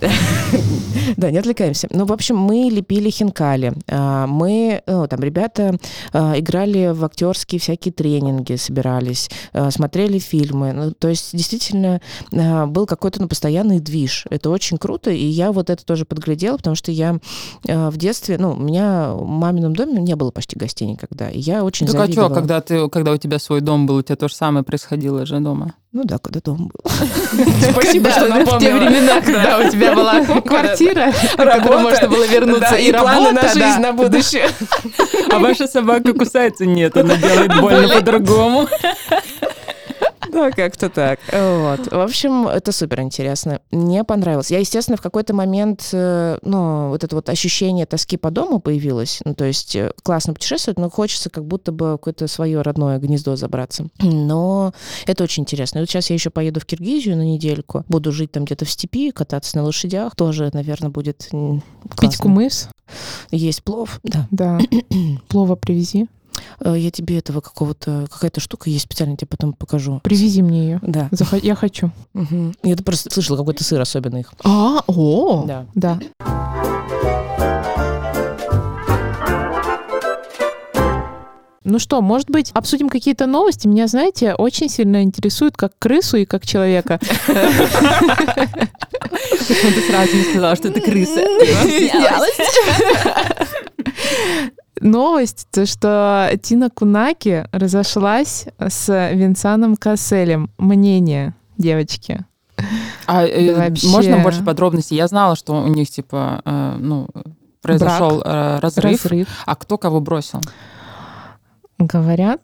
да, 1.17 1.31
не 1.31 1.37
отвлекаемся. 1.37 1.87
Ну, 1.91 2.05
в 2.05 2.11
общем, 2.11 2.37
мы 2.37 2.69
лепили 2.69 3.09
хинкали. 3.09 3.73
А, 3.89 4.27
Мы, 4.27 4.81
ну, 4.85 5.07
там, 5.07 5.21
ребята 5.21 5.77
а, 6.11 6.37
играли 6.37 6.91
в 6.91 7.05
актерские 7.05 7.59
всякие 7.59 7.93
тренинги, 7.93 8.55
собирались, 8.55 9.29
а, 9.53 9.71
смотрели 9.71 10.19
фильмы. 10.19 10.73
Ну, 10.73 10.91
то 10.91 11.07
есть, 11.07 11.35
действительно, 11.35 12.01
был 12.31 12.85
какой-то 12.85 13.21
ну, 13.21 13.27
постоянный 13.27 13.79
движ. 13.79 14.25
Это 14.29 14.49
очень 14.49 14.77
круто, 14.77 15.11
и 15.11 15.25
я 15.25 15.51
вот 15.51 15.69
это 15.69 15.85
тоже 15.85 16.05
подглядела, 16.05 16.57
потому 16.57 16.75
что 16.75 16.91
я 16.91 17.17
в 17.63 17.97
детстве, 17.97 18.37
ну, 18.37 18.51
у 18.51 18.57
меня 18.57 19.13
в 19.13 19.25
мамином 19.25 19.75
доме 19.75 20.01
не 20.01 20.15
было 20.15 20.31
почти 20.31 20.57
гостей 20.57 20.87
никогда. 20.87 21.29
И 21.29 21.39
я 21.39 21.63
очень 21.63 21.87
Так 21.87 21.95
а 21.95 21.97
что, 21.99 22.05
завидовала. 22.05 22.33
когда, 22.33 22.61
ты, 22.61 22.89
когда 22.89 23.11
у 23.13 23.17
тебя 23.17 23.39
свой 23.39 23.61
дом 23.61 23.85
был, 23.87 23.95
у 23.97 24.01
тебя 24.01 24.15
то 24.15 24.27
же 24.27 24.35
самое 24.35 24.65
происходило 24.65 25.25
же 25.25 25.39
дома? 25.39 25.73
Ну 25.93 26.05
да, 26.05 26.19
когда 26.19 26.39
дом 26.39 26.69
был. 26.73 26.89
Спасибо, 27.71 28.11
что 28.11 28.21
В 28.21 28.27
те 28.27 28.33
напомнила. 28.33 28.77
времена, 28.77 29.21
когда 29.21 29.59
у 29.59 29.69
тебя 29.69 29.93
была 29.93 30.21
квартира, 30.41 31.11
которую 31.35 31.81
можно 31.81 32.07
было 32.07 32.25
вернуться, 32.25 32.75
и 32.75 32.93
планы 32.93 33.31
на 33.33 33.41
работа, 33.41 33.53
жизнь 33.53 33.81
на 33.81 33.91
будущее. 33.91 34.47
А 35.29 35.39
ваша 35.39 35.67
собака 35.67 36.13
кусается? 36.13 36.65
Нет, 36.65 36.95
она 36.95 37.17
делает 37.17 37.59
больно 37.59 37.89
по-другому. 37.89 38.69
Да, 40.31 40.51
как-то 40.51 40.89
так. 40.89 41.19
Вот. 41.31 41.91
В 41.91 41.99
общем, 41.99 42.47
это 42.47 42.71
супер 42.71 43.01
интересно. 43.01 43.59
Мне 43.71 44.03
понравилось. 44.03 44.51
Я, 44.51 44.59
естественно, 44.59 44.97
в 44.97 45.01
какой-то 45.01 45.33
момент, 45.33 45.89
э, 45.91 46.37
ну, 46.41 46.89
вот 46.89 47.03
это 47.03 47.15
вот 47.15 47.29
ощущение 47.29 47.85
тоски 47.85 48.17
по 48.17 48.31
дому 48.31 48.59
появилось. 48.59 49.19
Ну, 49.25 49.33
то 49.35 49.45
есть 49.45 49.75
э, 49.75 49.91
классно 50.03 50.33
путешествовать, 50.33 50.79
но 50.79 50.89
хочется 50.89 51.29
как 51.29 51.45
будто 51.45 51.71
бы 51.71 51.93
какое-то 51.93 52.27
свое 52.27 52.61
родное 52.61 52.97
гнездо 52.99 53.35
забраться. 53.35 53.87
Но 53.99 54.73
это 55.05 55.23
очень 55.23 55.43
интересно. 55.43 55.79
И 55.79 55.81
вот 55.81 55.89
сейчас 55.89 56.09
я 56.09 56.13
еще 56.15 56.29
поеду 56.29 56.59
в 56.59 56.65
Киргизию 56.65 57.17
на 57.17 57.23
недельку. 57.23 57.83
Буду 57.87 58.11
жить 58.11 58.31
там 58.31 58.45
где-то 58.45 58.65
в 58.65 58.69
степи, 58.69 59.11
кататься 59.11 59.57
на 59.57 59.63
лошадях. 59.63 60.15
Тоже, 60.15 60.49
наверное, 60.53 60.89
будет 60.89 61.27
м, 61.33 61.61
Пить 61.83 61.97
классно. 62.17 62.23
кумыс, 62.23 62.69
Есть 63.31 63.63
плов, 63.63 63.99
да. 64.03 64.27
да. 64.31 64.59
Плова 65.27 65.55
привези. 65.55 66.07
Э, 66.59 66.75
Я 66.77 66.91
тебе 66.91 67.17
этого 67.17 67.41
какого-то... 67.41 68.07
Какая-то 68.11 68.39
штука 68.39 68.69
есть 68.69 68.85
специально, 68.85 69.15
тебе 69.17 69.27
потом 69.27 69.53
покажу. 69.53 69.99
Привези 70.03 70.41
мне 70.41 70.63
ее. 70.65 70.79
Да. 70.81 71.09
Я 71.41 71.55
хочу. 71.55 71.91
Мгм. 72.13 72.53
Я 72.63 72.75
просто 72.77 73.09
слышала 73.11 73.37
какой-то 73.37 73.63
сыр 73.63 73.79
особенный 73.81 74.21
их. 74.21 74.33
А, 74.43 74.81
о, 74.87 75.43
Да. 75.45 75.65
да. 75.75 75.99
Ну 81.63 81.77
что, 81.77 82.01
может 82.01 82.27
быть, 82.29 82.49
обсудим 82.53 82.89
какие-то 82.89 83.27
новости? 83.27 83.67
Меня, 83.67 83.85
знаете, 83.87 84.33
очень 84.33 84.67
сильно 84.67 85.03
интересует 85.03 85.55
как 85.55 85.73
крысу 85.77 86.17
и 86.17 86.25
как 86.25 86.45
человека. 86.45 86.99
Почему 87.27 87.61
ты 89.75 89.81
сразу 89.87 90.15
не 90.15 90.23
сказала, 90.23 90.55
что 90.55 90.69
это 90.69 90.81
крыса? 90.81 91.21
Новость, 94.81 95.47
то, 95.51 95.65
что 95.65 96.31
Тина 96.41 96.69
Кунаки 96.69 97.47
разошлась 97.51 98.47
с 98.57 99.11
Винсаном 99.13 99.75
Касселем. 99.75 100.49
Мнение, 100.57 101.35
девочки. 101.57 102.25
А 103.07 103.23
э, 103.25 103.55
вообще. 103.55 103.87
можно 103.87 104.17
больше 104.19 104.43
подробностей? 104.43 104.97
Я 104.97 105.07
знала, 105.07 105.35
что 105.35 105.53
у 105.53 105.67
них, 105.67 105.89
типа, 105.89 106.41
э, 106.43 106.75
ну, 106.79 107.07
произошел 107.61 108.21
э, 108.23 108.59
разрыв, 108.59 109.03
Разрыв. 109.03 109.27
а 109.45 109.55
кто 109.55 109.77
кого 109.77 109.99
бросил? 109.99 110.41
Говорят, 111.77 112.41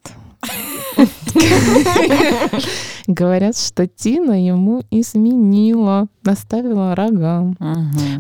говорят, 3.08 3.58
что 3.58 3.88
Тина 3.88 4.44
ему 4.44 4.84
изменила, 4.90 6.08
наставила 6.24 6.96
рога. 6.96 7.54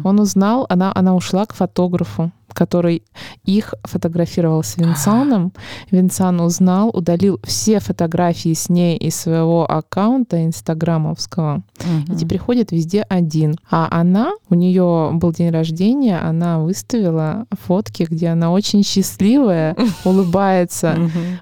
Он 0.03 0.19
узнал, 0.19 0.65
она, 0.69 0.91
она 0.93 1.15
ушла 1.15 1.45
к 1.45 1.53
фотографу, 1.53 2.31
который 2.57 3.03
их 3.45 3.75
фотографировал 3.83 4.63
с 4.63 4.77
Винсаном. 4.77 5.53
Винсан 5.91 6.41
узнал, 6.41 6.89
удалил 6.89 7.39
все 7.43 7.79
фотографии 7.79 8.53
с 8.53 8.67
ней 8.69 8.97
из 8.97 9.15
своего 9.15 9.69
аккаунта 9.71 10.43
инстаграмовского. 10.43 11.61
И 11.85 12.11
Мгм. 12.11 12.17
теперь 12.17 12.39
ходит 12.39 12.71
везде 12.71 13.03
один. 13.09 13.55
А 13.69 13.87
она, 13.91 14.31
у 14.49 14.55
нее 14.55 15.11
был 15.13 15.31
день 15.31 15.51
рождения, 15.51 16.17
она 16.19 16.59
выставила 16.59 17.45
фотки, 17.65 18.07
где 18.09 18.29
она 18.29 18.51
очень 18.51 18.83
счастливая, 18.83 19.75
улыбается 20.05 20.97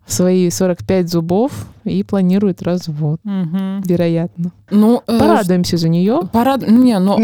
в 0.05 0.11
свои 0.13 0.49
45 0.49 1.09
зубов 1.09 1.51
и 1.85 2.03
планирует 2.03 2.61
развод, 2.61 3.19
Мгм. 3.23 3.81
вероятно. 3.85 4.51
Ну, 4.69 5.01
э, 5.07 5.19
Порадуемся 5.19 5.77
за 5.77 5.87
нее. 5.89 6.21
Парад... 6.33 6.63
Ну, 6.67 6.83
не, 6.83 6.97
ну, 6.99 7.17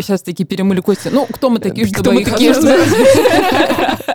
сейчас 0.00 0.22
такие 0.22 0.44
перемыли 0.46 0.80
кости. 0.80 1.08
Ну, 1.12 1.26
кто 1.30 1.50
мы 1.50 1.58
такие, 1.58 1.86
Кто 1.86 2.00
чтобы 2.02 2.12
мы 2.14 2.20
их 2.22 2.30
такие, 2.30 2.50
осуждать? 2.52 2.80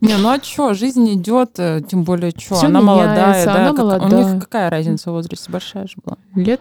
Не, 0.00 0.16
ну 0.16 0.28
а 0.28 0.38
что, 0.40 0.74
жизнь 0.74 1.12
идет, 1.14 1.52
э, 1.58 1.80
тем 1.88 2.04
более 2.04 2.30
что, 2.36 2.54
Всё 2.54 2.66
она 2.66 2.80
молодая, 2.80 3.44
да. 3.44 3.54
она 3.56 3.70
как- 3.70 3.80
У 3.84 3.88
молодая. 3.88 4.32
них 4.34 4.42
какая 4.44 4.70
разница 4.70 5.10
в 5.10 5.14
возрасте? 5.14 5.50
Большая 5.50 5.86
же 5.88 5.94
была. 6.04 6.16
Лет 6.36 6.60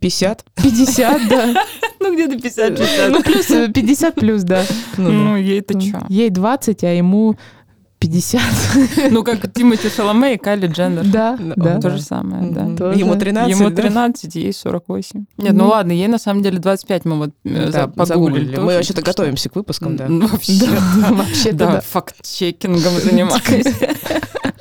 50. 0.00 0.44
50, 0.54 1.28
да. 1.28 1.54
Ну, 2.00 2.14
где-то 2.14 2.38
50 2.40 2.78
Ну, 3.10 3.22
плюс 3.22 3.50
э, 3.50 3.68
50 3.72 4.14
плюс, 4.14 4.42
да. 4.44 4.62
Ну, 4.96 5.34
ей-то 5.36 5.80
что? 5.80 6.04
Ей 6.08 6.30
20, 6.30 6.84
а 6.84 6.92
ему 6.92 7.34
50. 7.98 8.40
Ну, 9.10 9.24
как 9.24 9.52
Тимати 9.52 9.88
Шаломе 9.88 10.34
и 10.34 10.38
Кайли 10.38 10.66
Дженнер. 10.66 11.04
Да, 11.06 11.38
да. 11.38 11.80
То 11.80 11.90
же 11.90 12.02
самое, 12.02 12.50
да. 12.50 12.76
Тоже. 12.76 12.98
Ему 12.98 13.16
13, 13.16 13.58
Ему 13.58 13.70
да? 13.70 13.82
13, 13.82 14.34
ей 14.34 14.52
48. 14.52 15.24
Нет, 15.38 15.52
ну 15.54 15.64
Ну. 15.64 15.68
ладно, 15.70 15.92
ей 15.92 16.06
на 16.08 16.18
самом 16.18 16.42
деле 16.42 16.58
25 16.58 17.04
мы 17.06 17.16
вот 17.16 17.30
э, 17.44 17.70
Да, 17.72 17.88
погуглили. 17.88 18.56
Мы 18.56 18.74
вообще-то 18.74 19.02
готовимся 19.02 19.48
к 19.48 19.56
выпускам, 19.56 19.96
да. 19.96 20.06
Ну, 20.08 20.26
Вообще, 20.26 20.66
Да, 20.66 21.08
вообще-то 21.12 21.56
да, 21.56 21.72
да. 21.72 21.80
факт-чекингом 21.80 22.92
занимаюсь. 23.00 23.66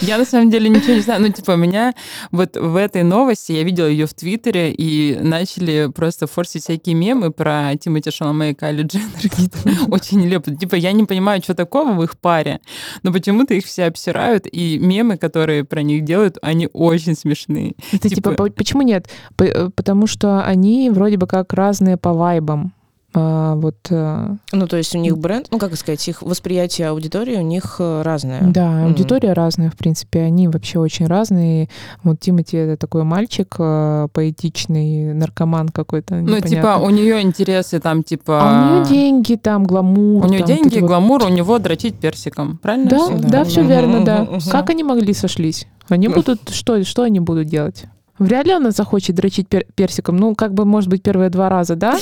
Я 0.00 0.18
на 0.18 0.24
самом 0.24 0.50
деле 0.50 0.68
ничего 0.68 0.94
не 0.94 1.00
знаю. 1.00 1.20
Ну, 1.22 1.28
типа, 1.28 1.56
меня 1.56 1.94
вот 2.30 2.56
в 2.56 2.76
этой 2.76 3.02
новости, 3.02 3.52
я 3.52 3.62
видела 3.62 3.86
ее 3.86 4.06
в 4.06 4.14
Твиттере, 4.14 4.72
и 4.72 5.18
начали 5.20 5.90
просто 5.94 6.26
форсить 6.26 6.62
всякие 6.62 6.94
мемы 6.94 7.30
про 7.30 7.72
Тимати 7.78 8.10
Шаломе 8.10 8.50
и 8.50 8.54
Кайли 8.54 8.82
Дженнер. 8.82 9.88
Очень 9.88 10.20
нелепые. 10.20 10.56
Типа, 10.56 10.74
я 10.76 10.92
не 10.92 11.04
понимаю, 11.04 11.42
что 11.42 11.54
такого 11.54 11.92
в 11.92 12.02
их 12.02 12.16
паре, 12.18 12.60
но 13.02 13.12
почему-то 13.12 13.54
их 13.54 13.64
все 13.64 13.84
обсирают, 13.86 14.46
и 14.50 14.78
мемы, 14.78 15.16
которые 15.16 15.64
про 15.64 15.82
них 15.82 16.04
делают, 16.04 16.38
они 16.42 16.68
очень 16.72 17.14
смешные. 17.14 17.74
Это 17.92 18.08
Типа- 18.08 18.14
типа, 18.30 18.34
по- 18.34 18.50
почему 18.50 18.82
нет? 18.82 19.08
Э, 19.38 19.68
Потому 19.74 20.06
что 20.06 20.42
они 20.44 20.90
вроде 20.90 21.16
бы 21.16 21.26
как 21.26 21.52
разные 21.52 21.96
по 21.96 22.12
вайбам. 22.12 22.72
А, 23.14 23.54
вот, 23.56 23.76
э, 23.90 24.28
Ну, 24.52 24.66
то 24.66 24.76
есть 24.78 24.94
у 24.94 24.98
них 24.98 25.18
бренд, 25.18 25.48
ну, 25.50 25.58
как 25.58 25.76
сказать, 25.76 26.06
их 26.08 26.22
восприятие 26.22 26.88
аудитории 26.88 27.36
у 27.36 27.42
них 27.42 27.76
э, 27.78 28.02
разное. 28.02 28.40
да, 28.42 28.70
Мгм. 28.70 28.86
аудитория 28.86 29.34
разная, 29.34 29.70
в 29.70 29.76
принципе, 29.76 30.20
они 30.22 30.48
вообще 30.48 30.78
очень 30.78 31.06
разные. 31.06 31.68
Вот 32.02 32.20
Тимати 32.20 32.56
это 32.56 32.76
такой 32.78 33.04
мальчик 33.04 33.54
э, 33.58 34.08
поэтичный, 34.12 35.12
наркоман 35.14 35.68
какой-то. 35.68 36.14
Ну, 36.16 36.40
типа, 36.40 36.78
у 36.82 36.88
нее 36.90 37.20
интересы 37.20 37.80
там, 37.80 38.02
типа... 38.02 38.40
А 38.42 38.70
у 38.70 38.74
нее 38.76 38.84
деньги, 38.88 39.34
там, 39.34 39.64
гламур. 39.64 40.24
У 40.24 40.28
нее 40.28 40.38
там, 40.38 40.48
деньги, 40.48 40.78
вот. 40.78 40.88
гламур, 40.88 41.24
у 41.24 41.28
него 41.28 41.58
дрочить 41.58 41.96
персиком. 41.98 42.58
Правильно? 42.62 42.88
Да, 42.90 42.98
всё? 42.98 43.18
да, 43.18 43.28
Да. 43.28 43.44
все 43.44 43.62
верно, 43.62 44.04
да. 44.04 44.28
Как 44.50 44.70
они 44.70 44.84
могли 44.84 45.12
сошлись? 45.12 45.66
Они 45.88 46.08
будут, 46.08 46.48
что, 46.50 46.82
что 46.84 47.02
они 47.02 47.20
будут 47.20 47.46
делать? 47.48 47.84
Вряд 48.18 48.46
ли 48.46 48.52
она 48.52 48.70
захочет 48.70 49.16
дрочить 49.16 49.48
пер- 49.48 49.66
персиком. 49.74 50.16
Ну, 50.16 50.34
как 50.34 50.52
бы, 50.54 50.64
может 50.64 50.88
быть, 50.90 51.02
первые 51.02 51.30
два 51.30 51.48
раза, 51.48 51.76
да? 51.76 51.98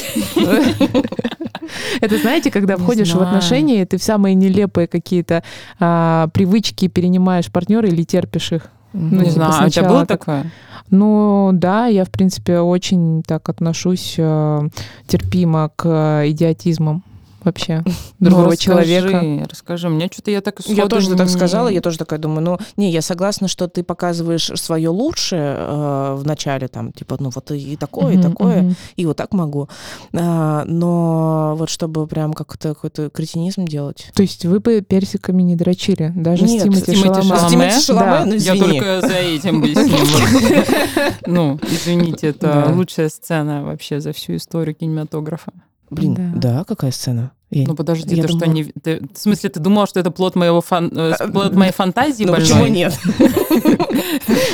Это 2.01 2.19
знаете, 2.19 2.51
когда 2.51 2.77
входишь 2.77 3.13
в 3.15 3.21
отношения, 3.21 3.85
ты 3.87 3.97
в 3.97 4.03
самые 4.03 4.35
нелепые 4.35 4.87
какие-то 4.87 5.43
а, 5.79 6.29
привычки 6.33 6.89
перенимаешь 6.89 7.51
партнера 7.51 7.89
или 7.89 8.03
терпишь 8.03 8.53
их. 8.53 8.67
Мгм. 8.93 9.19
Не 9.19 9.19
типа, 9.21 9.31
знаю, 9.31 9.55
а 9.63 9.67
у 9.67 9.69
тебя 9.69 9.89
было 9.89 10.07
так- 10.07 10.19
такое? 10.21 10.51
Ну, 10.91 11.51
да, 11.53 11.87
я, 11.87 12.05
в 12.05 12.11
принципе, 12.11 12.59
очень 12.59 13.23
так 13.25 13.49
отношусь 13.49 14.17
э, 14.19 14.69
терпимо 15.07 15.71
к 15.77 15.85
э, 15.87 16.31
идиотизмам 16.31 17.05
вообще 17.45 17.83
другого 18.19 18.45
Ну, 18.47 18.51
расскажи, 18.51 18.63
человека. 18.91 19.47
Расскажи, 19.51 19.89
мне 19.89 20.09
что-то 20.13 20.31
я 20.31 20.41
так 20.41 20.61
Я 20.67 20.87
тоже 20.87 21.11
так 21.17 21.27
не- 21.27 21.33
сказала, 21.33 21.69
я 21.69 21.81
тоже 21.81 21.99
такая 21.99 22.19
думаю, 22.19 22.43
ну, 22.43 22.59
не, 22.77 22.91
я 22.91 23.03
согласна, 23.03 23.49
что 23.49 23.69
ты 23.69 23.83
показываешь 23.83 24.51
свое 24.55 24.89
лучшее 24.89 25.57
э, 25.59 26.15
в 26.17 26.27
начале, 26.27 26.69
там, 26.69 26.93
типа, 26.93 27.17
ну, 27.21 27.31
вот 27.35 27.51
и 27.51 27.77
такое, 27.77 28.15
и 28.15 28.23
такое, 28.23 28.63
мгм. 28.63 28.77
и 28.97 29.07
вот 29.07 29.17
так 29.17 29.33
могу. 29.33 29.69
А, 30.15 30.65
но 30.67 31.55
вот 31.57 31.71
чтобы 31.71 32.07
прям 32.07 32.33
как-то 32.33 32.71
какой-то 32.75 33.11
кретинизм 33.11 33.65
делать. 33.65 34.11
То 34.15 34.23
есть 34.23 34.45
вы 34.45 34.61
бы 34.61 34.81
персиками 34.81 35.43
не 35.43 35.57
дрочили, 35.57 36.13
даже 36.15 36.45
Нет, 36.45 36.63
с 36.75 36.83
Тимати? 36.83 36.95
Шаломе? 36.95 37.37
С 37.37 37.51
Тимати 37.51 37.81
Шаломе, 37.81 38.05
Да. 38.07 38.25
ну, 38.27 38.35
Я 38.35 38.57
только 38.57 39.01
за 39.01 39.15
этим 39.15 39.61
ним. 39.63 39.77
Ну, 41.27 41.59
извините, 41.63 42.29
это 42.29 42.73
лучшая 42.75 43.09
сцена 43.09 43.63
вообще 43.65 44.01
за 44.01 44.13
всю 44.13 44.37
историю 44.37 44.75
кинематографа. 44.75 45.53
Блин, 45.91 46.15
Да. 46.15 46.33
да, 46.59 46.65
какая 46.65 46.91
сцена? 46.93 47.33
Я- 47.51 47.67
Ну 47.67 47.75
подожди, 47.75 48.15
я 48.15 48.23
ты 48.23 48.29
что 48.29 48.39
думала- 48.39 48.55
не... 48.55 48.65
ты- 48.65 49.01
В 49.13 49.19
смысле, 49.19 49.51
ты 49.51 49.59
думала, 49.59 49.87
что 49.89 49.99
это 49.99 50.13
плод 50.13 50.37
моего 50.37 50.61
фан... 50.61 50.89
э, 50.97 51.15
плод 51.33 51.53
моей 51.57 51.73
фантазии 51.73 52.23
Ну 52.25 52.35
почему 52.35 52.67
нет? 52.67 52.97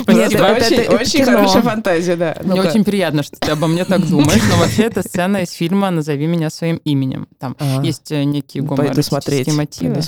Спасибо. 0.02 0.44
Это 0.46 0.94
очень, 0.94 1.24
хорошая 1.24 1.62
фантазия, 1.62 2.16
да. 2.16 2.36
Мне 2.42 2.60
очень 2.62 2.84
приятно, 2.84 3.22
что 3.22 3.36
ты 3.38 3.50
обо 3.50 3.66
мне 3.66 3.84
так 3.84 4.06
думаешь, 4.08 4.42
но 4.50 4.56
вообще 4.58 4.84
это 4.84 5.02
сцена 5.02 5.38
из 5.42 5.50
фильма 5.50 5.90
«Назови 5.90 6.26
меня 6.26 6.50
своим 6.50 6.76
именем». 6.84 7.28
Там 7.38 7.56
А, 7.58 7.82
есть 7.82 8.10
некие 8.10 8.62
гомоэротические 8.62 9.54
мотивы. 9.54 10.00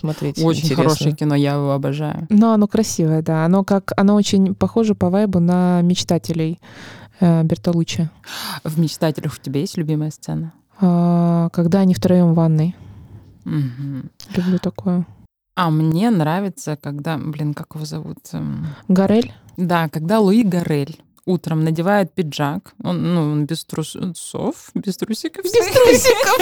Очень 0.42 0.74
хорошее 0.74 1.14
кино, 1.14 1.34
я 1.34 1.54
его 1.54 1.72
обожаю. 1.72 2.26
Но 2.30 2.52
оно 2.52 2.66
красивое, 2.68 3.22
да. 3.22 3.44
Оно 3.44 3.64
как 3.64 3.92
оно 3.96 4.14
очень 4.14 4.54
похоже 4.54 4.94
по 4.94 5.10
вайбу 5.10 5.40
на 5.40 5.82
мечтателей 5.82 6.58
э, 7.20 7.42
Бертолуччи. 7.42 8.08
В 8.64 8.78
«Мечтателях» 8.80 9.34
у 9.38 9.42
тебя 9.42 9.60
есть 9.60 9.76
любимая 9.76 10.10
сцена? 10.10 10.52
А, 10.80 11.48
когда 11.50 11.80
они 11.80 11.94
втроем 11.94 12.32
в 12.32 12.34
ванной. 12.34 12.74
Мгм. 13.44 14.10
Люблю 14.34 14.58
такое. 14.58 15.06
А 15.54 15.70
мне 15.70 16.10
нравится, 16.10 16.76
когда, 16.76 17.18
блин, 17.18 17.52
как 17.54 17.74
его 17.74 17.84
зовут? 17.84 18.18
Эм, 18.32 18.66
Гарель. 18.86 19.32
Да, 19.56 19.88
когда 19.88 20.20
Луи 20.20 20.44
Гарель 20.44 21.00
утром 21.28 21.62
надевает 21.62 22.12
пиджак, 22.12 22.72
он, 22.82 23.14
ну, 23.14 23.32
он 23.32 23.44
без 23.44 23.64
трусов, 23.64 24.70
без 24.74 24.96
трусиков. 24.96 25.44
Без 25.44 25.52
трусиков. 25.52 26.38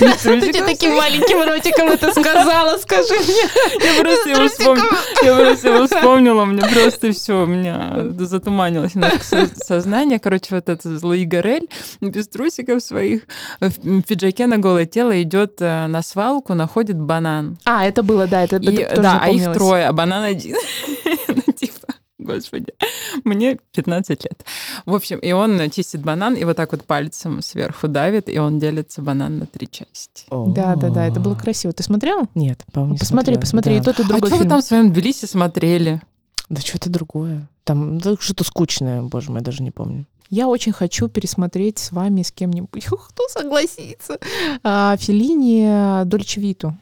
Без 0.00 0.16
трусиков. 0.22 0.96
маленьким 0.96 1.42
ротиком 1.42 1.88
это 1.88 2.10
сказала, 2.10 2.78
скажи 2.78 3.14
мне. 3.14 3.84
Я 3.84 4.02
просто 4.02 4.30
его 4.30 4.48
вспомнила. 4.48 4.98
Я 5.22 5.36
просто 5.36 5.68
его 5.68 5.86
вспомнила, 5.86 6.44
мне 6.44 6.62
просто 6.62 7.12
все, 7.12 7.42
у 7.42 7.46
меня 7.46 8.06
затуманилось 8.18 8.92
сознание. 9.56 10.18
Короче, 10.18 10.54
вот 10.54 10.68
этот 10.68 11.02
Луи 11.02 11.24
Гарель 11.24 11.68
без 12.00 12.28
трусиков 12.28 12.82
своих 12.82 13.22
в 13.60 14.02
пиджаке 14.02 14.46
на 14.46 14.58
голое 14.58 14.86
тело 14.86 15.20
идет 15.22 15.60
э, 15.60 15.86
на 15.86 16.02
свалку, 16.02 16.54
находит 16.54 16.98
банан. 16.98 17.58
А, 17.64 17.84
это 17.84 18.02
было, 18.02 18.26
да, 18.26 18.42
это, 18.42 18.58
тоже 18.58 18.86
да, 18.96 19.20
а 19.22 19.28
их 19.28 19.52
трое, 19.52 19.86
а 19.86 19.92
банан 19.92 20.24
один. 20.24 20.56
Ну, 21.28 21.52
типа, 21.52 21.86
Господи, 22.26 22.72
мне 23.24 23.58
15 23.72 24.24
лет. 24.24 24.44
В 24.84 24.94
общем, 24.94 25.18
и 25.18 25.32
он 25.32 25.70
чистит 25.70 26.02
банан, 26.02 26.34
и 26.34 26.44
вот 26.44 26.56
так 26.56 26.72
вот 26.72 26.84
пальцем 26.84 27.40
сверху 27.40 27.88
давит, 27.88 28.28
и 28.28 28.38
он 28.38 28.58
делится 28.58 29.00
банан 29.00 29.38
на 29.38 29.46
три 29.46 29.68
части. 29.70 30.24
Да, 30.30 30.74
да, 30.74 30.90
да, 30.90 31.06
это 31.06 31.20
было 31.20 31.34
красиво. 31.34 31.72
Ты 31.72 31.82
смотрел? 31.82 32.28
Нет, 32.34 32.64
по-моему, 32.72 32.98
посмотри, 32.98 33.36
посмотри, 33.36 33.76
и 33.76 33.80
тот, 33.80 34.00
и 34.00 34.02
А 34.02 34.06
другой 34.06 34.28
что 34.28 34.38
вы 34.38 34.48
там 34.48 34.60
в 34.60 34.64
своем 34.64 34.92
Тбилиси 34.92 35.26
смотрели? 35.26 36.02
Да 36.48 36.60
что-то 36.60 36.90
другое. 36.90 37.48
Там 37.64 38.00
что-то 38.20 38.44
скучное, 38.44 39.02
боже 39.02 39.30
мой, 39.30 39.40
даже 39.40 39.62
не 39.62 39.70
помню. 39.70 40.06
Я 40.28 40.48
очень 40.48 40.72
хочу 40.72 41.08
пересмотреть 41.08 41.78
с 41.78 41.92
вами, 41.92 42.22
с 42.22 42.32
кем-нибудь, 42.32 42.84
кто 42.86 43.28
согласится, 43.28 44.18
а, 44.62 44.96
Феллини 44.96 46.04
Дольче 46.04 46.40
Виту. 46.40 46.76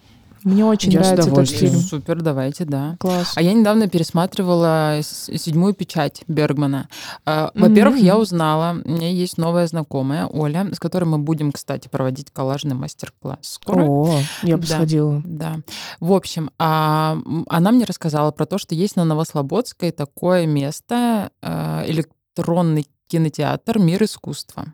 Мне 0.45 0.64
очень 0.64 0.92
Я 0.92 1.01
нравится 1.01 1.30
этот 1.30 1.49
фильм. 1.49 1.80
Супер, 1.80 2.20
давайте, 2.20 2.64
да. 2.66 2.97
Класс. 3.01 3.32
А 3.34 3.42
я 3.42 3.55
недавно 3.55 3.88
пересматривала 3.88 4.99
седьмую 5.03 5.72
печать 5.74 6.22
Бергмана. 6.28 6.88
А, 7.24 7.51
Во-первых, 7.55 7.97
Мгм. 7.97 8.05
я 8.05 8.18
узнала, 8.18 8.76
у 8.84 8.90
меня 8.90 9.11
есть 9.11 9.38
новая 9.38 9.66
знакомая, 9.66 10.26
Оля, 10.26 10.68
с 10.72 10.78
которой 10.78 11.05
мы 11.05 11.18
будем, 11.18 11.51
кстати, 11.51 11.88
проводить 11.88 12.30
коллажный 12.30 12.74
мастер-класс 12.74 13.38
скоро. 13.42 13.84
О, 13.84 14.20
я 14.42 14.57
бы 14.59 14.66
Да. 14.66 14.74
сходила. 14.76 15.22
Да. 15.24 15.57
В 16.01 16.12
общем, 16.12 16.51
а, 16.59 17.16
она 17.49 17.70
мне 17.72 17.84
рассказала 17.84 18.30
про 18.30 18.45
то, 18.47 18.59
что 18.59 18.74
есть 18.74 18.97
на 18.97 19.05
Новослободской 19.05 19.90
такое 19.92 20.47
место, 20.47 21.30
э, 21.42 21.84
электронный 21.86 22.86
кинотеатр 23.07 23.78
«Мир 23.78 24.03
искусства». 24.03 24.66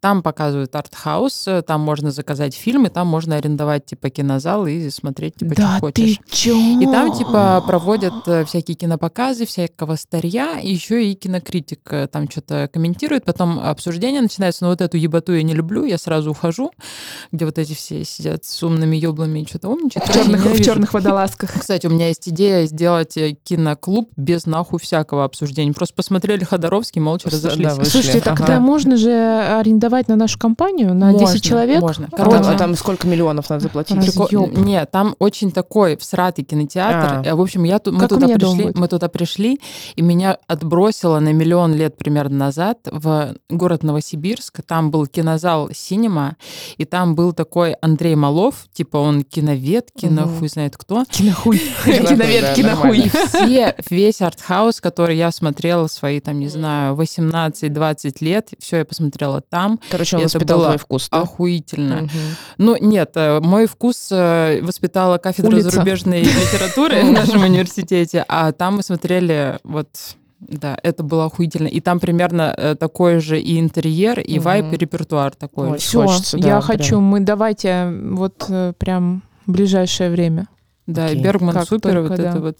Там 0.00 0.22
показывают 0.22 0.74
арт-хаус, 0.74 1.48
там 1.66 1.80
можно 1.80 2.10
заказать 2.10 2.54
фильмы, 2.54 2.88
там 2.88 3.06
можно 3.06 3.36
арендовать 3.36 3.86
типа 3.86 4.08
кинозал 4.10 4.66
и 4.66 4.88
смотреть 4.90 5.36
типа 5.36 5.54
да 5.54 5.72
что 5.76 5.80
хочешь. 5.80 6.18
ты 6.18 6.30
чё? 6.36 6.56
И 6.80 6.86
там 6.86 7.12
типа 7.12 7.62
проводят 7.66 8.14
э, 8.26 8.44
всякие 8.44 8.76
кинопоказы, 8.76 9.46
всякого 9.46 9.96
старья, 9.96 10.58
и 10.60 10.72
еще 10.72 11.04
и 11.04 11.14
кинокритик 11.14 11.80
э, 11.92 12.06
там 12.06 12.30
что-то 12.30 12.68
комментирует, 12.72 13.24
потом 13.24 13.58
обсуждение 13.58 14.20
начинается, 14.22 14.64
но 14.64 14.70
вот 14.70 14.80
эту 14.80 14.96
ебату 14.96 15.34
я 15.34 15.42
не 15.42 15.52
люблю, 15.54 15.84
я 15.84 15.98
сразу 15.98 16.30
ухожу, 16.30 16.70
где 17.32 17.44
вот 17.44 17.58
эти 17.58 17.74
все 17.74 18.04
сидят 18.04 18.44
с 18.44 18.62
умными 18.62 18.96
еблами 18.96 19.40
и 19.40 19.46
что-то 19.46 19.68
умничают. 19.68 20.08
в 20.08 20.12
черных, 20.14 20.44
в 20.44 20.64
черных 20.64 20.94
водолазках. 20.94 21.52
Кстати, 21.60 21.86
у 21.86 21.90
меня 21.90 22.08
есть 22.08 22.28
идея 22.28 22.66
сделать 22.66 23.16
э, 23.16 23.32
киноклуб 23.42 24.10
без 24.16 24.46
нахуй 24.46 24.78
всякого 24.78 25.24
обсуждения. 25.24 25.72
Просто 25.72 25.94
посмотрели 25.94 26.44
Ходоровский, 26.44 27.00
молча 27.00 27.28
разошлись. 27.30 27.74
да. 27.74 27.84
Слушайте, 27.84 28.20
Ага. 28.24 28.36
тогда 28.36 28.60
можно 28.60 28.96
же 28.96 29.10
арендовать 29.58 30.08
на 30.08 30.16
нашу 30.16 30.38
компанию 30.38 30.94
на 30.94 31.12
10 31.12 31.20
Можно, 31.22 31.40
человек. 31.40 31.80
Можно. 31.80 32.08
А 32.12 32.16
Короче, 32.16 32.42
там, 32.44 32.54
а 32.54 32.58
там 32.58 32.74
сколько 32.76 33.06
миллионов 33.06 33.48
надо 33.50 33.62
заплатить? 33.62 33.96
Раз- 33.96 34.06
Прикол- 34.06 34.24
Разъёб. 34.26 34.56
Нет, 34.58 34.90
там 34.90 35.14
очень 35.18 35.50
такой 35.52 35.96
всратый 35.96 36.44
кинотеатр. 36.44 37.14
А. 37.18 37.22
Э, 37.24 37.34
В 37.34 37.40
общем, 37.40 37.64
я 37.64 37.80
мы 37.86 38.00
Как 38.00 38.08
туда 38.08 38.26
пришли, 38.28 38.72
мы 38.74 38.88
туда 38.88 39.08
пришли, 39.08 39.60
и 39.96 40.02
меня 40.02 40.36
отбросило 40.46 41.18
на 41.20 41.32
миллион 41.32 41.74
лет 41.74 41.96
примерно 41.96 42.36
назад 42.36 42.78
в 42.90 43.34
город 43.48 43.82
Новосибирск. 43.82 44.60
Там 44.66 44.90
был 44.90 45.06
кинозал 45.06 45.70
Синема, 45.72 46.36
и 46.76 46.84
там 46.84 47.14
был 47.14 47.32
такой 47.32 47.72
Андрей 47.80 48.14
Малов, 48.14 48.66
типа 48.72 48.96
он 48.98 49.22
киновед, 49.22 49.90
кино 49.96 50.22
Мгм. 50.22 50.38
хуй 50.38 50.48
знает 50.48 50.76
кто. 50.76 51.04
Кинохуй. 51.10 51.58
Кинохуй, 51.84 52.06
Киновед, 52.08 52.54
кинохуй. 52.54 53.10
Все, 53.28 53.74
весь 53.90 54.20
артхаус, 54.20 54.80
который 54.80 55.16
я 55.16 55.30
смотрела 55.30 55.86
свои, 55.86 56.20
там, 56.20 56.38
не 56.38 56.48
знаю, 56.48 56.94
18-20 56.96 58.16
лет, 58.20 58.50
все 58.58 58.78
я 58.78 58.84
посмотрела 58.84 59.29
там. 59.38 59.78
Короче, 59.90 60.16
он 60.16 60.22
Это 60.24 60.34
воспитал 60.34 60.58
было 60.58 60.66
твой 60.68 60.78
вкус, 60.78 61.08
да? 61.10 61.20
Охуительно. 61.20 61.96
Мгм. 62.02 62.10
Ну, 62.58 62.76
нет, 62.80 63.12
э, 63.14 63.38
мой 63.40 63.66
вкус 63.66 64.08
э, 64.10 64.60
воспитала 64.62 65.18
кафедра 65.18 65.52
Улица. 65.54 65.70
зарубежной 65.70 66.22
литературы 66.22 67.02
в 67.04 67.12
нашем 67.12 67.42
университете, 67.44 68.24
а 68.26 68.50
там 68.50 68.76
мы 68.76 68.82
смотрели 68.82 69.58
вот 69.62 69.88
да, 70.40 70.76
это 70.82 71.02
было 71.02 71.26
охуительно. 71.26 71.68
И 71.68 71.80
там 71.80 72.00
примерно 72.00 72.54
э, 72.56 72.74
такой 72.74 73.20
же 73.20 73.38
и 73.38 73.60
интерьер, 73.60 74.18
и 74.20 74.36
Мгм. 74.36 74.42
вайп, 74.44 74.72
и 74.72 74.76
репертуар 74.78 75.34
такой. 75.34 75.68
Ой, 75.68 75.78
же. 75.78 75.84
Все, 75.84 76.06
Хочется, 76.06 76.38
да, 76.38 76.48
я 76.48 76.54
прям. 76.54 76.62
хочу, 76.62 77.00
мы 77.00 77.20
давайте 77.20 77.92
вот 78.12 78.46
э, 78.48 78.72
прям 78.78 79.22
в 79.46 79.52
ближайшее 79.52 80.10
время. 80.10 80.46
Да, 80.86 81.08
и 81.08 81.12
Окей. 81.12 81.22
Бергман 81.22 81.54
Как 81.54 81.68
супер, 81.68 81.92
только, 81.92 82.08
вот 82.08 82.16
да. 82.16 82.30
это 82.30 82.40
вот 82.40 82.56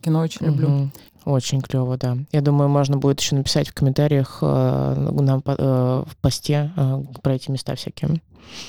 кино 0.00 0.20
очень 0.20 0.46
люблю. 0.46 0.90
Очень 1.26 1.60
клево, 1.60 1.96
да. 1.96 2.16
Я 2.30 2.40
думаю, 2.40 2.68
можно 2.68 2.98
будет 2.98 3.20
еще 3.20 3.34
написать 3.34 3.68
в 3.68 3.74
комментариях 3.74 4.38
э, 4.42 5.10
нам 5.20 5.42
э, 5.44 6.04
в 6.06 6.16
посте 6.20 6.70
э, 6.76 7.02
про 7.20 7.34
эти 7.34 7.50
места 7.50 7.74
всякие. 7.74 8.22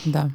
Да. 0.05 0.31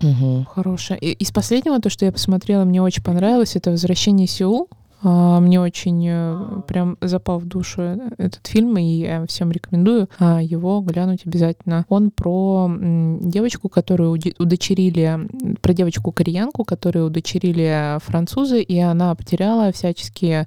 Мгм. 0.00 0.44
Хорошее. 0.44 1.00
И 1.00 1.10
из 1.10 1.32
последнего, 1.32 1.80
то, 1.80 1.90
что 1.90 2.04
я 2.04 2.12
посмотрела, 2.12 2.62
мне 2.62 2.80
очень 2.80 3.02
понравилось, 3.02 3.56
это 3.56 3.72
«Возвращение 3.72 4.28
Сеул». 4.28 4.68
А, 5.02 5.40
Мне 5.40 5.60
очень 5.60 6.04
э, 6.08 6.62
прям 6.66 6.96
запал 7.00 7.38
в 7.38 7.46
душу 7.46 7.82
этот 8.18 8.46
фильм, 8.46 8.76
и 8.78 8.82
я 8.82 9.26
всем 9.26 9.52
рекомендую 9.52 10.08
а, 10.18 10.42
его 10.42 10.80
глянуть 10.80 11.24
обязательно. 11.24 11.84
Он 11.88 12.10
про 12.10 12.68
девочку, 12.68 13.68
которую 13.68 14.18
удочерили, 14.38 15.28
про 15.60 15.72
девочку-кореянку, 15.72 16.64
которую 16.64 17.06
удочерили 17.06 17.98
французы, 18.00 18.60
и 18.60 18.78
она 18.78 19.14
потеряла 19.14 19.72
всяческие 19.72 20.46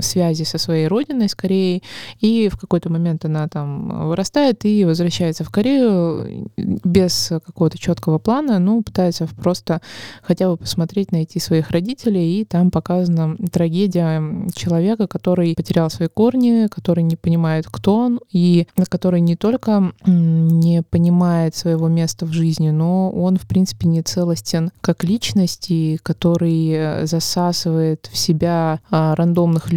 связи 0.00 0.44
со 0.44 0.58
своей 0.58 0.86
родиной, 0.86 1.28
с 1.28 1.34
Кореей, 1.34 1.82
и 2.20 2.48
в 2.48 2.58
какой-то 2.58 2.90
момент 2.90 3.24
она 3.24 3.48
там 3.48 4.08
вырастает 4.08 4.64
и 4.64 4.84
возвращается 4.84 5.44
в 5.44 5.50
Корею 5.50 6.50
без 6.56 7.32
какого-то 7.44 7.78
четкого 7.78 8.18
плана, 8.18 8.58
ну, 8.58 8.82
пытается 8.82 9.28
просто 9.36 9.80
хотя 10.22 10.48
бы 10.48 10.56
посмотреть, 10.56 11.12
найти 11.12 11.38
своих 11.38 11.70
родителей, 11.70 12.40
и 12.40 12.44
там 12.44 12.70
показана 12.70 13.36
трагедия 13.52 14.22
человека, 14.54 15.06
который 15.06 15.54
потерял 15.54 15.90
свои 15.90 16.08
корни, 16.08 16.68
который 16.68 17.02
не 17.02 17.16
понимает, 17.16 17.66
кто 17.70 17.96
он, 17.96 18.20
и 18.30 18.66
который 18.88 19.20
не 19.20 19.36
только 19.36 19.92
не 20.06 20.82
понимает 20.82 21.54
своего 21.54 21.88
места 21.88 22.26
в 22.26 22.32
жизни, 22.32 22.70
но 22.70 23.10
он, 23.10 23.36
в 23.36 23.46
принципе, 23.46 23.88
не 23.88 24.02
целостен 24.02 24.70
как 24.80 25.04
личность, 25.04 25.70
и 25.70 25.98
который 26.02 26.70
э, 26.70 27.06
засасывает 27.06 28.08
в 28.12 28.16
себя 28.16 28.80
а, 28.90 29.14
рандомных 29.14 29.72
людей, 29.72 29.75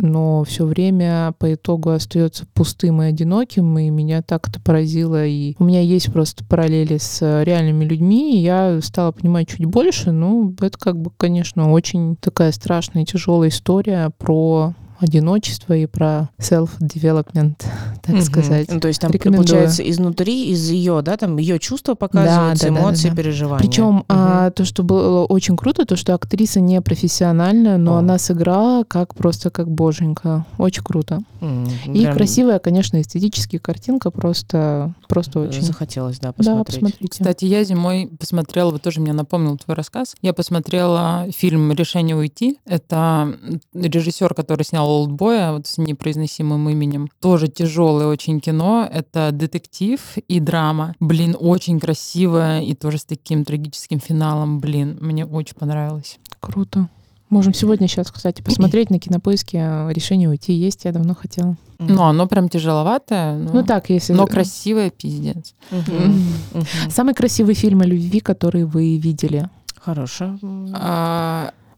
но 0.00 0.44
все 0.44 0.64
время 0.64 1.34
по 1.38 1.54
итогу 1.54 1.90
остается 1.90 2.46
пустым 2.54 3.02
и 3.02 3.06
одиноким, 3.06 3.78
и 3.78 3.90
меня 3.90 4.22
так 4.22 4.48
это 4.48 4.60
поразило. 4.60 5.26
И 5.26 5.54
у 5.58 5.64
меня 5.64 5.80
есть 5.80 6.12
просто 6.12 6.44
параллели 6.44 6.98
с 6.98 7.20
э, 7.22 7.44
реальными 7.44 7.84
людьми, 7.84 8.36
и 8.36 8.42
я 8.42 8.80
стала 8.82 9.12
понимать 9.12 9.48
чуть 9.48 9.64
больше. 9.64 10.12
Ну, 10.12 10.54
это 10.60 10.78
как 10.78 11.00
бы, 11.00 11.10
конечно, 11.16 11.72
очень 11.72 12.16
такая 12.16 12.52
страшная, 12.52 13.04
тяжелая 13.04 13.48
история 13.48 14.10
про 14.18 14.74
одиночество 14.98 15.74
и 15.74 15.86
про 15.86 16.28
self-development, 16.38 17.54
так 18.02 18.14
Мгм. 18.16 18.22
сказать. 18.22 18.70
Ну, 18.70 18.80
то 18.80 18.88
есть 18.88 19.00
там 19.00 19.10
Рекомендую. 19.10 19.46
получается 19.46 19.88
изнутри, 19.88 20.50
из 20.50 20.70
ее, 20.70 21.02
да, 21.02 21.16
там 21.16 21.36
ее 21.36 21.58
чувства 21.58 21.94
показываются, 21.94 22.68
да, 22.68 22.74
да, 22.74 22.80
эмоции, 22.80 23.08
да. 23.10 23.16
переживания. 23.16 23.58
Причем 23.66 23.94
Мгм. 23.96 24.04
а, 24.08 24.50
то, 24.50 24.64
что 24.64 24.82
было 24.82 25.24
очень 25.24 25.56
круто, 25.56 25.84
то, 25.84 25.96
что 25.96 26.14
актриса 26.14 26.60
не 26.60 26.80
профессиональная, 26.80 27.76
но 27.78 27.96
О. 27.96 27.98
она 27.98 28.18
сыграла 28.18 28.84
как 28.84 29.14
просто 29.14 29.50
как 29.50 29.70
боженька. 29.70 30.46
Очень 30.58 30.82
круто. 30.82 31.22
М, 31.40 31.66
И 31.92 32.00
прям 32.02 32.14
красивая, 32.14 32.58
конечно, 32.58 33.00
эстетически 33.00 33.58
картинка, 33.58 34.10
просто, 34.10 34.94
просто 35.08 35.40
очень. 35.40 35.62
Захотелось, 35.62 36.18
да, 36.18 36.28
Да, 36.28 36.32
посмотреть. 36.32 36.66
посмотрите. 36.80 37.08
Кстати, 37.10 37.44
я 37.44 37.64
зимой 37.64 38.10
посмотрела, 38.18 38.70
вот 38.70 38.82
тоже 38.82 39.00
мне 39.00 39.12
напомнил 39.12 39.56
твой 39.58 39.76
рассказ, 39.76 40.14
я 40.22 40.32
посмотрела 40.32 41.26
фильм 41.36 41.72
«Решение 41.72 42.16
уйти». 42.16 42.58
Это 42.64 43.34
режиссер, 43.74 44.34
который 44.34 44.62
снял 44.64 44.83
«Олдбоя», 44.84 45.52
вот 45.52 45.66
с 45.66 45.78
непроизносимым 45.78 46.68
именем. 46.68 47.08
Тоже 47.20 47.48
тяжелое 47.48 48.06
очень 48.06 48.40
кино. 48.40 48.88
Это 48.90 49.30
детектив 49.32 50.00
и 50.28 50.40
драма. 50.40 50.94
Блин, 51.00 51.36
очень 51.38 51.80
красивое 51.80 52.60
и 52.62 52.74
тоже 52.74 52.98
с 52.98 53.04
таким 53.04 53.44
трагическим 53.44 54.00
финалом. 54.00 54.60
Блин, 54.60 54.98
мне 55.00 55.24
очень 55.26 55.54
понравилось. 55.54 56.18
Круто. 56.40 56.88
Можем 57.30 57.52
сегодня 57.54 57.88
сейчас, 57.88 58.12
кстати, 58.12 58.42
посмотреть 58.42 58.90
на 58.90 59.00
кинопоиске 59.00 59.58
а, 59.60 59.88
решение 59.90 60.28
уйти. 60.28 60.52
Есть, 60.52 60.84
я 60.84 60.92
давно 60.92 61.14
хотела. 61.14 61.56
Ну, 61.78 62.02
оно 62.02 62.28
прям 62.28 62.48
тяжеловатое, 62.48 63.36
но, 63.38 63.50
Ну 63.54 63.64
так, 63.64 63.90
если... 63.90 64.12
но 64.12 64.26
красивое 64.26 64.90
пиздец. 64.90 65.54
Мгм. 65.70 66.22
Мгм. 66.52 66.90
Самый 66.90 67.14
красивый 67.14 67.54
фильм 67.54 67.80
о 67.80 67.86
любви, 67.86 68.20
который 68.20 68.64
вы 68.64 68.98
видели. 68.98 69.48
Хорошо. 69.80 70.38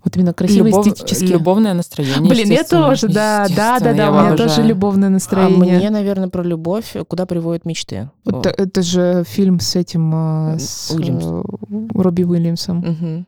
А, 0.06 0.08
Вот 0.08 0.16
именно 0.16 0.32
красивый 0.32 0.70
любов- 0.70 0.86
эстетически. 0.86 1.24
Любовное 1.32 1.74
настроение. 1.74 2.30
Блин, 2.30 2.50
я 2.50 2.62
тоже, 2.62 3.08
да, 3.08 3.46
да, 3.56 3.80
да, 3.80 3.92
да, 3.92 4.08
у 4.10 4.12
меня 4.12 4.28
обожаю. 4.28 4.36
тоже 4.48 4.62
любовное 4.62 5.08
А 5.08 5.10
настроение. 5.10 5.78
мне, 5.78 5.90
наверное, 5.90 6.28
про 6.28 6.42
любовь, 6.44 6.94
куда 7.08 7.26
приводят 7.26 7.64
мечты. 7.64 8.10
Вот 8.24 8.46
это, 8.46 8.82
же 8.82 9.24
фильм 9.26 9.58
с 9.58 9.74
этим, 9.74 10.12
а, 10.14 10.52
М, 10.52 10.58
с 10.60 10.90
Уильямс. 10.92 11.24
э, 11.24 11.42
Робби 11.94 12.22
Уильямсом. 12.22 12.78
Мгм. 12.78 13.26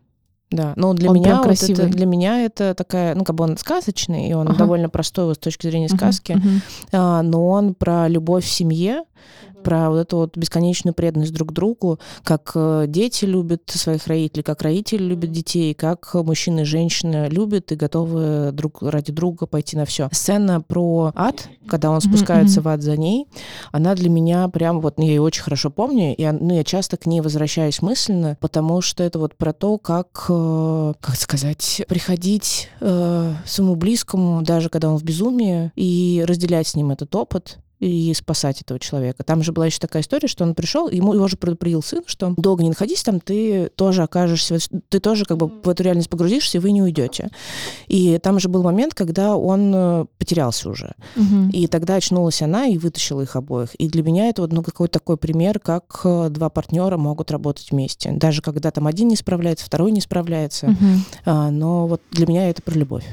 Да, 0.50 0.72
но 0.76 0.94
для 0.94 1.10
Он 1.10 1.16
меня 1.16 1.42
прям 1.42 1.48
вот 1.48 1.62
это, 1.62 1.86
для 1.88 2.06
меня 2.06 2.44
это 2.44 2.74
такая, 2.74 3.14
ну 3.14 3.24
как 3.24 3.36
бы 3.36 3.44
он 3.44 3.58
сказочный 3.58 4.28
и 4.28 4.32
он 4.32 4.48
Ага. 4.48 4.56
довольно 4.56 4.88
простой 4.88 5.26
вот 5.26 5.36
с 5.36 5.38
точки 5.38 5.66
зрения 5.66 5.90
сказки, 5.90 6.32
мгм. 6.32 6.62
а, 6.92 7.22
но 7.22 7.48
он 7.48 7.74
про 7.74 8.08
любовь 8.08 8.44
в 8.44 8.50
семье, 8.50 9.04
про 9.62 9.90
вот 9.90 9.98
эту 9.98 10.16
вот 10.18 10.36
бесконечную 10.36 10.94
преданность 10.94 11.34
друг 11.34 11.52
другу, 11.52 11.98
как 12.22 12.52
э, 12.54 12.84
дети 12.88 13.24
любят 13.24 13.62
своих 13.66 14.06
родителей, 14.06 14.42
как 14.42 14.62
родители 14.62 15.02
любят 15.02 15.32
детей, 15.32 15.74
как 15.74 16.14
мужчины 16.14 16.60
и 16.60 16.64
женщины 16.64 17.28
любят 17.28 17.72
и 17.72 17.76
готовы 17.76 18.50
друг 18.52 18.82
ради 18.82 19.12
друга 19.12 19.46
пойти 19.46 19.76
на 19.76 19.84
все. 19.84 20.08
Сцена 20.12 20.60
про 20.60 21.12
ад, 21.14 21.48
когда 21.68 21.90
он 21.90 22.00
спускается 22.00 22.60
мгм. 22.60 22.64
в 22.64 22.68
ад 22.72 22.82
за 22.82 22.96
ней, 22.96 23.26
она 23.72 23.94
для 23.94 24.08
меня 24.08 24.48
прям 24.48 24.80
вот, 24.80 24.94
я 24.98 25.04
ее 25.04 25.20
очень 25.20 25.42
хорошо 25.42 25.70
помню, 25.70 26.14
и 26.16 26.30
ну, 26.30 26.54
я 26.54 26.64
часто 26.64 26.96
к 26.96 27.06
ней 27.06 27.20
возвращаюсь 27.20 27.82
мысленно, 27.82 28.36
потому 28.40 28.80
что 28.80 29.02
это 29.04 29.18
вот 29.18 29.36
про 29.36 29.52
то, 29.52 29.78
как, 29.78 30.26
э, 30.38 30.94
как 31.00 31.16
сказать, 31.16 31.82
приходить 31.88 32.68
э, 32.80 33.34
своему 33.44 33.74
близкому, 33.74 34.42
даже 34.42 34.68
когда 34.70 34.90
он 34.90 34.96
в 34.98 35.04
безумии, 35.04 35.72
и 35.76 36.24
разделять 36.26 36.68
с 36.68 36.74
ним 36.74 36.90
этот 36.90 37.14
опыт, 37.14 37.58
и 37.80 38.12
спасать 38.14 38.60
этого 38.62 38.80
человека. 38.80 39.22
Там 39.22 39.42
же 39.42 39.52
была 39.52 39.66
еще 39.66 39.78
такая 39.78 40.02
история, 40.02 40.28
что 40.28 40.44
он 40.44 40.54
пришел, 40.54 40.88
ему 40.88 41.14
его 41.14 41.28
же 41.28 41.36
предупредил 41.36 41.82
сын, 41.82 42.02
что 42.06 42.34
долго 42.36 42.62
не 42.62 42.70
находись 42.70 43.02
там, 43.02 43.20
ты 43.20 43.70
тоже 43.74 44.02
окажешься, 44.02 44.58
ты 44.88 45.00
тоже 45.00 45.24
как 45.24 45.36
бы 45.36 45.46
в 45.48 45.68
эту 45.68 45.82
реальность 45.82 46.10
погрузишься, 46.10 46.58
и 46.58 46.60
вы 46.60 46.72
не 46.72 46.82
уйдете. 46.82 47.30
И 47.86 48.18
там 48.18 48.40
же 48.40 48.48
был 48.48 48.62
момент, 48.62 48.94
когда 48.94 49.36
он 49.36 49.72
э, 49.74 50.04
потерялся 50.18 50.68
уже. 50.70 50.94
Мгм. 51.16 51.50
И 51.50 51.66
тогда 51.66 51.94
очнулась 51.94 52.42
она 52.42 52.66
и 52.66 52.78
вытащила 52.78 53.22
их 53.22 53.36
обоих. 53.36 53.74
И 53.76 53.88
для 53.88 54.02
меня 54.02 54.28
это 54.28 54.42
вот 54.42 54.52
ну, 54.52 54.62
какой-то 54.62 54.98
такой 54.98 55.16
пример, 55.16 55.60
как 55.60 56.00
э, 56.04 56.28
два 56.30 56.48
партнера 56.48 56.96
могут 56.96 57.30
работать 57.30 57.70
вместе. 57.70 58.10
Даже 58.12 58.42
когда 58.42 58.70
там 58.70 58.86
один 58.86 59.08
не 59.08 59.16
справляется, 59.16 59.66
второй 59.66 59.92
не 59.92 60.00
справляется. 60.00 60.76
А, 61.24 61.50
но 61.50 61.86
вот 61.86 62.02
для 62.10 62.26
меня 62.26 62.50
это 62.50 62.62
про 62.62 62.74
любовь. 62.74 63.04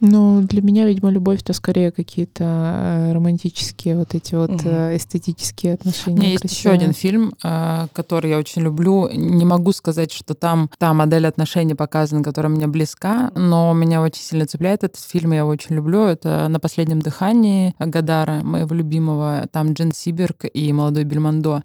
Ну, 0.00 0.42
для 0.42 0.62
меня, 0.62 0.86
видимо, 0.86 1.10
любовь 1.10 1.40
это 1.40 1.52
скорее 1.52 1.90
какие-то 1.90 2.44
э, 2.44 3.12
романтические 3.12 3.96
вот 3.96 4.14
эти 4.14 4.34
вот 4.34 4.64
э, 4.64 4.96
эстетические 4.96 5.74
отношения. 5.74 6.16
У 6.16 6.20
меня 6.20 6.30
есть 6.30 6.44
еще 6.44 6.70
красивые. 6.70 6.76
один 6.76 6.92
фильм, 6.92 7.34
э, 7.42 7.86
который 7.92 8.30
я 8.30 8.38
очень 8.38 8.62
люблю. 8.62 9.08
Не 9.08 9.44
могу 9.44 9.72
сказать, 9.72 10.12
что 10.12 10.34
там 10.34 10.70
та 10.78 10.94
модель 10.94 11.26
отношений 11.26 11.74
показана, 11.74 12.22
которая 12.22 12.52
мне 12.52 12.68
близка, 12.68 13.32
но 13.34 13.72
меня 13.74 14.00
очень 14.00 14.22
сильно 14.22 14.46
цепляет 14.46 14.84
этот 14.84 15.00
фильм, 15.00 15.32
я 15.32 15.38
его 15.38 15.48
очень 15.48 15.74
люблю. 15.74 16.04
Это 16.04 16.46
«На 16.48 16.60
последнем 16.60 17.00
дыхании» 17.00 17.74
Гадара, 17.78 18.42
моего 18.44 18.74
любимого. 18.74 19.46
Там 19.50 19.72
Джин 19.72 19.92
Сиберг 19.92 20.44
и 20.52 20.72
молодой 20.72 21.04
Бельмондо. 21.04 21.64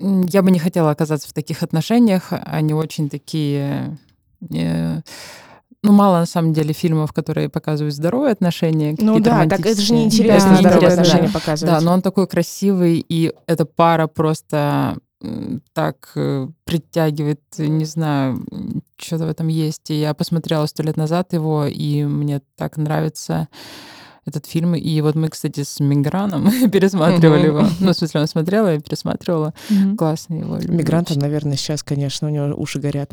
Я 0.00 0.42
бы 0.42 0.50
не 0.50 0.58
хотела 0.58 0.90
оказаться 0.90 1.28
в 1.28 1.32
таких 1.32 1.62
отношениях. 1.62 2.28
Они 2.30 2.74
очень 2.74 3.08
такие... 3.08 3.98
Ну, 5.84 5.92
мало 5.92 6.18
на 6.18 6.26
самом 6.26 6.52
деле 6.52 6.72
фильмов, 6.72 7.12
которые 7.12 7.48
показывают 7.48 7.94
здоровые 7.94 8.32
отношения. 8.32 8.96
Ну 8.98 9.20
да, 9.20 9.46
так 9.46 9.64
это 9.64 9.80
же 9.80 9.94
неинтересно 9.94 10.50
Да, 10.50 10.56
здоровые 10.56 10.72
неинтересно, 10.72 11.02
отношения 11.02 11.28
да. 11.28 11.38
показывать. 11.38 11.74
Да, 11.74 11.80
но 11.80 11.92
он 11.92 12.02
такой 12.02 12.26
красивый, 12.26 13.04
и 13.08 13.32
эта 13.46 13.64
пара 13.64 14.08
просто 14.08 14.98
так 15.72 16.12
э, 16.14 16.48
притягивает, 16.64 17.40
не 17.58 17.84
знаю, 17.84 18.44
что-то 18.96 19.26
в 19.26 19.28
этом 19.28 19.48
есть. 19.48 19.90
И 19.90 19.94
я 19.94 20.14
посмотрела 20.14 20.66
сто 20.66 20.82
лет 20.82 20.96
назад 20.96 21.32
его, 21.32 21.66
и 21.66 22.04
мне 22.04 22.40
так 22.56 22.76
нравится 22.76 23.48
этот 24.24 24.46
фильм. 24.46 24.74
И 24.74 25.00
вот 25.00 25.16
мы, 25.16 25.28
кстати, 25.28 25.64
с 25.64 25.80
Миграном 25.80 26.50
пересматривали 26.70 27.46
его. 27.46 27.64
Ну, 27.80 27.92
в 27.92 27.96
смысле, 27.96 28.20
он 28.20 28.26
смотрела, 28.28 28.74
я 28.74 28.80
пересматривала. 28.80 29.54
Мгм. 29.70 29.96
Классный 29.96 30.40
его. 30.40 30.54
очень. 30.54 31.20
наверное, 31.20 31.56
сейчас, 31.56 31.82
конечно, 31.82 32.28
у 32.28 32.30
него 32.30 32.54
уши 32.56 32.78
горят. 32.78 33.10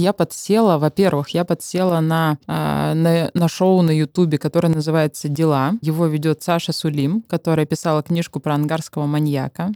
Я 0.00 0.14
подсела, 0.14 0.78
во-первых, 0.78 1.28
я 1.28 1.44
подсела 1.44 2.00
на, 2.00 2.38
а, 2.46 2.94
на, 2.94 3.30
на 3.34 3.48
шоу 3.48 3.82
на 3.82 3.90
Ютубе, 3.90 4.38
которое 4.38 4.68
называется 4.68 5.28
«Дела». 5.28 5.74
Его 5.82 6.06
ведет 6.06 6.42
Саша 6.42 6.72
Сулим, 6.72 7.22
которая 7.28 7.66
писала 7.66 8.02
книжку 8.02 8.40
про 8.40 8.54
ангарского 8.54 9.04
маньяка. 9.04 9.72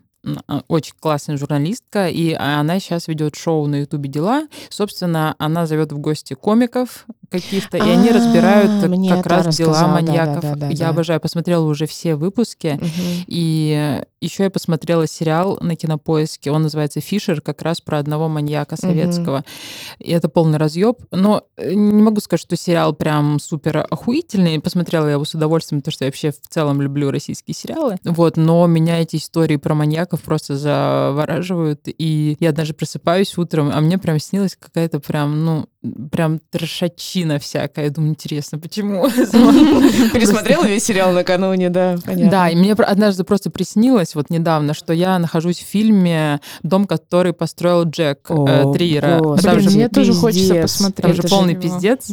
А, 0.48 0.62
Очень 0.68 0.94
классная 0.98 1.36
журналистка, 1.36 2.08
и 2.08 2.32
она 2.32 2.80
сейчас 2.80 3.06
ведет 3.06 3.36
шоу 3.36 3.66
на 3.66 3.80
Ютубе 3.80 4.08
«Дела». 4.08 4.48
Собственно, 4.70 5.34
она 5.36 5.66
зовет 5.66 5.92
в 5.92 5.98
гости 5.98 6.32
комиков 6.32 7.04
каких-то, 7.34 7.76
и 7.78 7.80
они 7.80 8.10
А, 8.10 8.14
разбирают 8.14 8.88
мне 8.88 9.10
как 9.10 9.26
раз 9.26 9.56
дела 9.56 9.88
маньяков. 9.88 10.44
Я 10.70 10.90
обожаю, 10.90 11.20
посмотрела 11.20 11.64
уже 11.64 11.86
все 11.86 12.14
выпуски. 12.14 12.78
И 13.26 14.02
еще 14.20 14.44
я 14.44 14.50
посмотрела 14.50 15.06
сериал 15.06 15.58
на 15.60 15.76
кинопоиске, 15.76 16.50
он 16.50 16.62
называется 16.62 17.00
Фишер, 17.00 17.40
как 17.40 17.62
раз 17.62 17.80
про 17.80 17.98
одного 17.98 18.28
маньяка 18.28 18.76
советского. 18.76 19.44
И 19.98 20.10
это 20.10 20.28
полный 20.28 20.58
разъеб. 20.58 20.96
Но 21.10 21.44
э, 21.56 21.74
не 21.74 22.02
могу 22.02 22.20
сказать, 22.20 22.40
что 22.40 22.56
сериал 22.56 22.94
прям 22.94 23.38
супер 23.38 23.86
охуительный. 23.90 24.60
Посмотрела 24.60 25.06
я 25.06 25.12
его 25.12 25.24
с 25.24 25.34
удовольствием, 25.34 25.80
потому 25.80 25.92
что 25.92 26.04
я 26.04 26.08
вообще 26.08 26.30
в 26.30 26.48
целом 26.48 26.80
люблю 26.80 27.10
российские 27.10 27.54
сериалы. 27.54 27.96
Вот, 28.04 28.36
но 28.36 28.66
меня 28.66 29.00
эти 29.00 29.16
истории 29.16 29.56
про 29.56 29.74
маньяков 29.74 30.22
просто 30.22 30.56
завораживают. 30.56 31.82
И 31.86 32.36
я 32.40 32.52
даже 32.52 32.72
просыпаюсь 32.72 33.36
утром, 33.36 33.70
а 33.72 33.80
мне 33.80 33.98
прям 33.98 34.18
снилась 34.18 34.56
какая-то 34.58 35.00
прям, 35.00 35.44
ну, 35.44 35.66
прям 36.10 36.40
трешачина 36.50 37.38
всякая. 37.38 37.86
Я 37.86 37.90
думаю, 37.90 38.10
интересно, 38.10 38.58
почему? 38.58 39.08
Пересмотрела 40.12 40.64
весь 40.64 40.84
сериал 40.84 41.12
накануне, 41.12 41.70
да, 41.70 41.96
понятно. 42.04 42.30
Да, 42.30 42.48
и 42.48 42.56
мне 42.56 42.72
однажды 42.72 43.24
просто 43.24 43.50
приснилось 43.50 44.14
вот 44.14 44.30
недавно, 44.30 44.74
что 44.74 44.92
я 44.92 45.18
нахожусь 45.18 45.58
в 45.58 45.66
фильме 45.66 46.40
«Дом, 46.62 46.86
который 46.86 47.32
построил 47.32 47.84
Джек» 47.84 48.20
э, 48.28 48.64
Триера. 48.74 49.20
мне 49.70 49.88
тоже 49.88 50.14
хочется 50.14 50.62
посмотреть. 50.62 51.02
там 51.02 51.14
же 51.14 51.22
полный 51.28 51.56
пиздец. 51.56 52.10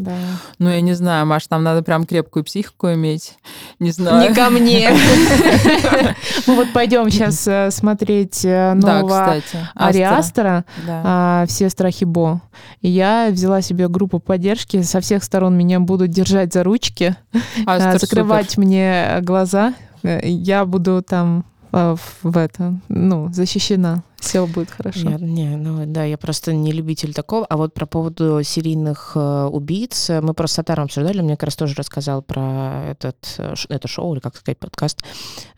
Ну, 0.59 0.69
я 0.69 0.81
не 0.81 0.93
знаю, 0.93 1.25
Маш, 1.25 1.47
там 1.47 1.63
надо 1.63 1.81
прям 1.81 2.05
крепкую 2.05 2.43
психику 2.43 2.91
иметь. 2.93 3.35
Не 3.79 3.91
знаю. 3.91 4.29
Не 4.29 4.35
ко 4.35 4.49
мне. 4.49 4.91
Мы 6.47 6.55
вот 6.55 6.73
пойдем 6.73 7.09
сейчас 7.09 7.73
смотреть 7.73 8.43
э, 8.43 8.73
нового 8.73 9.37
кстати. 9.41 9.67
Ари 9.75 10.01
Астра. 10.01 10.17
Астера 10.17 10.65
Да. 10.85 11.01
а, 11.03 11.45
«Все 11.47 11.69
страхи 11.69 12.03
Бо». 12.03 12.41
И 12.81 12.89
я 12.89 13.29
взяла 13.31 13.60
себе 13.61 13.87
группу 13.87 14.19
поддержки. 14.19 14.81
Со 14.81 14.99
всех 15.01 15.23
сторон 15.23 15.57
меня 15.57 15.79
будут 15.79 16.09
держать 16.09 16.53
за 16.53 16.63
ручки, 16.63 17.15
Астер 17.65 17.99
закрывать 17.99 18.57
мне 18.57 19.19
глаза. 19.21 19.73
Э, 20.03 20.19
Я 20.23 20.65
буду 20.65 21.01
там 21.03 21.45
в 21.71 22.37
это, 22.37 22.77
ну, 22.89 23.29
защищена. 23.31 24.03
Все 24.21 24.45
будет 24.47 24.71
хорошо. 24.71 25.09
Нет, 25.09 25.21
не, 25.21 25.55
ну 25.57 25.83
да, 25.85 26.03
я 26.05 26.17
просто 26.17 26.53
не 26.53 26.71
любитель 26.71 27.13
такого. 27.13 27.45
А 27.45 27.57
вот 27.57 27.73
про 27.73 27.85
поводу 27.85 28.41
серийных 28.43 29.13
э, 29.15 29.49
убийц, 29.51 30.09
э, 30.09 30.21
мы 30.21 30.33
просто 30.33 30.55
с 30.55 30.59
Атаром 30.59 30.85
обсуждали, 30.85 31.21
мне 31.21 31.31
как 31.35 31.43
раз 31.43 31.55
тоже 31.55 31.73
рассказал 31.75 32.21
про 32.21 32.83
этот, 32.91 33.17
э, 33.39 33.53
это 33.69 33.87
шоу, 33.87 34.13
или 34.13 34.19
как 34.21 34.35
сказать, 34.37 34.59
подкаст. 34.59 35.03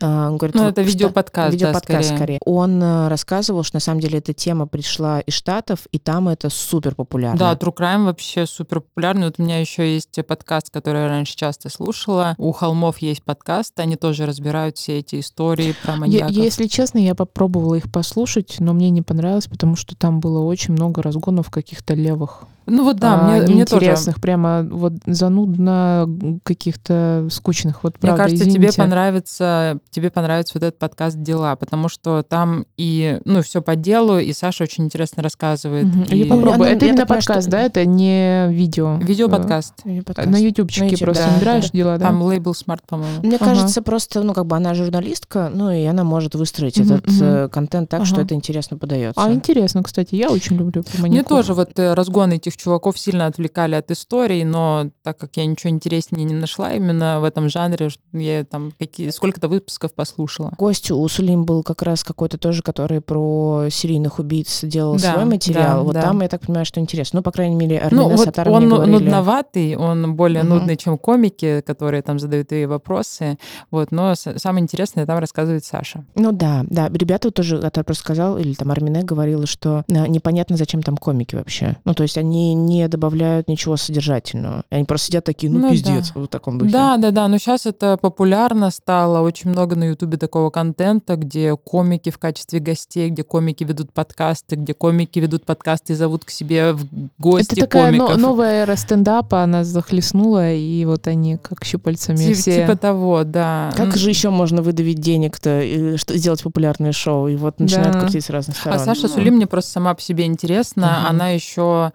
А, 0.02 0.30
Он 0.30 0.38
говорит, 0.38 0.56
Ну, 0.56 0.64
вот 0.64 0.72
это 0.72 0.82
что- 0.82 0.90
видеоподкаст, 0.90 1.50
да, 1.50 1.52
Видеоподкаст, 1.52 2.04
скорее. 2.06 2.18
скорее. 2.18 2.40
Он 2.46 2.82
э, 2.82 3.08
рассказывал, 3.10 3.64
что 3.64 3.76
на 3.76 3.80
самом 3.82 4.00
деле 4.00 4.20
эта 4.20 4.34
тема 4.34 4.66
пришла 4.66 5.20
из 5.20 5.34
Штатов, 5.34 5.82
и 5.92 6.00
там 6.00 6.30
это 6.30 6.50
супер 6.50 6.96
популярно. 6.96 7.38
Да, 7.38 7.54
True 7.54 7.76
Crime 7.76 8.06
вообще 8.06 8.46
супер 8.46 8.80
популярный. 8.82 9.26
Вот 9.26 9.36
у 9.40 9.44
меня 9.44 9.60
еще 9.60 9.94
есть 9.94 10.18
подкаст, 10.26 10.70
который 10.72 11.02
я 11.04 11.08
раньше 11.10 11.36
часто 11.36 11.70
слушала. 11.70 12.36
У 12.38 12.52
Холмов 12.54 13.00
есть 13.00 13.24
подкаст, 13.24 13.78
они 13.80 13.98
тоже 13.98 14.26
разбирают 14.26 14.78
все 14.78 15.00
эти 15.00 15.20
истории 15.20 15.76
про 15.84 15.94
Я- 15.94 16.00
маньяков. 16.00 16.32
если 16.32 16.68
честно, 16.68 17.00
я 17.00 17.14
попробовала 17.14 17.76
их 17.76 17.92
послушать, 17.92 18.53
но 18.60 18.74
мне 18.74 18.90
не 18.90 19.02
понравилось, 19.02 19.48
потому 19.48 19.76
что 19.76 19.96
там 19.96 20.20
было 20.20 20.40
очень 20.40 20.74
много 20.74 21.02
разгонов 21.02 21.50
каких-то 21.50 21.94
левых. 21.94 22.44
Ну 22.66 22.84
вот 22.84 22.98
да, 22.98 23.14
а, 23.16 23.24
мне, 23.24 23.42
мне 23.54 23.66
тоже 23.66 23.86
неинтересных, 23.86 24.22
прямо 24.22 24.64
вот 24.70 24.94
занудно 25.06 26.08
каких-то 26.44 27.28
скучных. 27.30 27.84
Вот 27.84 27.94
Мне 27.96 28.02
правда, 28.10 28.24
кажется, 28.24 28.44
извините. 28.48 28.72
тебе 28.72 28.84
понравится, 28.84 29.80
тебе 29.90 30.10
понравится 30.10 30.54
вот 30.56 30.64
этот 30.64 30.80
подкаст 30.80 31.22
«Дела», 31.22 31.56
потому 31.56 31.90
что 31.90 32.24
там 32.24 32.66
и, 32.78 33.20
ну, 33.26 33.42
все 33.42 33.62
по 33.62 33.76
делу, 33.76 34.18
и 34.20 34.32
Саша 34.34 34.64
очень 34.64 34.86
интересно 34.86 35.24
рассказывает. 35.24 35.86
Мгм. 35.86 36.04
и- 36.04 36.18
Я 36.20 36.26
попробую. 36.26 36.70
Я 36.70 36.76
Это 36.76 36.86
именно 36.86 36.98
так 37.00 37.08
понимаю, 37.08 37.22
подкаст, 37.26 37.42
что- 37.48 37.52
да? 37.52 37.62
Это 37.62 37.86
не 37.86 38.48
видео. 38.50 38.98
Видеоподкаст. 38.98 39.74
Э, 39.86 40.02
подкаст. 40.02 40.30
На 40.30 40.38
ютубчике 40.38 40.82
На 40.86 40.90
YouTube, 40.90 41.06
просто 41.06 41.26
да, 41.26 41.32
набираешь 41.34 41.72
да. 41.72 41.78
дела, 41.78 41.98
да? 41.98 42.08
Там 42.08 42.22
лейбл 42.22 42.54
смарт, 42.54 42.84
по-моему. 42.88 43.22
Мне 43.24 43.36
Ага. 43.38 43.46
кажется, 43.46 43.82
просто, 43.82 44.24
ну, 44.24 44.34
как 44.34 44.46
бы 44.46 44.56
она 44.56 44.74
журналистка, 44.74 45.52
ну, 45.54 45.70
и 45.72 45.84
она 45.84 46.04
может 46.04 46.36
выстроить 46.36 46.78
Мгм, 46.78 46.94
этот 46.94 47.22
э, 47.22 47.50
контент 47.50 47.90
так, 47.90 48.06
что 48.06 48.16
Ага. 48.18 48.26
это 48.26 48.36
интересно 48.36 48.78
подается. 48.78 49.22
А 49.22 49.32
интересно, 49.32 49.84
кстати, 49.84 50.16
я 50.16 50.30
очень 50.30 50.56
люблю 50.58 50.84
Мне 51.00 51.24
тоже 51.24 51.54
вот 51.54 51.78
э, 51.80 51.94
разгоны 51.94 52.38
этих 52.54 52.58
чуваков 52.64 52.98
сильно 52.98 53.26
отвлекали 53.26 53.76
от 53.76 53.90
истории, 53.92 54.44
но 54.44 54.90
так 55.04 55.18
как 55.18 55.36
я 55.38 55.46
ничего 55.46 55.70
интереснее 55.72 56.24
не 56.26 56.34
нашла 56.36 56.74
именно 56.74 57.20
в 57.20 57.24
этом 57.24 57.50
жанре, 57.50 57.90
я 58.14 58.44
там 58.44 58.72
какие 58.80 59.10
сколько-то 59.10 59.48
выпусков 59.48 59.94
послушала. 59.94 60.52
Костю 60.58 60.98
у 61.00 61.08
Сулим 61.08 61.46
был 61.46 61.64
как 61.64 61.82
раз 61.82 62.04
какой-то 62.04 62.38
тоже, 62.38 62.62
который 62.62 63.02
про 63.02 63.66
серийных 63.70 64.20
убийц 64.20 64.64
делал 64.64 64.96
Да, 64.98 65.14
свой 65.14 65.26
материал. 65.26 65.78
да, 65.78 65.84
вот 65.84 65.94
да. 65.94 66.02
там, 66.02 66.22
я 66.22 66.30
так 66.30 66.42
понимаю, 66.42 66.66
что 66.66 66.80
интересно. 66.80 67.20
Ну, 67.20 67.24
по 67.24 67.32
крайней 67.32 67.56
мере, 67.56 67.80
Армина 67.80 68.04
Ну, 68.10 68.16
вот 68.16 68.38
он 68.40 68.70
говорили. 68.70 68.92
нудноватый, 68.94 69.76
он 69.76 70.16
более 70.16 70.44
Мгм. 70.44 70.54
нудный, 70.58 70.78
чем 70.78 70.98
комики, 70.98 71.62
которые 71.62 72.02
там 72.02 72.20
задают 72.20 72.52
ей 72.52 72.66
вопросы. 72.66 73.38
Вот, 73.72 73.92
но 73.92 74.14
самое 74.16 74.64
интересное 74.64 75.06
там 75.06 75.20
рассказывает 75.20 75.66
Саша. 75.66 76.06
Ну 76.16 76.32
да, 76.32 76.64
да. 76.70 76.90
Ребята 76.90 77.32
тоже, 77.32 77.58
Атар 77.60 77.84
просто 77.84 78.04
сказал, 78.04 78.38
или 78.38 78.54
там 78.54 78.72
Армине 78.72 79.04
говорила, 79.04 79.46
что 79.46 79.84
э, 79.88 80.08
непонятно, 80.08 80.58
зачем 80.58 80.82
там 80.84 80.98
комики 80.98 81.36
вообще. 81.36 81.78
Ну, 81.86 81.94
то 81.94 82.04
есть 82.04 82.18
они 82.18 82.43
не 82.54 82.88
добавляют 82.88 83.48
ничего 83.48 83.78
содержательного. 83.78 84.64
Они 84.70 84.84
просто 84.84 85.08
сидят 85.08 85.24
такие, 85.24 85.52
ну, 85.52 85.60
Ну 85.60 85.70
пиздец, 85.72 86.12
да. 86.14 86.22
в 86.22 86.28
таком 86.28 86.58
духе. 86.58 86.72
Да, 86.72 86.98
да, 86.98 87.12
да, 87.12 87.28
но 87.28 87.38
сейчас 87.38 87.66
это 87.66 87.98
популярно 87.98 88.70
стало. 88.72 89.22
Очень 89.22 89.52
много 89.52 89.76
на 89.76 89.86
Ютубе 89.86 90.18
такого 90.18 90.50
контента, 90.50 91.16
где 91.16 91.56
комики 91.56 92.10
в 92.10 92.18
качестве 92.18 92.60
гостей, 92.60 93.10
где 93.10 93.24
комики 93.24 93.64
ведут 93.64 93.94
подкасты, 93.94 94.56
где 94.58 94.74
комики 94.74 95.20
ведут 95.20 95.46
подкасты 95.46 95.94
и 95.94 95.96
зовут 95.96 96.26
к 96.26 96.30
себе 96.30 96.74
в 96.74 96.86
гости 97.18 97.54
Это 97.54 97.62
такая 97.62 97.92
но- 97.92 98.06
комиков. 98.08 98.22
новая 98.22 98.64
эра 98.64 98.76
стендапа, 98.76 99.44
она 99.44 99.64
захлестнула, 99.64 100.52
и 100.54 100.84
вот 100.86 101.08
они 101.08 101.38
как 101.38 101.64
щупальцами 101.64 102.18
Ти- 102.18 102.34
все... 102.34 102.62
Типа 102.62 102.76
того, 102.76 103.24
да. 103.24 103.72
Как 103.76 103.96
же 103.96 104.10
еще 104.10 104.30
можно 104.30 104.62
выдавить 104.62 105.00
денег-то, 105.00 105.62
и 105.62 105.98
что, 105.98 106.18
сделать 106.18 106.42
популярное 106.44 106.92
шоу? 106.92 107.28
И 107.28 107.36
вот 107.36 107.60
начинают 107.60 107.94
Да. 107.94 108.00
крутить 108.02 108.26
с 108.26 108.30
разных 108.30 108.56
А 108.58 108.60
сторон. 108.60 108.80
Саша 108.80 109.04
Ну, 109.04 109.08
Сулим 109.10 109.36
мне 109.36 109.48
просто 109.48 109.72
сама 109.72 109.94
по 109.94 110.02
себе 110.02 110.26
интересна. 110.26 111.00
Мгм. 111.02 111.10
Она 111.10 111.30
еще 111.30 111.92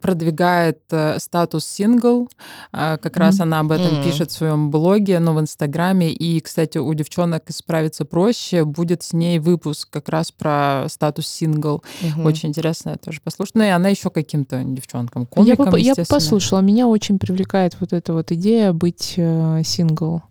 продвигает 0.00 0.80
э, 0.90 1.18
статус 1.18 1.66
сингл. 1.66 2.28
Э, 2.72 2.96
как 2.98 3.16
раз 3.16 3.36
Мгм. 3.36 3.42
она 3.42 3.60
об 3.60 3.72
этом 3.72 3.96
М. 3.98 4.02
пишет 4.04 4.30
в 4.30 4.34
своем 4.34 4.70
блоге, 4.70 5.18
но 5.18 5.34
в 5.34 5.40
Инстаграме. 5.40 6.12
И, 6.12 6.40
кстати, 6.40 6.78
у 6.78 6.92
девчонок 6.94 7.48
«Исправиться 7.50 8.04
проще» 8.04 8.64
будет 8.64 9.02
с 9.02 9.12
ней 9.12 9.38
выпуск 9.38 9.88
как 9.90 10.08
раз 10.08 10.30
про 10.32 10.86
статус 10.88 11.26
сингл. 11.26 11.82
мгм. 12.00 12.26
Очень 12.26 12.50
интересно 12.50 12.90
это 12.90 13.06
тоже 13.06 13.20
послушать. 13.22 13.54
Ну 13.54 13.64
и 13.64 13.68
она 13.68 13.88
еще 13.88 14.10
каким-то 14.10 14.62
девчонкам, 14.64 15.22
Я, 15.22 15.26
комикам, 15.56 15.74
я 15.76 15.90
естественно. 15.90 16.06
послушала. 16.16 16.60
Меня 16.60 16.86
очень 16.86 17.18
привлекает 17.18 17.76
вот 17.80 17.92
эта 17.92 18.12
вот 18.12 18.30
идея 18.32 18.72
быть 18.72 19.14
э, 19.16 19.62
сингл. 19.64 20.22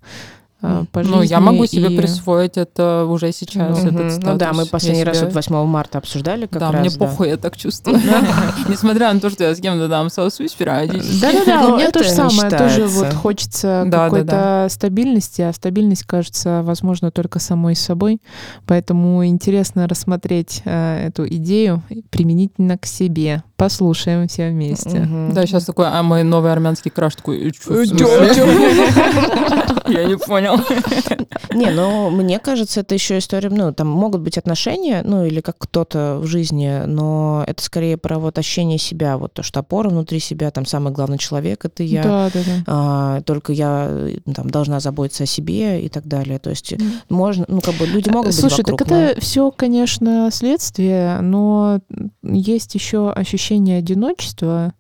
По 0.91 1.01
Ну, 1.03 1.15
я 1.21 1.21
жизни 1.21 1.35
могу 1.35 1.65
себе 1.65 1.93
и- 1.93 1.97
присвоить 1.97 2.57
это 2.57 3.05
уже 3.05 3.31
сейчас, 3.33 3.83
Мгм. 3.83 3.87
этот 3.97 4.23
Ну 4.23 4.37
да, 4.37 4.37
статус. 4.37 4.57
мы 4.57 4.63
Я 4.63 4.69
последний 4.69 5.03
раз 5.03 5.17
себе- 5.17 5.25
вот 5.27 5.35
8 5.35 5.65
марта 5.65 5.97
обсуждали 5.97 6.45
как 6.45 6.59
да, 6.59 6.71
раз. 6.71 6.81
мне 6.81 6.89
да. 6.89 6.97
похуй, 7.05 7.27
я 7.29 7.37
так 7.37 7.57
чувствую. 7.57 7.99
Несмотря 8.69 9.11
на 9.13 9.19
то, 9.19 9.29
что 9.29 9.43
я 9.43 9.53
с 9.55 9.59
кем-то 9.59 9.89
там 9.89 10.09
сосусь 10.09 10.53
периодически. 10.53 11.21
Да-да-да, 11.21 11.61
Ну, 11.63 11.73
у 11.73 11.77
меня 11.77 11.91
то 11.91 12.01
же 12.03 12.09
самое. 12.09 12.49
Тоже 12.49 12.85
вот 12.85 13.13
хочется 13.13 13.87
какой-то 13.91 14.67
стабильности, 14.69 15.41
а 15.41 15.51
стабильность 15.53 16.03
кажется 16.05 16.61
возможно 16.63 17.11
только 17.11 17.39
самой 17.39 17.75
собой. 17.75 18.21
Поэтому 18.65 19.25
интересно 19.25 19.87
рассмотреть 19.87 20.61
э, 20.65 21.07
эту 21.07 21.27
идею 21.27 21.83
применительно 22.09 22.77
к 22.77 22.85
себе. 22.85 23.43
Послушаем 23.57 24.27
все 24.27 24.49
вместе. 24.49 25.07
Да, 25.31 25.45
сейчас 25.45 25.65
такой, 25.65 25.87
а 25.87 26.01
мой 26.03 26.23
новый 26.23 26.51
армянский 26.51 26.89
краш 26.91 27.15
такой, 27.15 27.39
«Э, 27.43 27.47
Э, 27.49 27.51
смысле?» 27.85 27.97
чё, 27.97 28.07
Я 29.87 30.05
не 30.05 30.17
понял. 30.17 30.52
Не, 31.53 31.71
ну, 31.71 32.09
мне 32.09 32.39
кажется, 32.39 32.81
это 32.81 32.93
еще 32.93 33.17
история, 33.17 33.49
ну, 33.49 33.73
там 33.73 33.87
могут 33.87 34.21
быть 34.21 34.37
отношения, 34.37 35.01
ну, 35.03 35.25
или 35.25 35.41
как 35.41 35.57
кто-то 35.57 36.19
в 36.21 36.25
жизни, 36.25 36.83
но 36.85 37.43
это 37.47 37.63
скорее 37.63 37.97
про 37.97 38.19
вот 38.19 38.37
ощущение 38.37 38.77
себя, 38.77 39.17
вот 39.17 39.33
то, 39.33 39.43
что 39.43 39.59
опора 39.59 39.89
внутри 39.89 40.19
себя, 40.19 40.51
там 40.51 40.65
самый 40.65 40.93
главный 40.93 41.17
человек, 41.17 41.65
это 41.65 41.83
я. 41.83 42.03
Да, 42.03 42.29
да, 42.33 42.39
да. 42.45 42.63
а, 42.67 43.21
только 43.21 43.53
я 43.53 43.87
э, 43.89 44.17
там, 44.33 44.49
должна 44.49 44.79
заботиться 44.79 45.23
о 45.23 45.27
себе 45.27 45.81
и 45.81 45.89
так 45.89 46.07
далее. 46.07 46.39
То 46.39 46.49
есть 46.49 46.73
можно, 47.09 47.45
ну, 47.47 47.61
как 47.61 47.75
бы 47.75 47.85
люди 47.85 48.09
могут 48.09 48.27
быть 48.27 48.39
Слушай, 48.39 48.59
вокруг, 48.59 48.79
так 48.79 48.91
это 48.91 49.21
все, 49.21 49.51
конечно, 49.51 50.29
следствие, 50.31 51.19
но 51.21 51.79
есть 52.23 52.75
еще 52.75 53.11
ощущение 53.11 53.79
одиночества, 53.79 54.73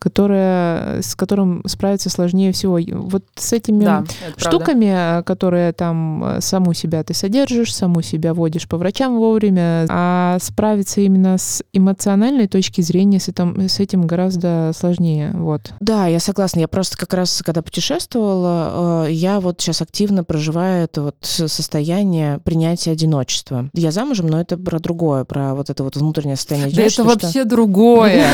которое, 0.00 1.02
с 1.02 1.14
которым 1.14 1.62
справиться 1.66 2.10
сложнее 2.10 2.52
всего. 2.52 2.78
Вот 2.92 3.22
с 3.36 3.52
этими 3.52 3.84
Да, 3.84 4.04
это 4.04 4.14
правда. 4.34 4.40
штуками, 4.40 5.22
которые 5.24 5.72
там 5.72 6.24
э, 6.24 6.40
саму 6.40 6.72
себя 6.74 7.04
ты 7.04 7.14
содержишь, 7.14 7.74
саму 7.74 8.02
себя 8.02 8.34
водишь 8.34 8.66
по 8.68 8.76
врачам 8.76 9.16
вовремя, 9.16 9.86
а 9.88 10.38
справиться 10.40 11.00
именно 11.00 11.38
с 11.38 11.62
эмоциональной 11.72 12.48
точки 12.48 12.80
зрения 12.80 13.20
с 13.20 13.28
этим, 13.28 13.60
с 13.68 13.78
этим 13.78 14.06
гораздо 14.06 14.72
сложнее. 14.74 15.30
Вот. 15.34 15.72
Да, 15.80 16.06
я 16.06 16.18
согласна. 16.20 16.60
Я 16.60 16.68
просто 16.68 16.96
как 16.96 17.14
раз, 17.14 17.42
когда 17.44 17.62
путешествовала, 17.62 19.04
э, 19.06 19.12
я 19.12 19.40
вот 19.40 19.60
сейчас 19.60 19.82
активно 19.82 20.24
проживаю 20.24 20.84
это 20.84 21.02
вот 21.02 21.16
состояние 21.20 22.38
принятия 22.40 22.90
одиночества. 22.92 23.68
Я 23.74 23.92
замужем, 23.92 24.26
но 24.28 24.40
это 24.40 24.56
про 24.56 24.78
другое, 24.80 25.24
про 25.24 25.54
вот 25.54 25.70
это 25.70 25.84
вот 25.84 25.96
внутреннее 25.96 26.36
состояние 26.36 26.74
Да 26.74 26.82
это 26.82 27.02
одиночества. 27.02 27.04
что- 27.18 27.26
вообще 27.26 27.44
другое. 27.44 28.26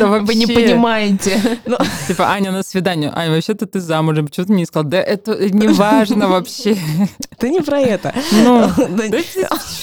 Вы 0.00 0.34
не 0.34 0.46
вообще- 0.46 0.54
понимаете. 1.18 1.60
Типа, 2.08 2.28
Аня 2.30 2.52
на 2.52 2.62
свидание. 2.62 3.10
Аня, 3.14 3.34
вообще-то 3.34 3.66
ты 3.66 3.80
замужем. 3.80 4.26
Почему 4.26 4.46
ты 4.46 4.52
не 4.52 4.66
сказал? 4.66 4.88
Да 4.88 4.98
это 4.98 5.36
не 5.50 5.68
важно 5.72 6.28
вообще. 6.28 6.76
Это 7.30 7.48
не 7.48 7.60
про 7.60 7.80
это. 7.80 8.14
Ну, 8.32 8.68
ты- 8.76 9.24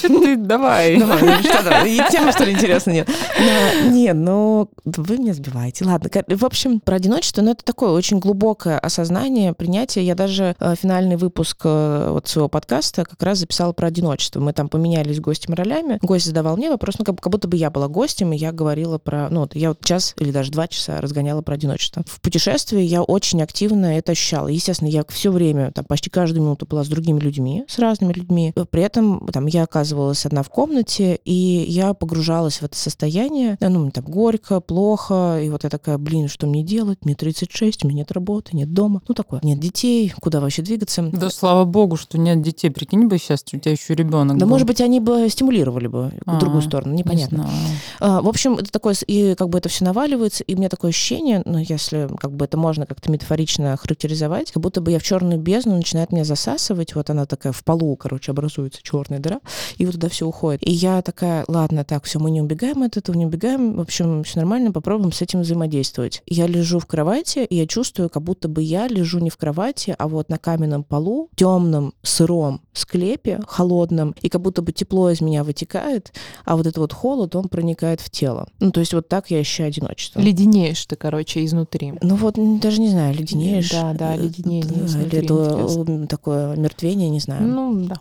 ты, 0.02 0.36
давай. 0.36 0.98
Давай, 0.98 1.22
ну 1.22 1.42
что 1.42 1.62
тема, 2.10 2.32
ли, 2.44 2.52
интересно, 2.52 2.90
нет? 2.90 3.08
Но- 3.38 3.90
Не, 3.90 4.12
ну, 4.12 4.70
вы 4.84 5.18
меня 5.18 5.34
сбиваете. 5.34 5.84
Ладно, 5.84 6.10
в 6.28 6.44
общем, 6.44 6.80
про 6.80 6.96
одиночество, 6.96 7.42
ну, 7.42 7.52
это 7.52 7.64
такое 7.64 7.90
очень 7.90 8.18
глубокое 8.18 8.78
осознание, 8.78 9.52
принятие. 9.52 10.06
Я 10.06 10.14
даже 10.14 10.54
э, 10.58 10.74
финальный 10.80 11.16
выпуск 11.16 11.58
э, 11.64 12.08
вот 12.10 12.28
своего 12.28 12.48
подкаста 12.48 13.04
как 13.04 13.22
раз 13.22 13.38
записала 13.38 13.72
про 13.72 13.88
одиночество. 13.88 14.40
Мы 14.40 14.52
там 14.52 14.68
поменялись 14.68 15.20
гостем 15.20 15.54
ролями. 15.54 15.98
Гость 16.02 16.26
задавал 16.26 16.56
мне 16.56 16.70
вопрос, 16.70 16.96
ну, 16.98 17.04
как, 17.04 17.20
будто 17.30 17.48
бы 17.48 17.56
я 17.56 17.70
была 17.70 17.88
гостем, 17.88 18.32
и 18.32 18.36
я 18.36 18.52
говорила 18.52 18.98
про... 18.98 19.28
Ну, 19.30 19.48
я 19.52 19.70
вот 19.70 19.84
час 19.84 20.14
или 20.18 20.30
даже 20.30 20.50
два 20.50 20.68
часа 20.68 21.00
разгоняла 21.20 21.42
про 21.42 21.54
одиночество. 21.54 22.02
В 22.06 22.20
путешествии 22.20 22.80
я 22.82 23.02
очень 23.02 23.42
активно 23.42 23.98
это 23.98 24.12
ощущала. 24.12 24.48
Естественно, 24.48 24.88
я 24.88 25.04
все 25.08 25.30
время, 25.30 25.70
там, 25.72 25.84
почти 25.84 26.08
каждую 26.10 26.42
минуту 26.42 26.66
была 26.66 26.82
с 26.84 26.88
другими 26.88 27.18
людьми, 27.20 27.64
с 27.68 27.78
разными 27.78 28.12
людьми. 28.12 28.52
При 28.70 28.82
этом 28.82 29.26
там 29.32 29.46
я 29.46 29.64
оказывалась 29.64 30.24
одна 30.26 30.42
в 30.42 30.48
комнате, 30.48 31.20
и 31.24 31.32
я 31.68 31.92
погружалась 31.94 32.58
в 32.58 32.62
это 32.64 32.76
состояние. 32.76 33.56
Да, 33.60 33.68
Ну, 33.68 33.80
мне 33.80 33.90
там 33.90 34.04
горько, 34.04 34.60
плохо, 34.60 35.40
и 35.42 35.50
вот 35.50 35.64
я 35.64 35.70
такая, 35.70 35.98
блин, 35.98 36.28
что 36.28 36.46
мне 36.46 36.62
делать? 36.62 36.98
Мне 37.04 37.14
36, 37.14 37.84
у 37.84 37.88
меня 37.88 37.98
нет 37.98 38.12
работы, 38.12 38.56
нет 38.56 38.72
дома. 38.72 39.02
Ну, 39.06 39.14
такое. 39.14 39.40
Нет 39.42 39.60
детей, 39.60 40.12
куда 40.20 40.40
вообще 40.40 40.62
двигаться? 40.62 41.02
Да 41.12 41.28
слава 41.30 41.64
богу, 41.64 41.96
что 41.96 42.18
нет 42.18 42.40
детей. 42.42 42.70
Прикинь 42.70 43.06
бы 43.08 43.18
сейчас, 43.18 43.44
у 43.52 43.58
тебя 43.58 43.72
еще 43.72 43.94
ребенок. 43.94 44.38
Да, 44.38 44.46
был. 44.46 44.50
может 44.50 44.66
быть, 44.66 44.80
они 44.80 45.00
бы 45.00 45.28
стимулировали 45.28 45.86
бы 45.86 46.12
в 46.24 46.38
другую 46.38 46.60
А, 46.60 46.62
сторону, 46.62 46.92
Не 46.94 46.98
непонятно. 47.00 47.42
знаю. 47.44 47.52
А, 48.00 48.22
В 48.22 48.28
общем, 48.28 48.54
это 48.54 48.70
такое, 48.70 48.94
и 49.06 49.34
как 49.34 49.48
бы 49.48 49.58
это 49.58 49.68
все 49.68 49.84
наваливается, 49.84 50.44
и 50.44 50.54
у 50.54 50.58
меня 50.58 50.68
такое 50.68 50.90
ощущение, 50.90 51.09
ну, 51.18 51.58
если 51.58 52.08
как 52.18 52.32
бы 52.32 52.44
это 52.44 52.56
можно 52.56 52.86
как-то 52.86 53.10
метафорично 53.10 53.76
характеризовать, 53.76 54.52
как 54.52 54.62
будто 54.62 54.80
бы 54.80 54.90
я 54.90 54.98
в 54.98 55.02
черную 55.02 55.38
бездну 55.38 55.76
начинает 55.76 56.12
меня 56.12 56.24
засасывать, 56.24 56.94
вот 56.94 57.10
она 57.10 57.26
такая 57.26 57.52
в 57.52 57.64
полу, 57.64 57.96
короче, 57.96 58.32
образуется 58.32 58.80
черная 58.82 59.18
дыра, 59.18 59.40
и 59.76 59.86
вот 59.86 59.94
туда 59.94 60.08
все 60.08 60.26
уходит. 60.26 60.66
И 60.66 60.70
я 60.70 61.02
такая, 61.02 61.44
ладно, 61.48 61.84
так, 61.84 62.04
все, 62.04 62.18
мы 62.18 62.30
не 62.30 62.42
убегаем 62.42 62.82
от 62.82 62.96
этого, 62.96 63.16
не 63.16 63.26
убегаем, 63.26 63.76
в 63.76 63.80
общем, 63.80 64.24
все 64.24 64.38
нормально, 64.38 64.72
попробуем 64.72 65.12
с 65.12 65.22
этим 65.22 65.40
взаимодействовать. 65.40 66.22
Я 66.26 66.46
лежу 66.46 66.78
в 66.78 66.86
кровати, 66.86 67.40
и 67.40 67.56
я 67.56 67.66
чувствую, 67.66 68.10
как 68.10 68.22
будто 68.22 68.48
бы 68.48 68.62
я 68.62 68.88
лежу 68.88 69.18
не 69.18 69.30
в 69.30 69.36
кровати, 69.36 69.94
а 69.98 70.08
вот 70.08 70.28
на 70.28 70.38
каменном 70.38 70.84
полу, 70.84 71.30
темном, 71.34 71.94
сыром 72.02 72.60
склепе, 72.72 73.40
холодном, 73.46 74.14
и 74.22 74.28
как 74.28 74.40
будто 74.40 74.62
бы 74.62 74.72
тепло 74.72 75.10
из 75.10 75.20
меня 75.20 75.44
вытекает, 75.44 76.12
а 76.44 76.56
вот 76.56 76.66
этот 76.66 76.78
вот 76.78 76.92
холод, 76.92 77.36
он 77.36 77.48
проникает 77.48 78.00
в 78.00 78.10
тело. 78.10 78.48
Ну, 78.58 78.70
то 78.70 78.80
есть 78.80 78.94
вот 78.94 79.08
так 79.08 79.30
я 79.30 79.38
ощущаю 79.38 79.68
одиночество. 79.68 80.20
Леденеешь 80.20 80.84
ты, 80.86 80.96
короче, 81.00 81.44
изнутри. 81.44 81.94
Ну 82.02 82.14
вот, 82.16 82.34
даже 82.60 82.80
не 82.80 82.90
знаю, 82.90 83.14
леденеешь. 83.14 83.70
Да, 83.70 83.94
да, 83.94 84.14
э, 84.14 84.18
леденение 84.18 84.62
да, 84.80 84.86
изнутри, 84.86 85.28
м, 85.28 86.06
такое 86.06 86.56
мертвение, 86.56 87.08
не 87.08 87.20
знаю. 87.20 87.42
Ну, 87.42 87.86
да. 87.86 87.96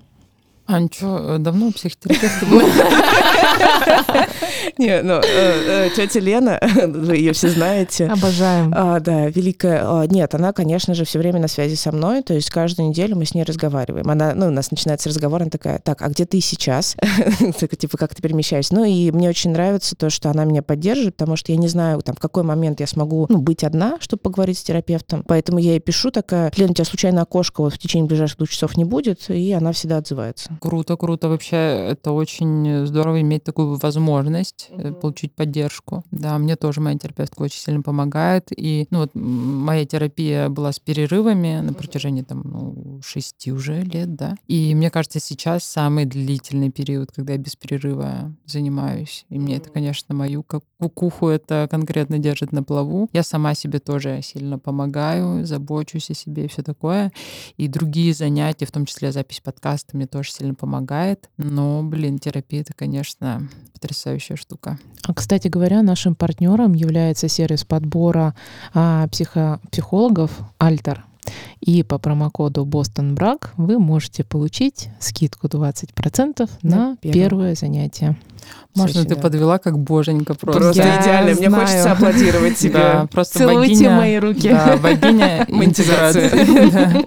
Ань, 0.71 0.87
что, 0.93 1.39
давно 1.39 1.67
у 1.67 1.71
психотерапевта 1.71 2.45
был? 2.45 2.61
Не, 4.77 5.01
ну, 5.01 5.19
тетя 5.95 6.19
Лена, 6.19 6.59
вы 6.87 7.17
ее 7.17 7.33
все 7.33 7.49
знаете. 7.49 8.05
Обожаем. 8.05 8.71
А, 8.75 8.99
да, 8.99 9.27
великая. 9.29 9.81
а, 9.83 10.05
нет, 10.05 10.35
она, 10.35 10.53
конечно 10.53 10.93
же, 10.93 11.05
все 11.05 11.17
время 11.17 11.39
на 11.39 11.47
связи 11.47 11.73
со 11.73 11.91
мной, 11.91 12.21
то 12.21 12.35
есть 12.35 12.51
каждую 12.51 12.89
неделю 12.89 13.15
мы 13.15 13.25
с 13.25 13.33
ней 13.33 13.43
разговариваем. 13.43 14.07
Она, 14.07 14.33
ну, 14.35 14.45
у 14.47 14.51
нас 14.51 14.69
начинается 14.69 15.09
разговор, 15.09 15.41
она 15.41 15.49
такая, 15.49 15.79
так, 15.79 16.03
а 16.03 16.09
где 16.09 16.25
ты 16.25 16.39
сейчас? 16.39 16.95
Так, 17.59 17.75
типа, 17.75 17.97
как 17.97 18.13
ты 18.15 18.21
перемещаешься? 18.21 18.73
Ну, 18.75 18.83
и 18.85 19.11
мне 19.11 19.27
очень 19.27 19.51
нравится 19.51 19.95
то, 19.95 20.09
что 20.09 20.29
она 20.29 20.45
меня 20.45 20.61
поддерживает, 20.61 21.15
потому 21.15 21.35
что 21.35 21.51
я 21.51 21.57
не 21.57 21.67
знаю, 21.67 22.01
там, 22.01 22.15
в 22.15 22.19
какой 22.19 22.43
момент 22.43 22.79
я 22.79 22.87
смогу, 22.87 23.25
ну, 23.27 23.39
быть 23.39 23.63
одна, 23.63 23.97
чтобы 23.99 24.21
поговорить 24.21 24.59
с 24.59 24.63
терапевтом. 24.63 25.23
Поэтому 25.27 25.57
я 25.57 25.71
ей 25.71 25.79
пишу 25.79 26.11
такая, 26.11 26.51
Лена, 26.55 26.71
у 26.71 26.73
тебя 26.75 26.85
случайно 26.85 27.23
окошко 27.23 27.61
вот 27.61 27.73
в 27.73 27.77
течение 27.79 28.07
ближайших 28.07 28.37
двух 28.37 28.49
часов 28.49 28.77
не 28.77 28.85
будет, 28.85 29.29
и 29.29 29.51
она 29.51 29.71
всегда 29.71 29.97
отзывается. 29.97 30.51
Круто, 30.59 30.97
круто. 30.97 31.29
Вообще, 31.29 31.55
это 31.55 32.11
очень 32.11 32.85
здорово 32.85 33.21
иметь 33.21 33.43
такую 33.43 33.75
возможность 33.77 34.67
э, 34.71 34.91
получить 34.91 35.33
поддержку. 35.33 36.03
Да, 36.11 36.37
мне 36.37 36.55
тоже 36.55 36.81
моя 36.81 36.97
терапевтка 36.97 37.43
очень 37.43 37.59
сильно 37.59 37.81
помогает. 37.81 38.49
И 38.55 38.87
ну, 38.91 38.99
вот, 38.99 39.11
моя 39.13 39.85
терапия 39.85 40.49
была 40.49 40.71
с 40.71 40.79
перерывами 40.79 41.61
на 41.61 41.73
протяжении 41.73 42.23
там, 42.23 42.41
ну, 42.43 43.01
шести 43.03 43.51
уже 43.51 43.81
лет, 43.81 44.15
да. 44.15 44.35
И 44.47 44.75
мне 44.75 44.91
кажется, 44.91 45.19
сейчас 45.19 45.63
самый 45.63 46.05
длительный 46.05 46.71
период, 46.71 47.11
когда 47.11 47.33
я 47.33 47.39
без 47.39 47.55
перерыва 47.55 48.35
занимаюсь. 48.45 49.25
И 49.29 49.39
мне 49.39 49.57
это, 49.57 49.69
конечно, 49.69 50.13
мою 50.13 50.43
как 50.43 50.63
кукуху 50.79 51.27
это 51.27 51.67
конкретно 51.69 52.19
держит 52.19 52.51
на 52.51 52.63
плаву. 52.63 53.09
Я 53.13 53.23
сама 53.23 53.53
себе 53.53 53.79
тоже 53.79 54.21
сильно 54.23 54.57
помогаю, 54.57 55.45
забочусь 55.45 56.09
о 56.09 56.13
себе 56.13 56.45
и 56.45 56.47
все 56.47 56.63
такое. 56.63 57.11
И 57.57 57.67
другие 57.67 58.13
занятия, 58.13 58.65
в 58.65 58.71
том 58.71 58.85
числе 58.85 59.11
запись 59.11 59.41
подкаста, 59.41 59.95
мне 59.95 60.07
тоже 60.07 60.31
сильно 60.31 60.48
помогает. 60.53 61.29
Но, 61.37 61.81
блин, 61.83 62.19
терапия 62.19 62.61
это, 62.61 62.73
конечно, 62.75 63.47
потрясающая 63.73 64.35
штука. 64.35 64.77
А, 65.07 65.13
Кстати 65.13 65.47
говоря, 65.47 65.81
нашим 65.81 66.15
партнером 66.15 66.73
является 66.73 67.27
сервис 67.27 67.63
подбора 67.65 68.35
а, 68.73 69.07
психо- 69.07 69.59
психологов 69.71 70.31
Альтер. 70.57 71.05
И 71.59 71.83
по 71.83 71.99
промокоду 71.99 72.65
Бостон 72.65 73.13
Брак 73.13 73.51
вы 73.57 73.77
можете 73.77 74.23
получить 74.23 74.89
скидку 74.99 75.47
20% 75.47 76.49
на, 76.63 76.75
На 76.75 76.95
первое. 76.97 77.13
первое 77.13 77.55
занятие. 77.55 78.17
Можно 78.75 79.05
ты 79.05 79.15
подвела 79.15 79.59
как 79.59 79.77
боженька 79.77 80.33
просто. 80.33 80.59
Просто 80.61 80.81
Я 80.81 81.01
идеально. 81.01 81.35
Мне 81.35 81.49
знаю. 81.49 81.65
хочется 81.67 81.91
аплодировать 81.91 82.57
тебе. 82.57 82.73
Да, 82.73 83.07
просто 83.11 83.39
Целуйте 83.39 83.73
богиня, 83.73 83.91
мои 83.95 84.17
руки. 84.17 84.49
Да, 84.49 84.77
богиня 84.77 85.45
Монетизация. 85.49 86.31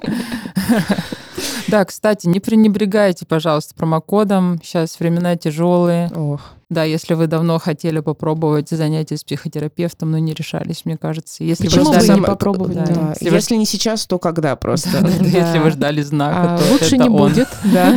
Да. 1.69 1.85
Кстати, 1.85 2.27
не 2.27 2.41
пренебрегайте, 2.41 3.25
пожалуйста, 3.27 3.75
промокодом. 3.75 4.61
Сейчас 4.63 4.99
времена 5.01 5.37
тяжелые. 5.37 6.09
Ох. 6.15 6.41
Да, 6.69 6.85
если 6.85 7.13
вы 7.15 7.27
давно 7.27 7.59
хотели 7.59 8.01
попробовать 8.01 8.71
занятия 8.71 9.17
с 9.19 9.25
психотерапевтом, 9.25 10.11
но 10.11 10.19
не 10.19 10.33
решались, 10.33 10.85
мне 10.87 10.97
кажется. 10.97 11.45
Если 11.45 11.67
Почему 11.67 11.85
вы 11.85 11.95
бы 11.97 12.01
ждали... 12.01 12.19
не 12.21 12.25
попробовать, 12.25 12.75
Да. 12.77 12.87
да. 12.87 13.09
Если, 13.21 13.35
Если 13.35 13.55
вы- 13.55 13.59
не 13.59 13.67
сейчас, 13.67 14.07
то 14.07 14.19
когда 14.19 14.57
просто? 14.57 14.91
Да, 14.93 15.01
да, 15.03 15.09
да, 15.09 15.19
Да. 15.19 15.27
Если 15.47 15.59
вы 15.59 15.71
ждали 15.71 16.01
знака, 16.01 16.55
А, 16.55 16.59
то 16.59 16.73
лучше 16.73 16.97
это 16.97 17.05
не 17.05 17.09
он. 17.11 17.29
будет, 17.31 17.49
да. 17.65 17.95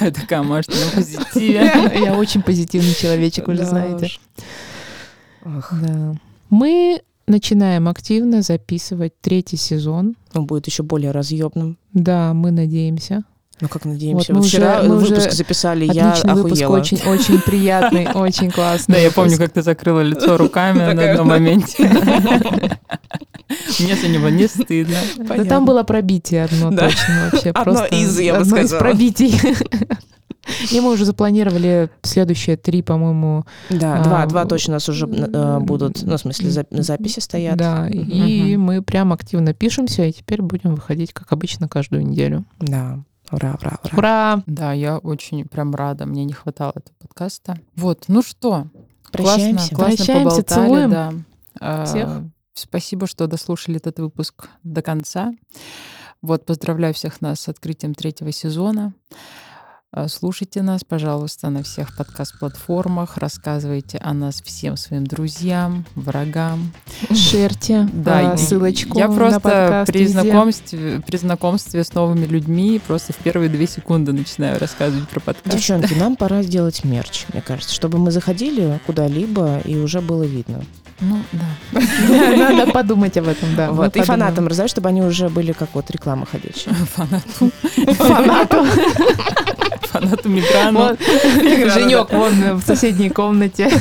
Такая, 0.12 0.42
может, 0.42 0.68
на 0.70 0.94
позитиве. 0.94 1.72
Я 2.04 2.14
очень 2.14 2.42
позитивный 2.42 2.94
человечек, 2.94 3.48
вы 3.48 3.56
же 3.56 3.64
знаете. 3.64 4.10
Мы 6.50 7.00
начинаем 7.26 7.88
активно 7.88 8.42
записывать 8.42 9.12
третий 9.20 9.56
сезон. 9.56 10.16
Он 10.34 10.46
будет 10.46 10.66
еще 10.66 10.82
более 10.82 11.10
разъемным. 11.10 11.78
Да, 11.92 12.32
мы 12.34 12.50
надеемся. 12.50 13.22
Ну, 13.60 13.68
как 13.68 13.84
надеемся. 13.84 14.32
Вот 14.34 14.42
мы 14.42 14.46
вчера 14.48 14.80
уже- 14.80 14.88
мы 14.88 14.96
выпуск 14.96 15.12
уже 15.28 15.30
записали, 15.30 15.84
я 15.92 16.10
Отличный 16.10 16.34
выпуск, 16.34 16.62
охуела. 16.62 16.80
очень, 16.80 16.98
очень 17.06 17.40
приятный, 17.40 18.08
очень 18.14 18.48
Да, 18.48 18.54
классный. 18.54 19.02
я 19.02 19.10
помню, 19.12 19.38
как 19.38 19.52
ты 19.52 19.62
закрыла 19.62 20.00
лицо 20.00 20.36
руками 20.36 20.92
на 20.92 21.10
одном 21.12 21.28
моменте. 21.28 21.88
Мне 23.78 23.94
за 23.96 24.08
него 24.08 24.28
не 24.28 24.48
стыдно. 24.48 24.96
Да 25.18 25.44
там 25.44 25.64
было 25.64 25.82
пробитие 25.84 26.44
одно 26.44 26.70
Да. 26.70 26.88
точно 26.88 27.30
вообще. 27.30 27.50
Одно 27.50 27.62
просто 27.64 27.86
из, 27.96 28.18
я 28.18 28.34
бы 28.34 28.40
одно 28.40 28.56
из 28.56 28.66
сказала. 28.68 28.80
пробитий. 28.80 29.40
И 30.70 30.80
мы 30.80 30.92
уже 30.92 31.04
запланировали 31.04 31.90
следующие 32.02 32.56
три, 32.56 32.82
по-моему, 32.82 33.44
Да, 33.70 34.00
А, 34.00 34.04
два, 34.04 34.26
два 34.26 34.44
точно 34.44 34.72
у 34.72 34.76
нас 34.76 34.88
уже 34.88 35.06
э, 35.06 35.58
будут, 35.60 36.02
ну, 36.02 36.16
в 36.16 36.20
смысле, 36.20 36.48
зап- 36.50 36.82
записи 36.82 37.20
стоят. 37.20 37.56
Да, 37.56 37.88
и 37.88 38.56
мы 38.56 38.82
прям 38.82 39.12
активно 39.12 39.54
пишемся, 39.54 40.04
и 40.04 40.12
теперь 40.12 40.42
будем 40.42 40.74
выходить, 40.74 41.12
как 41.12 41.32
обычно, 41.32 41.68
каждую 41.68 42.06
неделю. 42.06 42.44
Да. 42.58 43.00
Ура, 43.32 43.56
ура, 43.60 43.78
ура. 43.82 43.92
Ура! 43.96 44.42
Да, 44.46 44.72
я 44.72 44.98
очень 44.98 45.46
прям 45.48 45.74
рада. 45.74 46.04
Мне 46.06 46.24
не 46.24 46.34
хватало 46.34 46.72
этого 46.76 46.94
подкаста. 47.00 47.58
Вот, 47.74 48.04
ну 48.08 48.22
что, 48.22 48.66
Прощаемся. 49.10 49.74
классно, 49.74 49.76
классно 49.76 49.96
Прощаемся, 49.96 50.24
поболтали, 50.42 50.66
целуем 50.66 50.90
да. 50.90 51.12
А, 51.60 51.84
всех. 51.86 52.08
Спасибо, 52.52 53.06
что 53.06 53.26
дослушали 53.26 53.78
этот 53.78 53.98
выпуск 53.98 54.48
до 54.62 54.82
конца. 54.82 55.32
Вот, 56.22 56.46
поздравляю 56.46 56.94
всех 56.94 57.20
нас 57.20 57.40
с 57.40 57.48
открытием 57.48 57.94
третьего 57.94 58.30
сезона. 58.30 58.92
А, 59.96 60.08
Слушайте 60.08 60.60
нас, 60.62 60.82
пожалуйста, 60.82 61.50
на 61.50 61.62
всех 61.62 61.96
подкаст-платформах. 61.96 63.16
Рассказывайте 63.16 63.98
о 63.98 64.12
нас 64.12 64.42
всем 64.42 64.76
своим 64.76 65.06
друзьям, 65.06 65.84
врагам. 65.94 66.72
Шерьте 67.14 67.88
Да, 67.92 68.32
а, 68.32 68.36
ссылочку 68.36 68.98
Я 68.98 69.06
на 69.06 69.14
просто 69.14 69.38
подкаст 69.38 69.92
при 69.92 70.06
знакомстве, 70.08 71.00
при 71.06 71.16
знакомстве 71.16 71.84
с 71.84 71.94
новыми 71.94 72.26
людьми 72.26 72.80
просто 72.84 73.12
в 73.12 73.18
первые 73.18 73.48
две 73.48 73.68
секунды 73.68 74.12
начинаю 74.12 74.58
рассказывать 74.58 75.08
про 75.08 75.20
подкаст. 75.20 75.54
Девчонки, 75.54 75.94
нам 75.94 76.16
пора 76.16 76.42
сделать 76.42 76.82
мерч, 76.82 77.26
мне 77.32 77.40
кажется, 77.40 77.72
чтобы 77.72 77.98
мы 77.98 78.10
заходили 78.10 78.80
куда-либо 78.86 79.60
и 79.60 79.76
уже 79.76 80.00
было 80.00 80.24
видно. 80.24 80.64
Ну, 81.00 81.20
да. 81.32 81.80
Надо 82.36 82.70
подумать 82.72 83.16
об 83.16 83.28
этом, 83.28 83.54
да. 83.56 83.70
вот. 83.70 83.96
И 83.96 84.02
фанатам 84.02 84.46
раздать, 84.46 84.70
чтобы 84.70 84.88
они 84.88 85.02
уже 85.02 85.28
были 85.28 85.52
как 85.52 85.68
вот 85.74 85.90
реклама 85.90 86.26
ходячая. 86.26 86.74
Фанату, 86.74 87.50
Фанату. 87.94 88.64
фанату 89.82 90.28
Миграну. 90.28 90.78
Вот. 90.80 91.00
Женек 91.72 92.12
вон 92.12 92.58
в 92.58 92.62
соседней 92.64 93.10
комнате. 93.10 93.68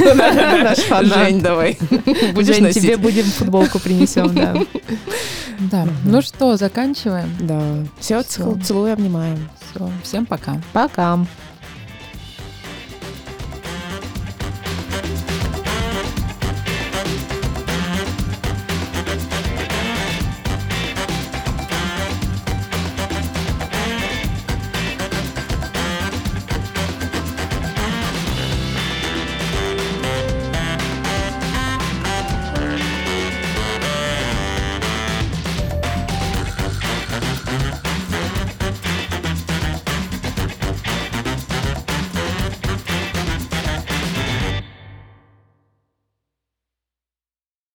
Наш 0.64 0.80
фанат. 0.80 1.14
Жень, 1.14 1.42
давай. 1.42 1.78
Жень, 1.90 2.72
тебе 2.72 2.98
будем 2.98 3.26
футболку 3.26 3.80
принесем, 3.80 4.34
да. 4.34 4.56
Да. 5.60 5.88
Ну 6.06 6.22
что, 6.22 6.58
заканчиваем. 6.58 7.30
Да. 7.40 7.62
Все, 8.00 8.24
целую, 8.24 8.94
обнимаем. 8.94 9.50
Все. 9.72 9.90
Всем 10.04 10.26
пока. 10.26 10.62
Пока. 10.74 11.20